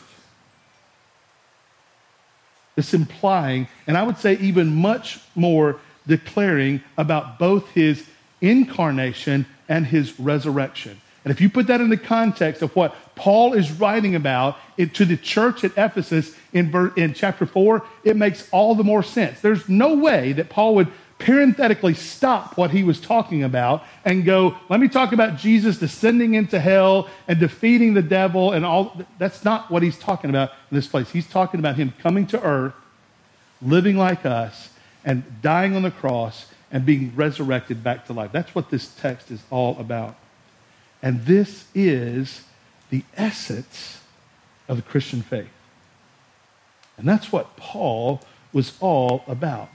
This 2.75 2.93
implying, 2.93 3.67
and 3.85 3.97
I 3.97 4.03
would 4.03 4.17
say 4.17 4.37
even 4.37 4.75
much 4.75 5.19
more 5.35 5.79
declaring 6.07 6.81
about 6.97 7.39
both 7.39 7.69
his 7.71 8.05
incarnation 8.41 9.45
and 9.69 9.85
his 9.85 10.19
resurrection. 10.19 10.99
And 11.23 11.31
if 11.31 11.39
you 11.39 11.49
put 11.49 11.67
that 11.67 11.79
in 11.79 11.89
the 11.89 11.97
context 11.97 12.61
of 12.61 12.75
what 12.75 12.95
Paul 13.15 13.53
is 13.53 13.71
writing 13.71 14.15
about 14.15 14.57
it, 14.75 14.93
to 14.95 15.05
the 15.05 15.15
church 15.15 15.63
at 15.63 15.71
Ephesus 15.77 16.35
in, 16.51 16.73
in 16.97 17.13
chapter 17.13 17.45
4, 17.45 17.85
it 18.03 18.17
makes 18.17 18.49
all 18.51 18.75
the 18.75 18.83
more 18.83 19.03
sense. 19.03 19.39
There's 19.39 19.69
no 19.69 19.95
way 19.95 20.33
that 20.33 20.49
Paul 20.49 20.75
would 20.75 20.89
parenthetically 21.19 21.93
stop 21.93 22.57
what 22.57 22.71
he 22.71 22.83
was 22.83 22.99
talking 22.99 23.43
about 23.43 23.83
and 24.03 24.25
go, 24.25 24.55
let 24.69 24.79
me 24.79 24.87
talk 24.87 25.13
about 25.13 25.37
Jesus 25.37 25.77
descending 25.77 26.33
into 26.33 26.59
hell 26.59 27.09
and 27.27 27.39
defeating 27.39 27.93
the 27.93 28.01
devil 28.01 28.51
and 28.51 28.65
all. 28.65 28.99
That's 29.19 29.45
not 29.45 29.71
what 29.71 29.83
he's 29.83 29.97
talking 29.97 30.29
about 30.29 30.51
in 30.71 30.75
this 30.75 30.87
place. 30.87 31.09
He's 31.09 31.27
talking 31.27 31.59
about 31.59 31.75
him 31.75 31.93
coming 31.99 32.27
to 32.27 32.43
earth, 32.43 32.73
living 33.61 33.97
like 33.97 34.25
us, 34.25 34.69
and 35.05 35.23
dying 35.41 35.75
on 35.75 35.81
the 35.83 35.91
cross 35.91 36.47
and 36.71 36.85
being 36.85 37.13
resurrected 37.15 37.83
back 37.83 38.05
to 38.07 38.13
life. 38.13 38.31
That's 38.31 38.53
what 38.55 38.69
this 38.69 38.87
text 38.95 39.31
is 39.31 39.41
all 39.49 39.77
about. 39.79 40.15
And 41.01 41.25
this 41.25 41.65
is 41.75 42.41
the 42.89 43.03
essence 43.15 43.99
of 44.67 44.77
the 44.77 44.83
Christian 44.83 45.21
faith. 45.21 45.49
And 46.97 47.07
that's 47.07 47.31
what 47.31 47.55
Paul 47.57 48.21
was 48.51 48.77
all 48.79 49.23
about. 49.27 49.69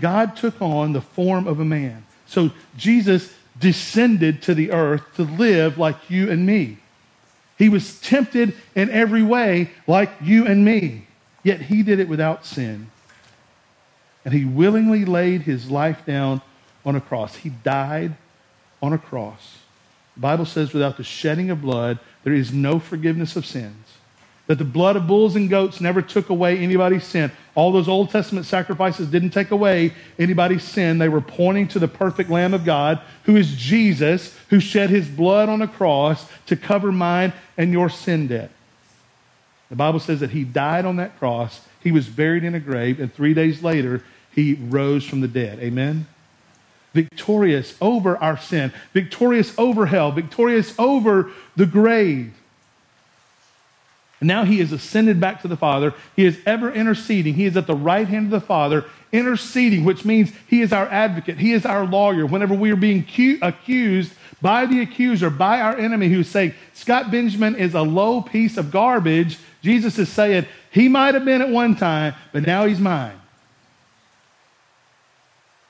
God 0.00 0.36
took 0.36 0.60
on 0.60 0.92
the 0.92 1.00
form 1.00 1.46
of 1.46 1.60
a 1.60 1.64
man. 1.64 2.04
So 2.26 2.50
Jesus 2.76 3.32
descended 3.58 4.42
to 4.42 4.54
the 4.54 4.70
earth 4.72 5.02
to 5.16 5.22
live 5.22 5.78
like 5.78 6.10
you 6.10 6.30
and 6.30 6.44
me. 6.44 6.78
He 7.58 7.68
was 7.68 7.98
tempted 8.00 8.54
in 8.74 8.90
every 8.90 9.22
way 9.22 9.70
like 9.86 10.10
you 10.22 10.46
and 10.46 10.64
me, 10.64 11.06
yet 11.42 11.62
he 11.62 11.82
did 11.82 12.00
it 12.00 12.08
without 12.08 12.44
sin. 12.44 12.90
And 14.24 14.34
he 14.34 14.44
willingly 14.44 15.04
laid 15.04 15.42
his 15.42 15.70
life 15.70 16.04
down 16.04 16.42
on 16.84 16.96
a 16.96 17.00
cross. 17.00 17.36
He 17.36 17.48
died 17.48 18.16
on 18.82 18.92
a 18.92 18.98
cross. 18.98 19.58
The 20.14 20.20
Bible 20.20 20.44
says, 20.44 20.72
without 20.72 20.96
the 20.96 21.04
shedding 21.04 21.50
of 21.50 21.62
blood, 21.62 21.98
there 22.24 22.34
is 22.34 22.52
no 22.52 22.78
forgiveness 22.78 23.36
of 23.36 23.46
sins 23.46 23.86
that 24.46 24.58
the 24.58 24.64
blood 24.64 24.96
of 24.96 25.06
bulls 25.06 25.34
and 25.34 25.50
goats 25.50 25.80
never 25.80 26.00
took 26.00 26.28
away 26.28 26.58
anybody's 26.58 27.04
sin. 27.04 27.32
All 27.54 27.72
those 27.72 27.88
Old 27.88 28.10
Testament 28.10 28.46
sacrifices 28.46 29.08
didn't 29.08 29.30
take 29.30 29.50
away 29.50 29.92
anybody's 30.18 30.62
sin. 30.62 30.98
They 30.98 31.08
were 31.08 31.20
pointing 31.20 31.68
to 31.68 31.78
the 31.78 31.88
perfect 31.88 32.30
Lamb 32.30 32.54
of 32.54 32.64
God, 32.64 33.00
who 33.24 33.36
is 33.36 33.56
Jesus, 33.56 34.36
who 34.50 34.60
shed 34.60 34.90
his 34.90 35.08
blood 35.08 35.48
on 35.48 35.62
a 35.62 35.68
cross 35.68 36.28
to 36.46 36.56
cover 36.56 36.92
mine 36.92 37.32
and 37.56 37.72
your 37.72 37.88
sin 37.88 38.28
debt. 38.28 38.50
The 39.68 39.76
Bible 39.76 39.98
says 39.98 40.20
that 40.20 40.30
he 40.30 40.44
died 40.44 40.84
on 40.84 40.96
that 40.96 41.18
cross, 41.18 41.60
he 41.82 41.90
was 41.90 42.06
buried 42.06 42.44
in 42.44 42.54
a 42.54 42.60
grave, 42.60 43.00
and 43.00 43.12
three 43.12 43.34
days 43.34 43.62
later, 43.62 44.02
he 44.32 44.54
rose 44.54 45.04
from 45.04 45.22
the 45.22 45.28
dead. 45.28 45.58
Amen? 45.58 46.06
Victorious 46.92 47.76
over 47.80 48.16
our 48.18 48.38
sin, 48.38 48.72
victorious 48.92 49.58
over 49.58 49.86
hell, 49.86 50.12
victorious 50.12 50.74
over 50.78 51.32
the 51.56 51.66
grave. 51.66 52.32
Now 54.20 54.44
he 54.44 54.60
is 54.60 54.72
ascended 54.72 55.20
back 55.20 55.42
to 55.42 55.48
the 55.48 55.56
Father. 55.56 55.92
He 56.14 56.24
is 56.24 56.38
ever 56.46 56.72
interceding. 56.72 57.34
He 57.34 57.44
is 57.44 57.56
at 57.56 57.66
the 57.66 57.74
right 57.74 58.08
hand 58.08 58.26
of 58.26 58.30
the 58.30 58.46
Father, 58.46 58.84
interceding, 59.12 59.84
which 59.84 60.04
means 60.04 60.32
he 60.46 60.62
is 60.62 60.72
our 60.72 60.86
advocate. 60.88 61.38
He 61.38 61.52
is 61.52 61.66
our 61.66 61.84
lawyer. 61.84 62.24
Whenever 62.24 62.54
we 62.54 62.72
are 62.72 62.76
being 62.76 63.04
accused 63.42 64.12
by 64.40 64.66
the 64.66 64.80
accuser, 64.80 65.28
by 65.28 65.60
our 65.60 65.76
enemy 65.76 66.08
who's 66.08 66.28
saying, 66.28 66.54
Scott 66.72 67.10
Benjamin 67.10 67.56
is 67.56 67.74
a 67.74 67.82
low 67.82 68.22
piece 68.22 68.56
of 68.56 68.70
garbage, 68.70 69.38
Jesus 69.62 69.98
is 69.98 70.08
saying, 70.08 70.46
he 70.70 70.88
might 70.88 71.14
have 71.14 71.24
been 71.24 71.42
at 71.42 71.48
one 71.48 71.76
time, 71.76 72.14
but 72.32 72.46
now 72.46 72.66
he's 72.66 72.80
mine. 72.80 73.20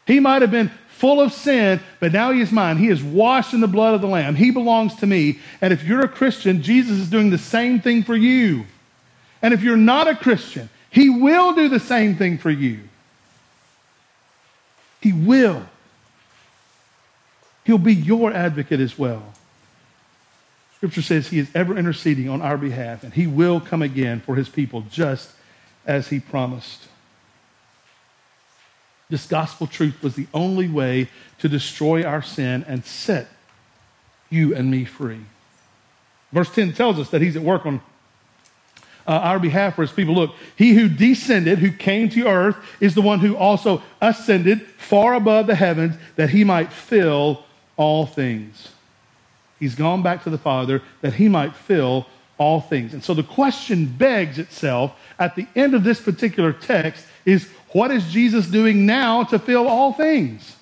He 0.07 0.21
might 0.21 0.43
have 0.43 0.51
been 0.53 0.71
full 0.97 1.21
of 1.21 1.33
sin, 1.33 1.79
but 2.01 2.13
now 2.13 2.33
he 2.33 2.41
is 2.41 2.51
mine. 2.51 2.79
He 2.79 2.89
is 2.89 3.03
washed 3.03 3.53
in 3.53 3.61
the 3.61 3.69
blood 3.69 3.95
of 3.95 4.01
the 4.01 4.07
Lamb. 4.07 4.35
He 4.35 4.51
belongs 4.51 4.95
to 4.97 5.07
me. 5.07 5.39
And 5.61 5.73
if 5.73 5.85
you're 5.85 6.05
a 6.05 6.09
Christian, 6.09 6.63
Jesus 6.63 6.99
is 6.99 7.11
doing 7.11 7.29
the 7.29 7.39
same 7.39 7.81
thing 7.81 8.03
for 8.03 8.17
you. 8.17 8.65
And 9.43 9.53
if 9.53 9.63
you're 9.63 9.77
not 9.77 10.09
a 10.09 10.17
Christian, 10.17 10.71
he 10.89 11.11
will 11.11 11.55
do 11.55 11.69
the 11.69 11.81
same 11.81 12.17
thing 12.17 12.39
for 12.39 12.51
you. 12.51 12.81
He 15.03 15.13
will. 15.13 15.67
He'll 17.65 17.77
be 17.77 17.95
your 17.95 18.33
advocate 18.33 18.81
as 18.81 18.99
well. 18.99 19.35
Scripture 20.77 21.03
says 21.03 21.29
he 21.29 21.39
is 21.39 21.51
ever 21.55 21.77
interceding 21.77 22.29
on 22.29 22.41
our 22.41 22.57
behalf, 22.57 23.05
and 23.05 23.13
he 23.13 23.27
will 23.27 23.61
come 23.61 23.83
again 23.83 24.21
for 24.21 24.35
his 24.35 24.49
people 24.49 24.83
just 24.91 25.31
as 25.85 26.09
he 26.09 26.21
promised. 26.21 26.89
This 29.09 29.27
gospel 29.27 29.67
truth 29.67 30.03
was 30.03 30.15
the 30.15 30.27
only 30.35 30.69
way 30.69 31.09
to 31.39 31.49
destroy 31.49 32.03
our 32.03 32.23
sin 32.23 32.65
and 32.67 32.85
set 32.85 33.29
you 34.31 34.55
and 34.55 34.71
me 34.71 34.85
free. 34.85 35.21
Verse 36.33 36.53
10 36.53 36.73
tells 36.73 36.99
us 36.99 37.11
that 37.11 37.23
he's 37.23 37.37
at 37.37 37.43
work 37.43 37.65
on 37.67 37.81
uh, 39.07 39.13
our 39.13 39.39
behalf 39.39 39.77
for 39.77 39.83
his 39.83 39.93
people. 39.93 40.15
Look, 40.15 40.35
he 40.57 40.75
who 40.75 40.89
descended, 40.89 41.61
who 41.61 41.71
came 41.71 42.09
to 42.11 42.27
earth, 42.27 42.57
is 42.81 42.95
the 42.95 43.03
one 43.03 43.21
who 43.21 43.37
also 43.37 43.83
ascended 44.01 44.67
far 44.67 45.15
above 45.15 45.47
the 45.47 45.55
heavens 45.55 45.95
that 46.17 46.31
he 46.31 46.43
might 46.43 46.73
fill 46.73 47.45
all 47.77 48.07
things. 48.07 48.73
He's 49.61 49.77
gone 49.77 50.03
back 50.03 50.25
to 50.25 50.31
the 50.31 50.39
Father 50.39 50.83
that 51.01 51.15
he 51.15 51.29
might 51.29 51.55
fill 51.55 52.07
all 52.39 52.61
things. 52.61 52.93
And 52.93 53.03
so 53.03 53.15
the 53.15 53.23
question 53.23 53.87
begs 53.87 54.39
itself 54.39 54.93
at 55.19 55.37
the 55.37 55.47
end 55.55 55.75
of 55.75 55.85
this 55.85 56.01
particular 56.01 56.53
text 56.53 57.07
is 57.27 57.49
what 57.73 57.91
is 57.91 58.11
Jesus 58.11 58.47
doing 58.47 58.87
now 58.87 59.25
to 59.25 59.39
fill 59.39 59.69
all 59.69 59.93
things? 59.93 60.57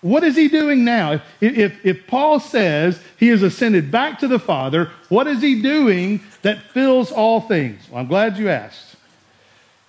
What 0.00 0.22
is 0.22 0.36
he 0.36 0.48
doing 0.48 0.84
now? 0.84 1.12
If, 1.12 1.24
if, 1.40 1.86
if, 1.86 2.06
Paul 2.06 2.38
says 2.38 3.00
he 3.18 3.28
has 3.28 3.42
ascended 3.42 3.90
back 3.90 4.18
to 4.18 4.28
the 4.28 4.38
Father, 4.38 4.90
what 5.08 5.26
is 5.26 5.40
he 5.40 5.62
doing 5.62 6.20
that 6.42 6.60
fills 6.72 7.10
all 7.10 7.40
things? 7.40 7.88
Well, 7.90 8.02
I'm 8.02 8.06
glad 8.06 8.36
you 8.36 8.50
asked. 8.50 8.96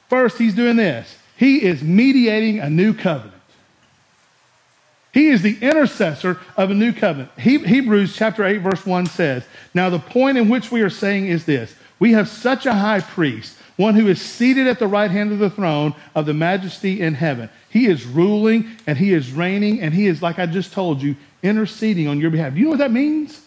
First, 0.10 0.38
he's 0.38 0.56
doing 0.56 0.78
this 0.78 1.18
he 1.36 1.64
is 1.64 1.84
mediating 1.84 2.60
a 2.60 2.70
new 2.70 2.94
covenant. 2.94 3.34
He 5.14 5.28
is 5.28 5.42
the 5.42 5.58
intercessor 5.62 6.40
of 6.58 6.72
a 6.72 6.74
new 6.74 6.92
covenant. 6.92 7.32
He, 7.38 7.58
Hebrews 7.58 8.16
chapter 8.16 8.44
8, 8.44 8.58
verse 8.58 8.86
1 8.86 9.06
says, 9.08 9.46
Now 9.74 9.90
the 9.90 10.00
point 10.00 10.38
in 10.38 10.50
which 10.50 10.72
we 10.72 10.82
are 10.82 10.90
saying 10.90 11.28
is 11.28 11.46
this 11.46 11.76
we 12.00 12.12
have 12.14 12.28
such 12.28 12.66
a 12.66 12.74
high 12.74 13.00
priest 13.00 13.58
one 13.78 13.96
who 13.96 14.08
is 14.08 14.22
seated 14.22 14.68
at 14.68 14.80
the 14.80 14.88
right 14.88 15.12
hand 15.12 15.32
of 15.32 15.40
the 15.40 15.50
throne 15.50 15.94
of 16.14 16.26
the 16.26 16.34
majesty 16.34 17.02
in 17.02 17.14
heaven. 17.14 17.50
He 17.70 17.88
is 17.88 18.06
ruling 18.06 18.78
and 18.88 18.98
he 18.98 19.14
is 19.14 19.32
reigning 19.32 19.82
and 19.82 19.94
he 19.94 20.08
is, 20.08 20.22
like 20.22 20.40
I 20.40 20.46
just 20.46 20.72
told 20.72 21.02
you, 21.02 21.16
interceding 21.44 22.08
on 22.08 22.20
your 22.20 22.32
behalf. 22.32 22.54
Do 22.54 22.60
you 22.60 22.66
know 22.66 22.72
what 22.72 22.80
that 22.80 22.92
means? 22.92 23.42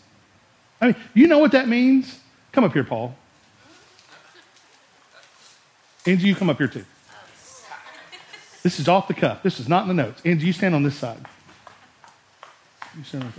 I 0.81 0.87
mean, 0.87 0.97
you 1.15 1.27
know 1.27 1.39
what 1.39 1.53
that 1.53 1.69
means? 1.69 2.21
Come 2.53 2.65
up 2.65 2.73
here, 2.73 2.85
Paul. 2.85 3.17
Angie, 6.07 6.29
you 6.29 6.35
come 6.35 6.51
up 6.51 6.59
here 6.59 6.69
too. 6.69 6.85
This 8.63 8.81
is 8.81 8.89
off 8.89 9.09
the 9.09 9.15
cuff. 9.15 9.43
This 9.43 9.61
is 9.61 9.69
not 9.69 9.83
in 9.83 9.89
the 9.89 9.95
notes. 9.95 10.21
Angie, 10.25 10.47
you 10.47 10.53
stand 10.53 10.75
on 10.75 10.83
this 10.83 10.97
side. 10.97 11.25
You 12.97 13.05
stand 13.05 13.25
right 13.25 13.33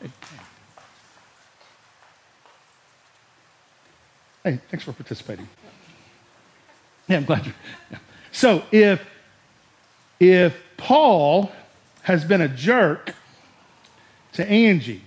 there. 0.00 0.10
Hey, 4.46 4.60
thanks 4.70 4.84
for 4.84 4.92
participating. 4.92 5.48
Yeah, 7.08 7.16
I'm 7.16 7.24
glad 7.24 7.46
you. 7.46 7.52
Yeah. 7.90 7.98
So 8.30 8.62
if 8.70 9.04
if 10.20 10.56
Paul 10.76 11.50
has 12.02 12.24
been 12.24 12.40
a 12.40 12.46
jerk 12.46 13.12
to 14.34 14.48
Angie, 14.48 15.02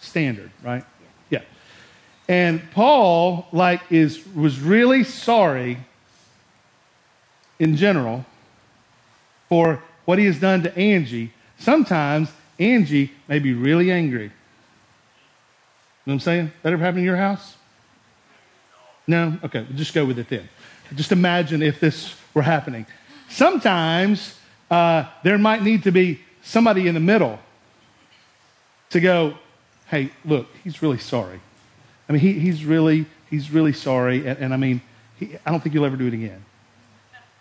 standard, 0.00 0.50
right? 0.62 0.84
Yeah. 1.30 1.44
And 2.28 2.60
Paul, 2.72 3.46
like, 3.52 3.80
is 3.90 4.22
was 4.34 4.60
really 4.60 5.02
sorry 5.02 5.78
in 7.58 7.74
general 7.74 8.26
for 9.48 9.82
what 10.04 10.18
he 10.18 10.26
has 10.26 10.38
done 10.38 10.62
to 10.64 10.78
Angie. 10.78 11.32
Sometimes 11.58 12.30
Angie 12.58 13.12
may 13.28 13.38
be 13.38 13.54
really 13.54 13.90
angry. 13.90 14.24
You 14.24 14.28
know 14.28 14.32
what 16.04 16.12
I'm 16.12 16.20
saying? 16.20 16.52
That 16.62 16.74
ever 16.74 16.84
happened 16.84 16.98
in 16.98 17.06
your 17.06 17.16
house? 17.16 17.57
No? 19.08 19.36
Okay, 19.42 19.64
we'll 19.66 19.78
just 19.78 19.94
go 19.94 20.04
with 20.04 20.18
it 20.18 20.28
then. 20.28 20.48
Just 20.94 21.10
imagine 21.12 21.62
if 21.62 21.80
this 21.80 22.14
were 22.34 22.42
happening. 22.42 22.86
Sometimes 23.28 24.38
uh, 24.70 25.06
there 25.24 25.38
might 25.38 25.62
need 25.62 25.82
to 25.82 25.90
be 25.90 26.20
somebody 26.42 26.86
in 26.86 26.94
the 26.94 27.00
middle 27.00 27.40
to 28.90 29.00
go, 29.00 29.34
hey, 29.88 30.10
look, 30.24 30.46
he's 30.62 30.82
really 30.82 30.98
sorry. 30.98 31.40
I 32.08 32.12
mean, 32.12 32.20
he, 32.20 32.34
he's 32.34 32.64
really, 32.64 33.06
he's 33.28 33.50
really 33.50 33.72
sorry. 33.72 34.26
And, 34.26 34.38
and 34.38 34.54
I 34.54 34.56
mean, 34.56 34.80
he, 35.18 35.36
I 35.44 35.50
don't 35.50 35.60
think 35.60 35.72
he'll 35.72 35.84
ever 35.84 35.96
do 35.96 36.06
it 36.06 36.14
again. 36.14 36.44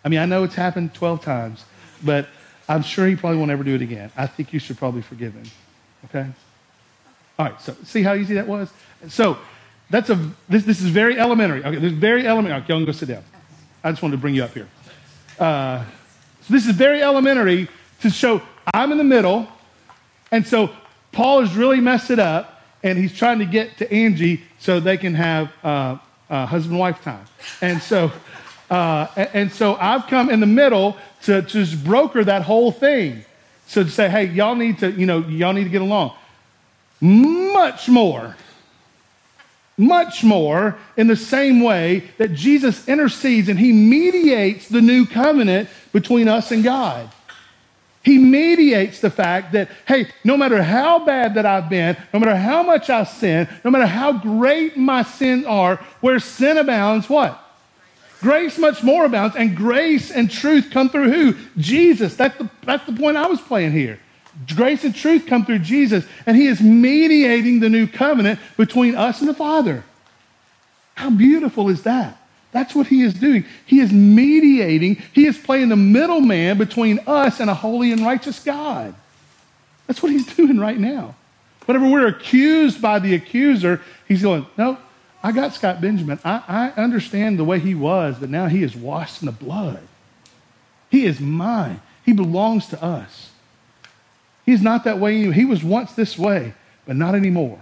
I 0.04 0.10
mean, 0.10 0.20
I 0.20 0.26
know 0.26 0.44
it's 0.44 0.56
happened 0.56 0.94
12 0.94 1.22
times, 1.22 1.66
but 2.04 2.28
I'm 2.70 2.82
sure 2.82 3.08
he 3.08 3.16
probably 3.16 3.40
won't 3.40 3.52
ever 3.52 3.64
do 3.64 3.76
it 3.76 3.82
again. 3.82 4.12
I 4.16 4.28
think 4.28 4.54
you 4.54 4.60
should 4.60 4.78
probably 4.78 5.02
forgive 5.02 5.34
him. 5.34 5.46
Okay? 6.06 6.28
All 7.40 7.46
right, 7.46 7.62
so 7.62 7.76
see 7.84 8.04
how 8.04 8.14
easy 8.14 8.34
that 8.36 8.48
was? 8.48 8.72
So 9.10 9.38
that's 9.90 10.10
a, 10.10 10.16
this, 10.50 10.66
this 10.66 10.82
is 10.82 10.90
very 10.90 11.20
elementary. 11.20 11.64
Okay, 11.64 11.78
this 11.78 11.92
is 11.92 11.98
very 11.98 12.28
elementary. 12.28 12.60
Okay, 12.62 12.74
y'all 12.74 12.80
can 12.80 12.86
go 12.86 12.92
sit 12.92 13.08
down. 13.08 13.24
I 13.84 13.92
just 13.92 14.02
wanted 14.02 14.18
to 14.18 14.22
bring 14.22 14.36
you 14.36 14.44
up 14.44 14.54
here. 14.54 14.68
Uh, 15.40 15.86
so 16.42 16.54
this 16.54 16.68
is 16.68 16.76
very 16.76 17.02
elementary 17.02 17.70
to 18.02 18.10
show 18.10 18.42
I'm 18.74 18.92
in 18.92 18.98
the 18.98 19.04
middle. 19.04 19.48
And 20.32 20.46
so 20.46 20.72
Paul 21.12 21.42
has 21.42 21.56
really 21.56 21.80
messed 21.80 22.12
it 22.12 22.20
up, 22.20 22.62
and 22.84 22.98
he's 22.98 23.16
trying 23.16 23.40
to 23.40 23.46
get 23.46 23.78
to 23.78 23.92
Angie 23.92 24.44
so 24.60 24.80
they 24.80 24.98
can 24.98 25.14
have 25.14 25.52
uh, 25.64 25.98
uh, 26.30 26.46
husband 26.46 26.80
wife 26.80 27.02
time. 27.02 27.26
And 27.62 27.82
so, 27.82 28.12
uh, 28.70 29.08
and 29.16 29.52
so 29.52 29.76
I've 29.76 30.08
come 30.08 30.30
in 30.30 30.42
the 30.42 30.46
middle 30.46 30.98
to, 31.24 31.42
to 31.42 31.48
just 31.48 31.82
broker 31.84 32.24
that 32.26 32.42
whole 32.42 32.72
thing. 32.72 33.24
So 33.68 33.84
to 33.84 33.90
say, 33.90 34.10
hey, 34.10 34.26
y'all 34.26 34.56
need 34.56 34.80
to, 34.80 34.92
you 34.92 35.06
know, 35.06 35.20
y'all 35.20 35.54
need 35.54 35.66
to 35.66 35.70
get 35.70 35.82
along. 35.82 36.14
Much 37.00 37.88
more 37.88 38.36
much 39.78 40.24
more 40.24 40.78
in 40.98 41.08
the 41.08 41.16
same 41.16 41.62
way 41.62 42.04
that 42.18 42.34
Jesus 42.34 42.88
intercedes 42.88 43.48
and 43.48 43.60
he 43.60 43.72
mediates 43.72 44.68
the 44.68 44.82
new 44.82 45.06
covenant 45.06 45.70
between 45.94 46.28
us 46.28 46.52
and 46.52 46.64
God. 46.64 47.10
He 48.04 48.18
mediates 48.18 49.02
the 49.02 49.10
fact 49.10 49.52
that, 49.52 49.70
hey, 49.86 50.08
no 50.24 50.38
matter 50.38 50.64
how 50.64 51.04
bad 51.06 51.36
that 51.36 51.46
I've 51.46 51.70
been, 51.70 51.98
no 52.14 52.20
matter 52.20 52.38
how 52.38 52.64
much 52.64 52.90
I 52.90 53.04
sin, 53.04 53.50
no 53.66 53.70
matter 53.70 53.86
how 53.86 54.14
great 54.14 54.78
my 54.78 55.04
sins 55.04 55.46
are, 55.46 55.76
where 56.00 56.18
sin 56.20 56.58
abounds, 56.58 57.10
what? 57.10 57.38
Grace 58.22 58.58
much 58.58 58.82
more 58.82 59.06
abounds, 59.06 59.36
and 59.36 59.56
grace 59.56 60.10
and 60.10 60.32
truth 60.32 60.70
come 60.72 60.90
through 60.90 61.12
who? 61.12 61.36
Jesus. 61.58 62.16
That's 62.16 62.38
the, 62.38 62.50
that's 62.64 62.86
the 62.86 62.94
point 62.94 63.18
I 63.18 63.28
was 63.28 63.42
playing 63.42 63.74
here. 63.74 64.00
Grace 64.56 64.84
and 64.84 64.94
truth 64.94 65.26
come 65.26 65.46
through 65.46 65.60
Jesus, 65.60 66.06
and 66.26 66.38
He 66.38 66.48
is 66.48 66.62
mediating 66.62 67.60
the 67.60 67.70
new 67.70 67.88
covenant 67.88 68.40
between 68.56 68.96
us 68.96 69.20
and 69.20 69.30
the 69.30 69.34
Father. 69.34 69.84
How 70.96 71.10
beautiful 71.10 71.70
is 71.70 71.84
that? 71.84 72.18
That's 72.52 72.74
what 72.74 72.88
he 72.88 73.04
is 73.04 73.14
doing. 73.14 73.46
He 73.68 73.82
is 73.82 73.92
mediating, 73.92 75.02
he 75.14 75.28
is 75.28 75.38
playing 75.38 75.70
the 75.70 75.76
middleman 75.76 76.58
between 76.58 77.00
us 77.06 77.40
and 77.40 77.52
a 77.52 77.54
holy 77.54 77.92
and 77.92 78.02
righteous 78.02 78.44
God. 78.44 78.96
That's 79.86 80.02
what 80.02 80.12
he's 80.12 80.26
doing 80.36 80.60
right 80.60 80.78
now. 80.78 81.16
Whenever 81.66 81.88
we're 81.88 82.08
accused 82.08 82.82
by 82.82 82.98
the 83.00 83.14
accuser, 83.14 83.82
he's 84.08 84.22
going, 84.24 84.48
No, 84.58 84.78
I 85.22 85.34
got 85.34 85.54
Scott 85.54 85.82
Benjamin. 85.82 86.20
I, 86.24 86.44
I 86.48 86.82
understand 86.82 87.38
the 87.38 87.44
way 87.44 87.60
he 87.60 87.76
was, 87.76 88.18
but 88.18 88.30
now 88.30 88.48
he 88.48 88.64
is 88.64 88.76
washed 88.76 89.22
in 89.22 89.28
the 89.28 89.32
blood. 89.32 89.86
He 90.90 91.06
is 91.06 91.20
mine. 91.20 91.82
He 92.06 92.14
belongs 92.14 92.68
to 92.68 92.82
us. 92.82 93.32
He's 94.48 94.62
not 94.62 94.86
that 94.86 94.98
way 94.98 95.18
anymore. 95.18 95.34
He 95.34 95.46
was 95.46 95.62
once 95.62 95.92
this 95.92 96.18
way, 96.18 96.54
but 96.86 96.96
not 96.96 97.14
anymore. 97.14 97.62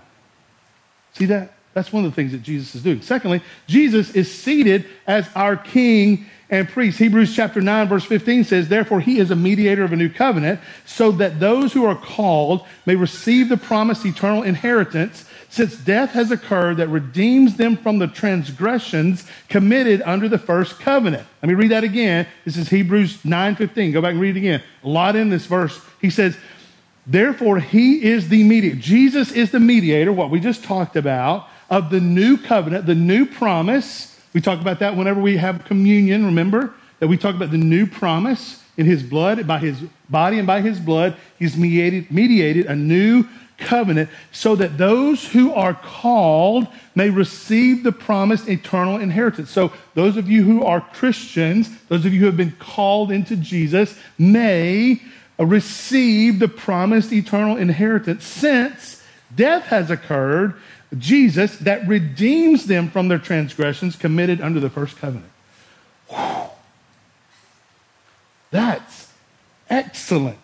See 1.13 1.25
that? 1.25 1.53
That's 1.73 1.91
one 1.91 2.05
of 2.05 2.11
the 2.11 2.15
things 2.15 2.31
that 2.31 2.43
Jesus 2.43 2.75
is 2.75 2.83
doing. 2.83 3.01
Secondly, 3.01 3.41
Jesus 3.67 4.11
is 4.11 4.33
seated 4.33 4.85
as 5.07 5.27
our 5.35 5.57
king 5.57 6.27
and 6.49 6.69
priest. 6.69 6.99
Hebrews 6.99 7.35
chapter 7.35 7.59
9, 7.59 7.87
verse 7.87 8.05
15 8.05 8.43
says, 8.43 8.69
Therefore, 8.69 8.99
he 8.99 9.17
is 9.17 9.31
a 9.31 9.35
mediator 9.35 9.83
of 9.83 9.91
a 9.91 9.95
new 9.95 10.09
covenant, 10.09 10.59
so 10.85 11.11
that 11.13 11.39
those 11.39 11.73
who 11.73 11.85
are 11.85 11.95
called 11.95 12.65
may 12.85 12.95
receive 12.95 13.49
the 13.49 13.57
promised 13.57 14.05
eternal 14.05 14.43
inheritance, 14.43 15.25
since 15.49 15.75
death 15.75 16.11
has 16.11 16.31
occurred 16.31 16.77
that 16.77 16.89
redeems 16.89 17.57
them 17.57 17.77
from 17.77 17.97
the 17.97 18.07
transgressions 18.07 19.27
committed 19.49 20.01
under 20.03 20.29
the 20.29 20.37
first 20.37 20.79
covenant. 20.79 21.25
Let 21.41 21.49
me 21.49 21.55
read 21.55 21.71
that 21.71 21.83
again. 21.83 22.27
This 22.45 22.57
is 22.57 22.69
Hebrews 22.69 23.25
9 23.25 23.55
15. 23.55 23.91
Go 23.91 24.01
back 24.01 24.11
and 24.11 24.21
read 24.21 24.37
it 24.37 24.39
again. 24.39 24.61
A 24.83 24.87
lot 24.87 25.15
in 25.15 25.29
this 25.29 25.45
verse. 25.45 25.81
He 25.99 26.09
says, 26.09 26.37
Therefore, 27.07 27.59
he 27.59 28.03
is 28.03 28.29
the 28.29 28.43
mediator. 28.43 28.77
Jesus 28.77 29.31
is 29.31 29.51
the 29.51 29.59
mediator, 29.59 30.11
what 30.11 30.29
we 30.29 30.39
just 30.39 30.63
talked 30.63 30.95
about 30.95 31.47
of 31.69 31.89
the 31.89 31.99
new 31.99 32.37
covenant, 32.37 32.85
the 32.85 32.95
new 32.95 33.25
promise. 33.25 34.19
We 34.33 34.41
talk 34.41 34.59
about 34.59 34.79
that 34.79 34.95
whenever 34.95 35.21
we 35.21 35.37
have 35.37 35.65
communion, 35.65 36.25
remember? 36.25 36.73
That 36.99 37.07
we 37.07 37.17
talk 37.17 37.35
about 37.35 37.51
the 37.51 37.57
new 37.57 37.85
promise 37.85 38.63
in 38.77 38.85
his 38.85 39.03
blood, 39.03 39.45
by 39.47 39.59
his 39.59 39.79
body 40.09 40.37
and 40.37 40.47
by 40.47 40.61
his 40.61 40.79
blood. 40.79 41.15
He's 41.37 41.55
mediated, 41.55 42.11
mediated 42.11 42.65
a 42.65 42.75
new 42.75 43.27
covenant 43.57 44.09
so 44.31 44.55
that 44.55 44.77
those 44.77 45.25
who 45.25 45.53
are 45.53 45.73
called 45.73 46.67
may 46.93 47.09
receive 47.09 47.83
the 47.83 47.91
promised 47.91 48.49
eternal 48.49 48.97
inheritance. 48.97 49.49
So, 49.49 49.71
those 49.93 50.17
of 50.17 50.29
you 50.29 50.43
who 50.43 50.63
are 50.63 50.81
Christians, 50.81 51.69
those 51.87 52.05
of 52.05 52.13
you 52.13 52.19
who 52.19 52.25
have 52.25 52.37
been 52.37 52.55
called 52.59 53.11
into 53.11 53.35
Jesus, 53.35 53.97
may 54.17 55.01
receive 55.39 56.39
the 56.39 56.47
promised 56.47 57.11
eternal 57.11 57.57
inheritance 57.57 58.23
since 58.23 59.03
death 59.35 59.63
has 59.65 59.91
occurred 59.91 60.55
Jesus 60.97 61.57
that 61.57 61.85
redeems 61.87 62.65
them 62.65 62.89
from 62.89 63.07
their 63.07 63.19
transgressions 63.19 63.95
committed 63.95 64.39
under 64.39 64.59
the 64.59 64.69
first 64.69 64.97
covenant. 64.97 65.31
Whew. 66.07 66.49
That's 68.51 69.11
excellent. 69.69 70.37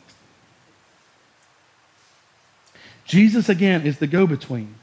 Jesus, 3.06 3.50
again, 3.50 3.86
is 3.86 4.00
the 4.00 4.08
go 4.08 4.28
between. 4.28 4.76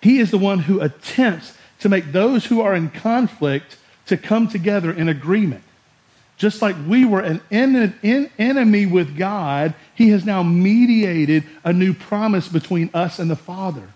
He 0.00 0.18
is 0.18 0.30
the 0.30 0.38
one 0.38 0.60
who 0.60 0.80
attempts 0.80 1.54
to 1.80 1.88
make 1.88 2.12
those 2.12 2.46
who 2.46 2.60
are 2.60 2.74
in 2.74 2.90
conflict 2.90 3.76
to 4.06 4.16
come 4.16 4.48
together 4.48 4.92
in 4.92 5.08
agreement. 5.08 5.64
Just 6.36 6.60
like 6.60 6.76
we 6.86 7.04
were 7.04 7.20
an 7.20 7.40
enemy 7.50 8.86
with 8.86 9.16
God, 9.16 9.74
He 9.94 10.10
has 10.10 10.26
now 10.26 10.42
mediated 10.42 11.44
a 11.64 11.72
new 11.72 11.94
promise 11.94 12.48
between 12.48 12.90
us 12.92 13.18
and 13.18 13.30
the 13.30 13.36
Father. 13.36 13.88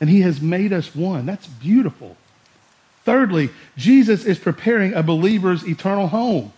And 0.00 0.10
He 0.10 0.20
has 0.20 0.40
made 0.40 0.72
us 0.72 0.94
one. 0.94 1.24
That's 1.24 1.46
beautiful. 1.46 2.16
Thirdly, 3.04 3.50
Jesus 3.76 4.24
is 4.24 4.38
preparing 4.38 4.92
a 4.94 5.02
believer's 5.02 5.66
eternal 5.66 6.08
home. 6.08 6.52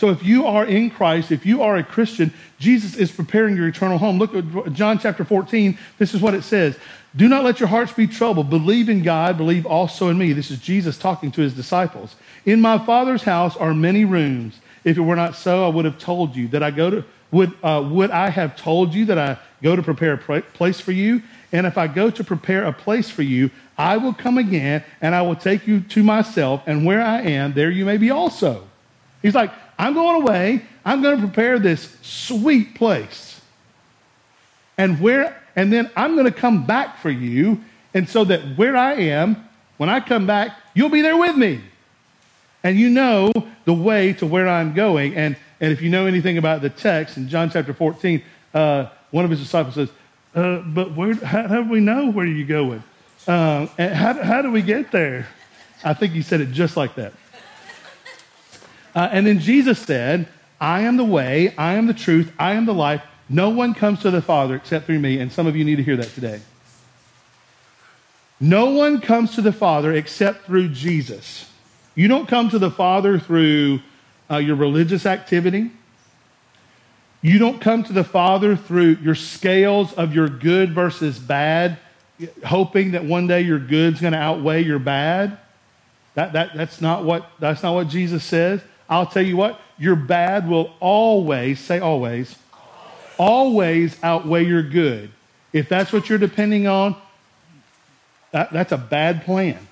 So 0.00 0.08
if 0.08 0.24
you 0.24 0.46
are 0.46 0.64
in 0.64 0.88
Christ, 0.88 1.30
if 1.30 1.44
you 1.44 1.60
are 1.60 1.76
a 1.76 1.84
Christian, 1.84 2.32
Jesus 2.58 2.96
is 2.96 3.12
preparing 3.12 3.54
your 3.54 3.68
eternal 3.68 3.98
home. 3.98 4.18
Look 4.18 4.34
at 4.34 4.72
John 4.72 4.98
chapter 4.98 5.26
14. 5.26 5.76
This 5.98 6.14
is 6.14 6.22
what 6.22 6.32
it 6.32 6.40
says. 6.40 6.78
Do 7.14 7.28
not 7.28 7.44
let 7.44 7.60
your 7.60 7.68
hearts 7.68 7.92
be 7.92 8.06
troubled. 8.06 8.48
Believe 8.48 8.88
in 8.88 9.02
God, 9.02 9.36
believe 9.36 9.66
also 9.66 10.08
in 10.08 10.16
me. 10.16 10.32
This 10.32 10.50
is 10.50 10.58
Jesus 10.58 10.96
talking 10.96 11.30
to 11.32 11.42
his 11.42 11.52
disciples. 11.52 12.16
In 12.46 12.62
my 12.62 12.78
Father's 12.78 13.24
house 13.24 13.58
are 13.58 13.74
many 13.74 14.06
rooms. 14.06 14.58
If 14.84 14.96
it 14.96 15.02
were 15.02 15.16
not 15.16 15.36
so, 15.36 15.66
I 15.66 15.68
would 15.68 15.84
have 15.84 15.98
told 15.98 16.34
you 16.34 16.48
that 16.48 16.62
I 16.62 16.70
go 16.70 16.88
to, 16.88 17.04
would, 17.30 17.52
uh, 17.62 17.86
would 17.86 18.10
I 18.10 18.30
have 18.30 18.56
told 18.56 18.94
you 18.94 19.04
that 19.04 19.18
I 19.18 19.36
go 19.62 19.76
to 19.76 19.82
prepare 19.82 20.14
a 20.14 20.40
place 20.40 20.80
for 20.80 20.92
you? 20.92 21.22
And 21.52 21.66
if 21.66 21.76
I 21.76 21.88
go 21.88 22.08
to 22.08 22.24
prepare 22.24 22.64
a 22.64 22.72
place 22.72 23.10
for 23.10 23.22
you, 23.22 23.50
I 23.76 23.98
will 23.98 24.14
come 24.14 24.38
again 24.38 24.82
and 25.02 25.14
I 25.14 25.20
will 25.20 25.36
take 25.36 25.66
you 25.66 25.80
to 25.80 26.02
myself, 26.02 26.62
and 26.64 26.86
where 26.86 27.02
I 27.02 27.20
am, 27.20 27.52
there 27.52 27.70
you 27.70 27.84
may 27.84 27.98
be 27.98 28.10
also. 28.10 28.66
He's 29.20 29.34
like, 29.34 29.52
I'm 29.80 29.94
going 29.94 30.22
away. 30.22 30.62
I'm 30.84 31.02
going 31.02 31.20
to 31.20 31.26
prepare 31.26 31.58
this 31.58 31.96
sweet 32.02 32.74
place. 32.74 33.40
And 34.78 35.00
where 35.00 35.36
and 35.56 35.72
then 35.72 35.90
I'm 35.96 36.14
going 36.14 36.26
to 36.26 36.32
come 36.32 36.64
back 36.64 36.98
for 36.98 37.10
you, 37.10 37.60
and 37.92 38.08
so 38.08 38.24
that 38.24 38.56
where 38.56 38.76
I 38.76 38.94
am, 38.94 39.48
when 39.78 39.90
I 39.90 39.98
come 39.98 40.26
back, 40.26 40.56
you'll 40.74 40.90
be 40.90 41.00
there 41.00 41.16
with 41.16 41.36
me 41.36 41.60
and 42.62 42.78
you 42.78 42.90
know 42.90 43.32
the 43.64 43.72
way 43.72 44.12
to 44.14 44.26
where 44.26 44.48
I'm 44.48 44.74
going. 44.74 45.14
And, 45.16 45.36
and 45.60 45.72
if 45.72 45.80
you 45.82 45.90
know 45.90 46.06
anything 46.06 46.38
about 46.38 46.62
the 46.62 46.70
text 46.70 47.16
in 47.16 47.28
John 47.28 47.50
chapter 47.50 47.72
14, 47.72 48.22
uh, 48.54 48.86
one 49.10 49.24
of 49.24 49.30
his 49.30 49.40
disciples 49.40 49.74
says, 49.74 49.90
uh, 50.34 50.58
But 50.58 50.94
where, 50.94 51.14
how, 51.14 51.48
how, 51.48 51.62
do 51.62 51.70
we 51.70 51.80
know 51.80 52.10
where 52.10 52.26
you're 52.26 52.46
going? 52.46 52.82
Uh, 53.26 53.66
and 53.78 53.94
how, 53.94 54.14
how 54.22 54.42
do 54.42 54.50
we 54.50 54.62
get 54.62 54.90
there? 54.92 55.28
I 55.84 55.94
think 55.94 56.12
he 56.12 56.22
said 56.22 56.40
it 56.40 56.50
just 56.52 56.76
like 56.76 56.94
that. 56.96 57.12
Uh, 58.94 59.08
and 59.12 59.26
then 59.26 59.38
Jesus 59.38 59.78
said, 59.78 60.28
I 60.60 60.82
am 60.82 60.96
the 60.96 61.04
way, 61.04 61.54
I 61.56 61.74
am 61.74 61.86
the 61.86 61.94
truth, 61.94 62.32
I 62.38 62.52
am 62.52 62.66
the 62.66 62.74
life. 62.74 63.02
No 63.28 63.50
one 63.50 63.74
comes 63.74 64.00
to 64.00 64.10
the 64.10 64.20
Father 64.20 64.56
except 64.56 64.86
through 64.86 64.98
me. 64.98 65.20
And 65.20 65.32
some 65.32 65.46
of 65.46 65.56
you 65.56 65.64
need 65.64 65.76
to 65.76 65.82
hear 65.82 65.96
that 65.96 66.08
today. 66.08 66.40
No 68.40 68.70
one 68.70 69.00
comes 69.00 69.34
to 69.36 69.42
the 69.42 69.52
Father 69.52 69.92
except 69.92 70.46
through 70.46 70.70
Jesus. 70.70 71.48
You 71.94 72.08
don't 72.08 72.26
come 72.26 72.50
to 72.50 72.58
the 72.58 72.70
Father 72.70 73.18
through 73.18 73.80
uh, 74.30 74.38
your 74.38 74.56
religious 74.56 75.06
activity. 75.06 75.70
You 77.22 77.38
don't 77.38 77.60
come 77.60 77.84
to 77.84 77.92
the 77.92 78.04
Father 78.04 78.56
through 78.56 78.98
your 79.02 79.14
scales 79.14 79.92
of 79.92 80.14
your 80.14 80.28
good 80.28 80.72
versus 80.72 81.18
bad, 81.18 81.78
hoping 82.44 82.92
that 82.92 83.04
one 83.04 83.26
day 83.26 83.42
your 83.42 83.58
good's 83.58 84.00
going 84.00 84.14
to 84.14 84.18
outweigh 84.18 84.62
your 84.62 84.78
bad. 84.78 85.38
That, 86.14 86.32
that, 86.32 86.56
that's, 86.56 86.80
not 86.80 87.04
what, 87.04 87.30
that's 87.38 87.62
not 87.62 87.74
what 87.74 87.88
Jesus 87.88 88.24
says. 88.24 88.62
I'll 88.90 89.06
tell 89.06 89.24
you 89.24 89.36
what, 89.36 89.60
your 89.78 89.94
bad 89.94 90.48
will 90.48 90.72
always, 90.80 91.60
say 91.60 91.78
always, 91.78 92.36
always 93.18 93.96
outweigh 94.02 94.44
your 94.44 94.64
good. 94.64 95.12
If 95.52 95.68
that's 95.68 95.92
what 95.92 96.08
you're 96.08 96.18
depending 96.18 96.66
on, 96.66 96.96
that, 98.32 98.52
that's 98.52 98.72
a 98.72 98.78
bad 98.78 99.24
plan. 99.24 99.68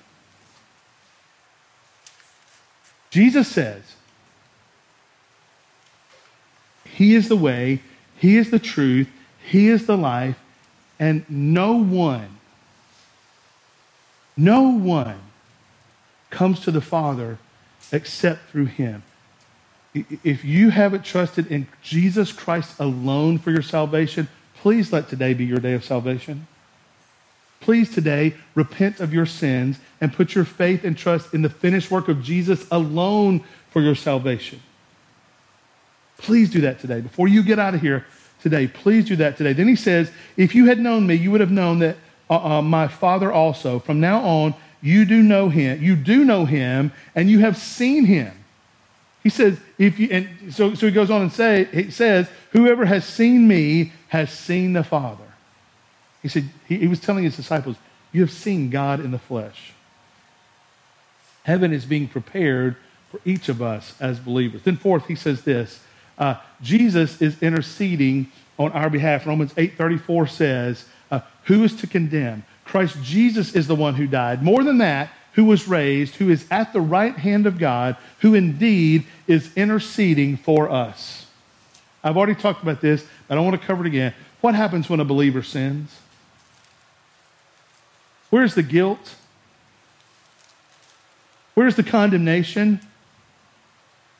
Jesus 3.09 3.47
says, 3.47 3.83
He 6.85 7.13
is 7.13 7.27
the 7.27 7.35
way, 7.35 7.81
He 8.17 8.37
is 8.37 8.51
the 8.51 8.59
truth, 8.59 9.09
He 9.45 9.67
is 9.67 9.85
the 9.85 9.97
life, 9.97 10.39
and 10.97 11.25
no 11.29 11.73
one, 11.73 12.37
no 14.37 14.61
one 14.69 15.19
comes 16.29 16.61
to 16.61 16.71
the 16.71 16.81
Father 16.81 17.37
except 17.91 18.49
through 18.49 18.65
Him. 18.65 19.03
If 19.93 20.45
you 20.45 20.69
haven't 20.69 21.03
trusted 21.03 21.47
in 21.47 21.67
Jesus 21.81 22.31
Christ 22.31 22.79
alone 22.79 23.39
for 23.39 23.51
your 23.51 23.63
salvation, 23.63 24.27
please 24.55 24.93
let 24.93 25.09
today 25.09 25.33
be 25.33 25.45
your 25.45 25.59
day 25.59 25.73
of 25.73 25.83
salvation. 25.83 26.47
Please 27.59 27.93
today 27.93 28.35
repent 28.55 28.99
of 28.99 29.13
your 29.13 29.25
sins 29.25 29.79
and 29.99 30.13
put 30.13 30.35
your 30.35 30.45
faith 30.45 30.83
and 30.83 30.97
trust 30.97 31.33
in 31.33 31.41
the 31.41 31.49
finished 31.49 31.91
work 31.91 32.07
of 32.07 32.23
Jesus 32.23 32.65
alone 32.71 33.43
for 33.71 33.81
your 33.81 33.95
salvation. 33.95 34.61
Please 36.17 36.49
do 36.49 36.61
that 36.61 36.79
today. 36.79 37.01
Before 37.01 37.27
you 37.27 37.43
get 37.43 37.59
out 37.59 37.73
of 37.73 37.81
here 37.81 38.05
today, 38.41 38.67
please 38.67 39.05
do 39.05 39.15
that 39.17 39.37
today. 39.37 39.53
Then 39.53 39.67
he 39.67 39.75
says, 39.75 40.11
If 40.37 40.53
you 40.53 40.65
had 40.65 40.79
known 40.79 41.07
me, 41.07 41.15
you 41.15 41.31
would 41.31 41.41
have 41.41 41.51
known 41.51 41.79
that 41.79 41.97
uh, 42.29 42.57
uh, 42.57 42.61
my 42.61 42.87
Father 42.87 43.31
also. 43.31 43.79
From 43.79 43.99
now 43.99 44.21
on, 44.21 44.53
you 44.81 45.03
do 45.05 45.21
know 45.21 45.49
him. 45.49 45.81
You 45.81 45.95
do 45.95 46.23
know 46.23 46.45
him, 46.45 46.91
and 47.15 47.29
you 47.29 47.39
have 47.39 47.57
seen 47.57 48.05
him. 48.05 48.38
He 49.23 49.29
says, 49.29 49.59
if 49.77 49.99
you, 49.99 50.09
and 50.11 50.53
so, 50.53 50.73
so 50.73 50.85
he 50.85 50.91
goes 50.91 51.09
on 51.09 51.21
and 51.21 51.31
say, 51.31 51.65
he 51.65 51.91
says, 51.91 52.29
whoever 52.51 52.85
has 52.85 53.05
seen 53.05 53.47
me 53.47 53.91
has 54.07 54.31
seen 54.31 54.73
the 54.73 54.83
Father. 54.83 55.25
He 56.21 56.29
said, 56.29 56.49
he, 56.67 56.77
he 56.77 56.87
was 56.87 56.99
telling 56.99 57.23
his 57.23 57.35
disciples, 57.35 57.75
you 58.11 58.21
have 58.21 58.31
seen 58.31 58.69
God 58.69 58.99
in 58.99 59.11
the 59.11 59.19
flesh. 59.19 59.73
Heaven 61.43 61.73
is 61.73 61.85
being 61.85 62.07
prepared 62.07 62.77
for 63.11 63.19
each 63.25 63.49
of 63.49 63.61
us 63.61 63.93
as 63.99 64.19
believers. 64.19 64.61
Then 64.63 64.77
fourth, 64.77 65.07
he 65.07 65.15
says 65.15 65.43
this, 65.43 65.81
uh, 66.17 66.35
Jesus 66.61 67.21
is 67.21 67.41
interceding 67.41 68.31
on 68.57 68.71
our 68.71 68.89
behalf. 68.89 69.25
Romans 69.25 69.53
8.34 69.53 70.29
says, 70.29 70.85
uh, 71.11 71.21
who 71.45 71.63
is 71.63 71.75
to 71.77 71.87
condemn? 71.87 72.43
Christ 72.65 72.97
Jesus 73.01 73.55
is 73.55 73.67
the 73.67 73.75
one 73.75 73.95
who 73.95 74.05
died. 74.05 74.43
More 74.43 74.63
than 74.63 74.77
that, 74.79 75.09
who 75.33 75.45
was 75.45 75.67
raised, 75.67 76.15
who 76.15 76.29
is 76.29 76.45
at 76.49 76.73
the 76.73 76.81
right 76.81 77.15
hand 77.15 77.45
of 77.45 77.57
God, 77.57 77.97
who 78.19 78.33
indeed 78.33 79.05
is 79.27 79.55
interceding 79.55 80.37
for 80.37 80.69
us. 80.69 81.25
I've 82.03 82.17
already 82.17 82.35
talked 82.35 82.63
about 82.63 82.81
this, 82.81 83.05
but 83.27 83.37
I 83.37 83.41
want 83.41 83.59
to 83.59 83.65
cover 83.65 83.85
it 83.85 83.87
again. 83.87 84.13
What 84.41 84.55
happens 84.55 84.89
when 84.89 84.99
a 84.99 85.05
believer 85.05 85.43
sins? 85.43 85.95
Where's 88.29 88.55
the 88.55 88.63
guilt? 88.63 89.15
Where's 91.55 91.75
the 91.75 91.83
condemnation? 91.83 92.79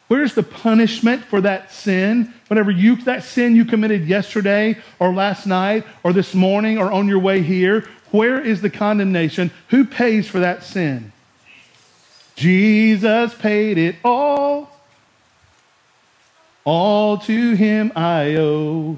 Where's 0.09 0.33
the 0.33 0.43
punishment 0.43 1.23
for 1.23 1.39
that 1.41 1.71
sin? 1.71 2.33
Whatever 2.47 2.71
you, 2.71 2.95
that 3.03 3.23
sin 3.23 3.55
you 3.55 3.63
committed 3.63 4.07
yesterday 4.07 4.77
or 4.97 5.13
last 5.13 5.45
night 5.45 5.85
or 6.03 6.11
this 6.11 6.33
morning 6.33 6.79
or 6.79 6.91
on 6.91 7.07
your 7.07 7.19
way 7.19 7.41
here, 7.41 7.87
where 8.11 8.39
is 8.39 8.61
the 8.61 8.69
condemnation? 8.69 9.51
Who 9.69 9.85
pays 9.85 10.27
for 10.27 10.39
that 10.39 10.63
sin? 10.63 11.11
Jesus 12.35 13.33
paid 13.33 13.77
it 13.77 13.95
all. 14.03 14.69
All 16.63 17.17
to 17.17 17.53
him 17.53 17.91
I 17.95 18.35
owe. 18.35 18.97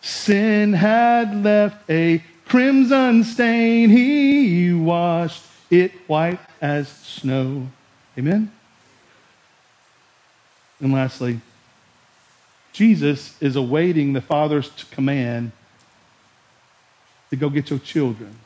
Sin 0.00 0.72
had 0.72 1.44
left 1.44 1.88
a 1.88 2.22
crimson 2.46 3.24
stain. 3.24 3.90
He 3.90 4.72
washed 4.72 5.42
it 5.70 5.92
white 6.06 6.40
as 6.60 6.88
snow. 6.88 7.68
Amen? 8.18 8.50
And 10.80 10.92
lastly, 10.92 11.40
Jesus 12.72 13.40
is 13.40 13.56
awaiting 13.56 14.12
the 14.12 14.20
Father's 14.20 14.70
command 14.90 15.52
to 17.34 17.40
go 17.40 17.48
get 17.48 17.70
your 17.70 17.78
children. 17.78 18.36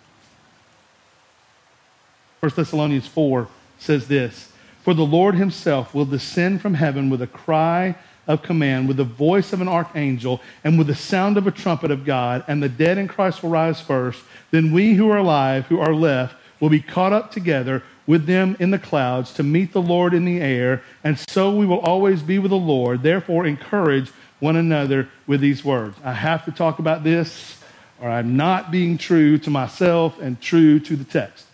1 2.41 2.53
Thessalonians 2.55 3.07
4 3.07 3.49
says 3.79 4.09
this 4.09 4.53
For 4.83 4.95
the 4.95 5.05
Lord 5.05 5.35
himself 5.35 5.95
will 5.95 6.05
descend 6.05 6.61
from 6.61 6.75
heaven 6.75 7.11
with 7.11 7.23
a 7.23 7.27
cry 7.27 7.97
of 8.27 8.43
command, 8.43 8.87
with 8.87 8.99
the 8.99 9.05
voice 9.05 9.53
of 9.53 9.61
an 9.61 9.69
archangel, 9.69 10.41
and 10.63 10.77
with 10.77 10.87
the 10.87 10.95
sound 10.95 11.37
of 11.37 11.47
a 11.47 11.51
trumpet 11.51 11.91
of 11.91 12.05
God, 12.05 12.45
and 12.47 12.63
the 12.63 12.69
dead 12.69 12.99
in 12.99 13.09
Christ 13.09 13.43
will 13.43 13.51
rise 13.51 13.81
first. 13.81 14.23
Then 14.51 14.71
we 14.71 14.95
who 14.95 15.11
are 15.11 15.17
alive, 15.17 15.67
who 15.67 15.81
are 15.81 15.95
left, 15.95 16.37
will 16.61 16.69
be 16.69 16.81
caught 16.81 17.13
up 17.13 17.31
together 17.31 17.83
with 18.07 18.27
them 18.27 18.57
in 18.59 18.71
the 18.71 18.79
clouds 18.79 19.33
to 19.35 19.43
meet 19.43 19.73
the 19.73 19.83
Lord 19.83 20.15
in 20.15 20.25
the 20.25 20.41
air, 20.41 20.83
and 21.03 21.19
so 21.29 21.55
we 21.55 21.67
will 21.67 21.81
always 21.81 22.23
be 22.23 22.39
with 22.39 22.51
the 22.51 22.57
Lord. 22.57 23.03
Therefore, 23.03 23.47
encourage 23.47 24.11
one 24.41 24.57
another 24.57 25.09
with 25.27 25.41
these 25.41 25.65
words. 25.65 25.97
I 26.05 26.13
have 26.13 26.45
to 26.45 26.53
talk 26.53 26.79
about 26.79 27.05
this, 27.05 27.58
or 28.01 28.09
I'm 28.09 28.37
not 28.37 28.71
being 28.71 28.99
true 28.99 29.39
to 29.39 29.51
myself 29.51 30.19
and 30.21 30.41
true 30.41 30.81
to 30.81 30.97
the 30.97 31.05
text. 31.05 31.47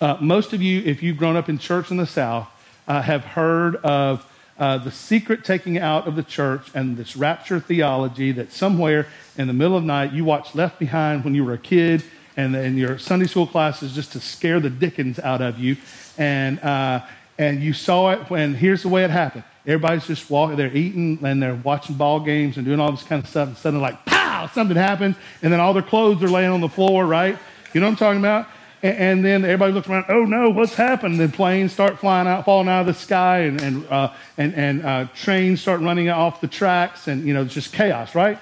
Uh, 0.00 0.16
most 0.20 0.52
of 0.52 0.60
you, 0.60 0.82
if 0.84 1.02
you've 1.02 1.16
grown 1.16 1.36
up 1.36 1.48
in 1.48 1.58
church 1.58 1.90
in 1.90 1.96
the 1.96 2.06
South, 2.06 2.48
uh, 2.88 3.00
have 3.02 3.24
heard 3.24 3.76
of 3.76 4.26
uh, 4.58 4.76
the 4.78 4.90
secret 4.90 5.44
taking 5.44 5.78
out 5.78 6.06
of 6.06 6.16
the 6.16 6.22
church 6.22 6.70
and 6.74 6.96
this 6.96 7.16
rapture 7.16 7.60
theology 7.60 8.32
that 8.32 8.52
somewhere 8.52 9.06
in 9.38 9.46
the 9.46 9.52
middle 9.52 9.76
of 9.76 9.82
the 9.84 9.86
night 9.86 10.12
you 10.12 10.24
watched 10.24 10.54
Left 10.54 10.78
Behind 10.78 11.24
when 11.24 11.34
you 11.34 11.44
were 11.44 11.54
a 11.54 11.58
kid 11.58 12.04
and, 12.36 12.54
and 12.54 12.76
your 12.76 12.98
Sunday 12.98 13.26
school 13.26 13.46
classes 13.46 13.94
just 13.94 14.12
to 14.12 14.20
scare 14.20 14.60
the 14.60 14.70
dickens 14.70 15.18
out 15.18 15.40
of 15.40 15.58
you. 15.58 15.76
And, 16.18 16.60
uh, 16.60 17.06
and 17.38 17.62
you 17.62 17.72
saw 17.72 18.10
it 18.10 18.28
when, 18.28 18.54
here's 18.54 18.82
the 18.82 18.88
way 18.88 19.04
it 19.04 19.10
happened. 19.10 19.44
Everybody's 19.66 20.06
just 20.06 20.28
walking, 20.28 20.56
they're 20.56 20.76
eating 20.76 21.18
and 21.24 21.42
they're 21.42 21.54
watching 21.54 21.96
ball 21.96 22.20
games 22.20 22.56
and 22.56 22.66
doing 22.66 22.80
all 22.80 22.90
this 22.90 23.02
kind 23.02 23.22
of 23.22 23.28
stuff. 23.28 23.48
And 23.48 23.56
suddenly, 23.56 23.82
like, 23.82 24.04
pow, 24.04 24.29
something 24.48 24.76
happens. 24.76 25.16
And 25.42 25.52
then 25.52 25.60
all 25.60 25.72
their 25.72 25.82
clothes 25.82 26.22
are 26.22 26.28
laying 26.28 26.50
on 26.50 26.60
the 26.60 26.68
floor, 26.68 27.06
right? 27.06 27.38
You 27.72 27.80
know 27.80 27.86
what 27.86 27.92
I'm 27.92 27.96
talking 27.96 28.20
about? 28.20 28.48
And, 28.82 28.96
and 28.96 29.24
then 29.24 29.44
everybody 29.44 29.72
looks 29.72 29.88
around, 29.88 30.06
oh 30.08 30.24
no, 30.24 30.50
what's 30.50 30.74
happened? 30.74 31.20
Then 31.20 31.30
planes 31.30 31.72
start 31.72 31.98
flying 31.98 32.26
out, 32.26 32.44
falling 32.44 32.68
out 32.68 32.80
of 32.80 32.86
the 32.86 32.94
sky, 32.94 33.40
and, 33.40 33.60
and, 33.60 33.86
uh, 33.88 34.12
and, 34.38 34.54
and 34.54 34.84
uh, 34.84 35.06
trains 35.14 35.60
start 35.60 35.80
running 35.80 36.08
off 36.08 36.40
the 36.40 36.48
tracks, 36.48 37.08
and, 37.08 37.26
you 37.26 37.34
know, 37.34 37.42
it's 37.42 37.54
just 37.54 37.72
chaos, 37.72 38.14
right? 38.14 38.38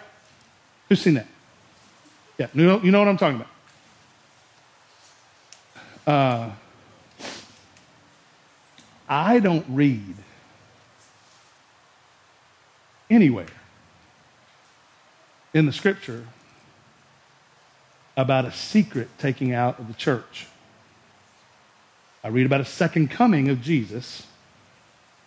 Who's 0.88 1.00
seen 1.00 1.14
that? 1.14 1.26
Yeah, 2.38 2.46
you 2.54 2.66
know, 2.66 2.80
you 2.82 2.90
know 2.92 3.00
what 3.00 3.08
I'm 3.08 3.16
talking 3.16 3.36
about. 3.36 3.48
Uh, 6.06 6.50
I 9.08 9.40
don't 9.40 9.66
read 9.68 10.14
anywhere 13.10 13.46
in 15.54 15.66
the 15.66 15.72
scripture 15.72 16.24
about 18.16 18.44
a 18.44 18.52
secret 18.52 19.08
taking 19.18 19.52
out 19.52 19.78
of 19.78 19.88
the 19.88 19.94
church. 19.94 20.46
I 22.24 22.28
read 22.28 22.46
about 22.46 22.60
a 22.60 22.64
second 22.64 23.10
coming 23.10 23.48
of 23.48 23.62
Jesus. 23.62 24.26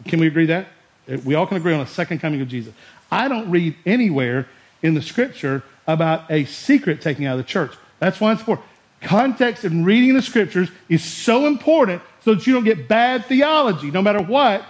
Can 0.06 0.20
we 0.20 0.28
agree 0.28 0.48
that? 0.48 0.68
Eh, 1.08 1.18
we 1.24 1.36
all 1.36 1.48
can 1.48 1.58
agree 1.58 1.74
on 1.74 1.80
a 1.80 1.88
second 1.88 2.20
coming 2.20 2.42
of 2.42 2.48
Jesus. 2.48 2.74
I 3.10 3.28
don't 3.28 3.50
read 3.50 3.76
anywhere 3.86 4.48
in 4.82 4.94
the 4.94 5.02
scripture 5.02 5.64
about 5.88 6.30
a 6.30 6.46
secret 6.46 7.02
taking 7.02 7.26
out 7.26 7.40
of 7.40 7.46
the 7.46 7.50
church. 7.50 7.74
That's 8.00 8.20
why 8.20 8.34
it's 8.34 8.42
important. 8.42 8.68
Context 9.02 9.64
and 9.64 9.86
reading 9.86 10.14
the 10.14 10.22
scriptures 10.22 10.70
is 10.90 11.04
so 11.04 11.48
important 11.48 12.02
so 12.24 12.36
that 12.36 12.46
you 12.46 12.54
don't 12.54 12.64
get 12.64 12.88
bad 12.88 13.26
theology, 13.26 13.90
no 13.90 14.02
matter 14.02 14.22
what 14.22 14.64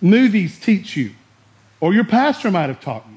movies 0.00 0.58
teach 0.58 0.96
you 0.96 1.12
or 1.80 1.94
your 1.94 2.04
pastor 2.04 2.50
might 2.50 2.68
have 2.68 2.80
taught 2.80 3.06
you. 3.08 3.15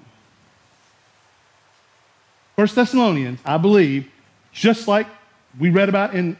First 2.59 2.75
Thessalonians, 2.75 3.39
I 3.45 3.55
believe, 3.55 4.11
just 4.51 4.85
like 4.85 5.07
we 5.57 5.69
read 5.69 5.87
about 5.87 6.13
in, 6.13 6.35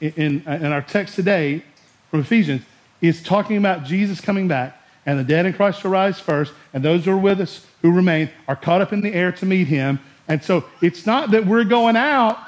in, 0.00 0.40
in 0.46 0.66
our 0.66 0.82
text 0.82 1.16
today 1.16 1.64
from 2.12 2.20
Ephesians, 2.20 2.62
is 3.00 3.20
talking 3.20 3.56
about 3.56 3.82
Jesus 3.82 4.20
coming 4.20 4.46
back 4.46 4.80
and 5.04 5.18
the 5.18 5.24
dead 5.24 5.44
in 5.44 5.52
Christ 5.52 5.80
shall 5.80 5.90
rise 5.90 6.20
first, 6.20 6.52
and 6.72 6.84
those 6.84 7.06
who 7.06 7.10
are 7.10 7.18
with 7.18 7.40
us 7.40 7.66
who 7.80 7.90
remain 7.90 8.30
are 8.46 8.54
caught 8.54 8.82
up 8.82 8.92
in 8.92 9.00
the 9.00 9.12
air 9.12 9.32
to 9.32 9.44
meet 9.44 9.66
him. 9.66 9.98
And 10.28 10.44
so 10.44 10.64
it's 10.80 11.06
not 11.06 11.32
that 11.32 11.44
we're 11.44 11.64
going 11.64 11.96
out 11.96 12.38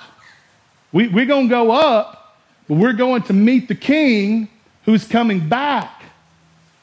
we, 0.93 1.09
we're 1.09 1.27
going 1.27 1.49
to 1.49 1.53
go 1.53 1.73
up, 1.73 2.39
but 2.69 2.77
we're 2.77 2.93
going 2.93 3.23
to 3.23 3.33
meet 3.33 3.67
the 3.67 3.75
king 3.75 4.49
who's 4.85 5.05
coming 5.05 5.49
back. 5.49 6.05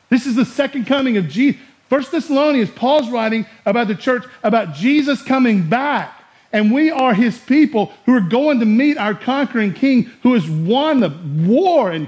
This 0.09 0.25
is 0.25 0.35
the 0.35 0.43
second 0.43 0.87
coming 0.87 1.15
of 1.15 1.29
Jesus. 1.29 1.61
First 1.91 2.13
Thessalonians, 2.13 2.69
Paul's 2.69 3.09
writing 3.09 3.45
about 3.65 3.89
the 3.89 3.95
church, 3.95 4.23
about 4.43 4.75
Jesus 4.75 5.21
coming 5.21 5.67
back. 5.67 6.23
And 6.53 6.71
we 6.71 6.89
are 6.89 7.13
his 7.13 7.37
people 7.37 7.91
who 8.05 8.15
are 8.15 8.21
going 8.21 8.61
to 8.61 8.65
meet 8.65 8.97
our 8.97 9.13
conquering 9.13 9.73
king 9.73 10.03
who 10.23 10.33
has 10.33 10.49
won 10.49 11.01
the 11.01 11.09
war 11.49 11.91
and 11.91 12.07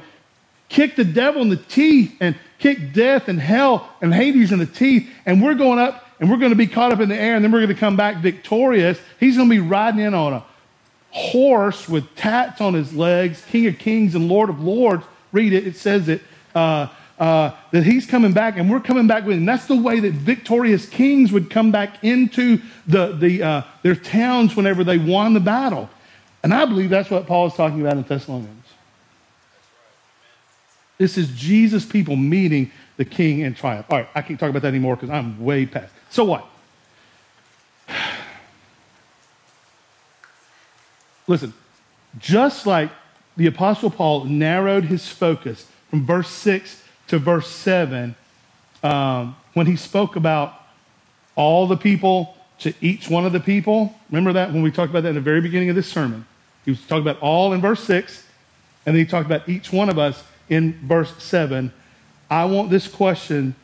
kicked 0.70 0.96
the 0.96 1.04
devil 1.04 1.42
in 1.42 1.50
the 1.50 1.58
teeth 1.58 2.16
and 2.22 2.38
kicked 2.60 2.94
death 2.94 3.28
and 3.28 3.42
hell 3.42 3.90
and 4.00 4.14
Hades 4.14 4.54
in 4.54 4.60
the 4.60 4.66
teeth. 4.66 5.10
And 5.26 5.44
we're 5.44 5.54
going 5.54 5.80
up 5.80 6.08
and 6.22 6.32
we're 6.32 6.38
going 6.38 6.52
to 6.52 6.56
be 6.56 6.68
caught 6.68 6.94
up 6.94 7.02
in 7.02 7.10
the 7.10 7.18
air 7.20 7.36
and 7.36 7.44
then 7.44 7.52
we're 7.52 7.60
going 7.60 7.76
to 7.76 7.76
come 7.76 7.98
back 7.98 8.22
victorious. 8.22 8.98
He's 9.20 9.36
going 9.36 9.50
to 9.50 9.54
be 9.54 9.60
riding 9.60 10.00
in 10.00 10.14
on 10.14 10.32
a 10.32 10.46
horse 11.12 11.90
with 11.90 12.16
tats 12.16 12.62
on 12.62 12.74
his 12.74 12.94
legs, 12.94 13.44
King 13.50 13.68
of 13.68 13.78
Kings 13.80 14.16
and 14.16 14.30
Lord 14.30 14.50
of 14.50 14.62
Lords. 14.62 15.04
Read 15.34 15.52
it, 15.52 15.68
it 15.68 15.76
says 15.76 16.08
it. 16.08 16.22
Uh, 16.56 16.88
uh, 17.24 17.56
that 17.72 17.84
he's 17.86 18.06
coming 18.06 18.34
back 18.34 18.58
and 18.58 18.70
we're 18.70 18.82
coming 18.82 19.08
back 19.08 19.24
with 19.26 19.38
him. 19.38 19.46
That's 19.46 19.66
the 19.66 19.78
way 19.78 20.02
that 20.02 20.12
victorious 20.12 20.86
kings 20.86 21.32
would 21.32 21.50
come 21.50 21.72
back 21.72 22.04
into 22.04 22.60
the, 22.86 23.14
the, 23.14 23.42
uh, 23.42 23.62
their 23.82 23.96
towns 23.96 24.58
whenever 24.58 24.84
they 24.84 24.98
won 24.98 25.34
the 25.34 25.40
battle. 25.40 25.90
And 26.44 26.54
I 26.54 26.66
believe 26.66 26.90
that's 26.90 27.10
what 27.10 27.26
Paul 27.26 27.48
is 27.48 27.54
talking 27.54 27.80
about 27.80 27.96
in 27.96 28.04
Thessalonians. 28.04 28.66
This 30.98 31.18
is 31.18 31.30
Jesus' 31.30 31.86
people 31.86 32.18
meeting 32.18 32.70
the 32.98 33.06
king 33.06 33.40
in 33.40 33.56
triumph. 33.56 33.86
All 33.90 34.00
right, 34.00 34.10
I 34.14 34.22
can't 34.22 34.38
talk 34.38 34.50
about 34.50 34.64
that 34.64 34.68
anymore 34.68 34.98
because 34.98 35.10
I'm 35.10 35.42
way 35.42 35.66
past. 35.66 35.94
So 36.10 36.26
what? 36.26 36.46
Listen, 41.28 41.54
just 42.20 42.68
like 42.68 42.92
the 43.38 43.48
Apostle 43.48 43.92
Paul 43.92 44.26
narrowed 44.26 44.84
his 44.84 45.08
focus 45.08 45.68
from 45.90 46.06
verse 46.06 46.28
6 46.28 46.83
to 47.08 47.20
verse 47.20 47.48
7 47.48 48.16
um, 48.84 49.36
when 49.54 49.66
he 49.66 49.76
spoke 49.76 50.16
about 50.16 50.54
all 51.36 51.68
the 51.68 51.78
people 51.78 52.38
to 52.60 52.74
each 52.82 53.10
one 53.10 53.26
of 53.26 53.34
the 53.34 53.40
people. 53.40 53.94
Remember 54.10 54.34
that 54.34 54.54
when 54.54 54.62
we 54.62 54.72
talked 54.72 54.90
about 54.90 55.04
that 55.04 55.10
in 55.10 55.16
the 55.16 55.22
very 55.22 55.42
beginning 55.42 55.70
of 55.70 55.76
this 55.76 55.88
sermon? 55.88 56.26
He 56.66 56.72
was 56.72 56.82
talking 56.82 57.02
about 57.02 57.20
all 57.20 57.54
in 57.54 57.62
verse 57.62 57.84
6, 57.84 58.26
and 58.86 58.96
then 58.96 59.04
he 59.04 59.10
talked 59.10 59.26
about 59.26 59.48
each 59.50 59.72
one 59.72 59.90
of 59.90 59.98
us 59.98 60.24
in 60.50 60.74
verse 60.86 61.14
7. 61.22 61.72
I 62.30 62.46
want 62.46 62.70
this 62.70 62.88
question 62.88 63.56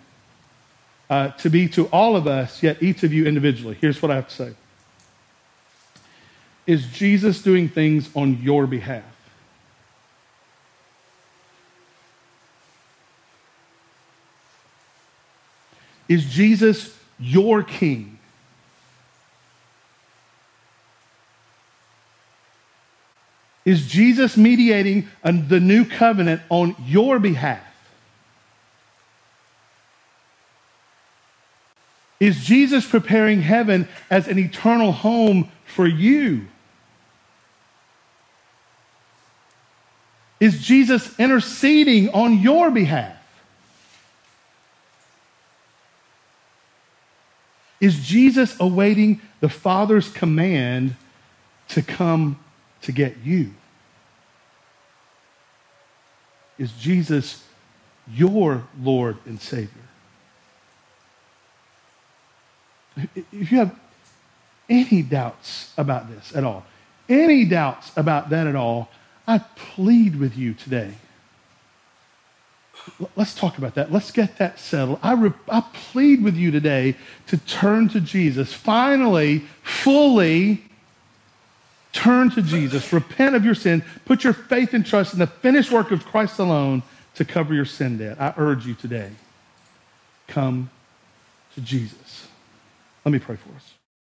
uh, 1.09 1.29
to 1.29 1.49
be 1.49 1.67
to 1.69 1.85
all 1.87 2.15
of 2.15 2.27
us, 2.27 2.61
yet 2.61 2.81
each 2.83 3.03
of 3.03 3.13
you 3.13 3.25
individually. 3.25 3.77
Here's 3.79 4.01
what 4.01 4.11
I 4.11 4.15
have 4.15 4.27
to 4.27 4.35
say 4.35 4.53
Is 6.67 6.85
Jesus 6.87 7.41
doing 7.41 7.69
things 7.69 8.09
on 8.15 8.41
your 8.41 8.67
behalf? 8.67 9.03
Is 16.09 16.25
Jesus 16.25 16.97
your 17.19 17.63
king? 17.63 18.17
Is 23.63 23.85
Jesus 23.85 24.35
mediating 24.35 25.07
the 25.23 25.59
new 25.59 25.85
covenant 25.85 26.41
on 26.49 26.75
your 26.85 27.19
behalf? 27.19 27.63
Is 32.19 32.43
Jesus 32.43 32.85
preparing 32.87 33.41
heaven 33.41 33.87
as 34.09 34.27
an 34.27 34.39
eternal 34.39 34.91
home 34.91 35.51
for 35.65 35.85
you? 35.85 36.47
Is 40.39 40.61
Jesus 40.65 41.17
interceding 41.19 42.09
on 42.09 42.39
your 42.39 42.71
behalf? 42.71 43.18
Is 47.79 47.99
Jesus 47.99 48.59
awaiting 48.59 49.21
the 49.39 49.49
Father's 49.49 50.09
command 50.09 50.95
to 51.69 51.81
come 51.81 52.39
to 52.81 52.91
get 52.91 53.17
you? 53.23 53.53
Is 56.57 56.71
Jesus 56.73 57.43
your 58.11 58.63
Lord 58.81 59.17
and 59.25 59.39
Savior? 59.39 59.69
If 63.15 63.51
you 63.51 63.59
have 63.59 63.79
any 64.69 65.01
doubts 65.01 65.73
about 65.77 66.09
this 66.09 66.35
at 66.35 66.43
all, 66.43 66.65
any 67.07 67.45
doubts 67.45 67.91
about 67.95 68.29
that 68.31 68.45
at 68.45 68.55
all, 68.55 68.89
I 69.25 69.39
plead 69.39 70.19
with 70.19 70.37
you 70.37 70.53
today 70.53 70.95
let's 73.15 73.35
talk 73.35 73.57
about 73.57 73.75
that. 73.75 73.91
Let's 73.91 74.11
get 74.11 74.37
that 74.37 74.59
settled. 74.59 74.99
I, 75.01 75.13
re- 75.13 75.33
I 75.47 75.61
plead 75.73 76.23
with 76.23 76.35
you 76.35 76.51
today 76.51 76.95
to 77.27 77.37
turn 77.37 77.89
to 77.89 78.01
Jesus. 78.01 78.53
Finally, 78.53 79.39
fully 79.61 80.63
turn 81.91 82.29
to 82.31 82.41
Jesus. 82.41 82.91
Repent 82.93 83.35
of 83.35 83.43
your 83.43 83.55
sin. 83.55 83.83
Put 84.05 84.23
your 84.23 84.33
faith 84.33 84.73
and 84.73 84.85
trust 84.85 85.13
in 85.13 85.19
the 85.19 85.27
finished 85.27 85.71
work 85.71 85.91
of 85.91 86.05
Christ 86.05 86.39
alone 86.39 86.83
to 87.15 87.25
cover 87.25 87.53
your 87.53 87.65
sin 87.65 87.97
debt. 87.97 88.19
I 88.19 88.33
urge 88.37 88.65
you 88.65 88.73
today 88.73 89.11
come 90.29 90.69
to 91.55 91.61
Jesus. 91.61 92.27
Let 93.03 93.11
me 93.11 93.19
pray 93.19 93.35
for 93.35 93.49
us. 93.55 93.78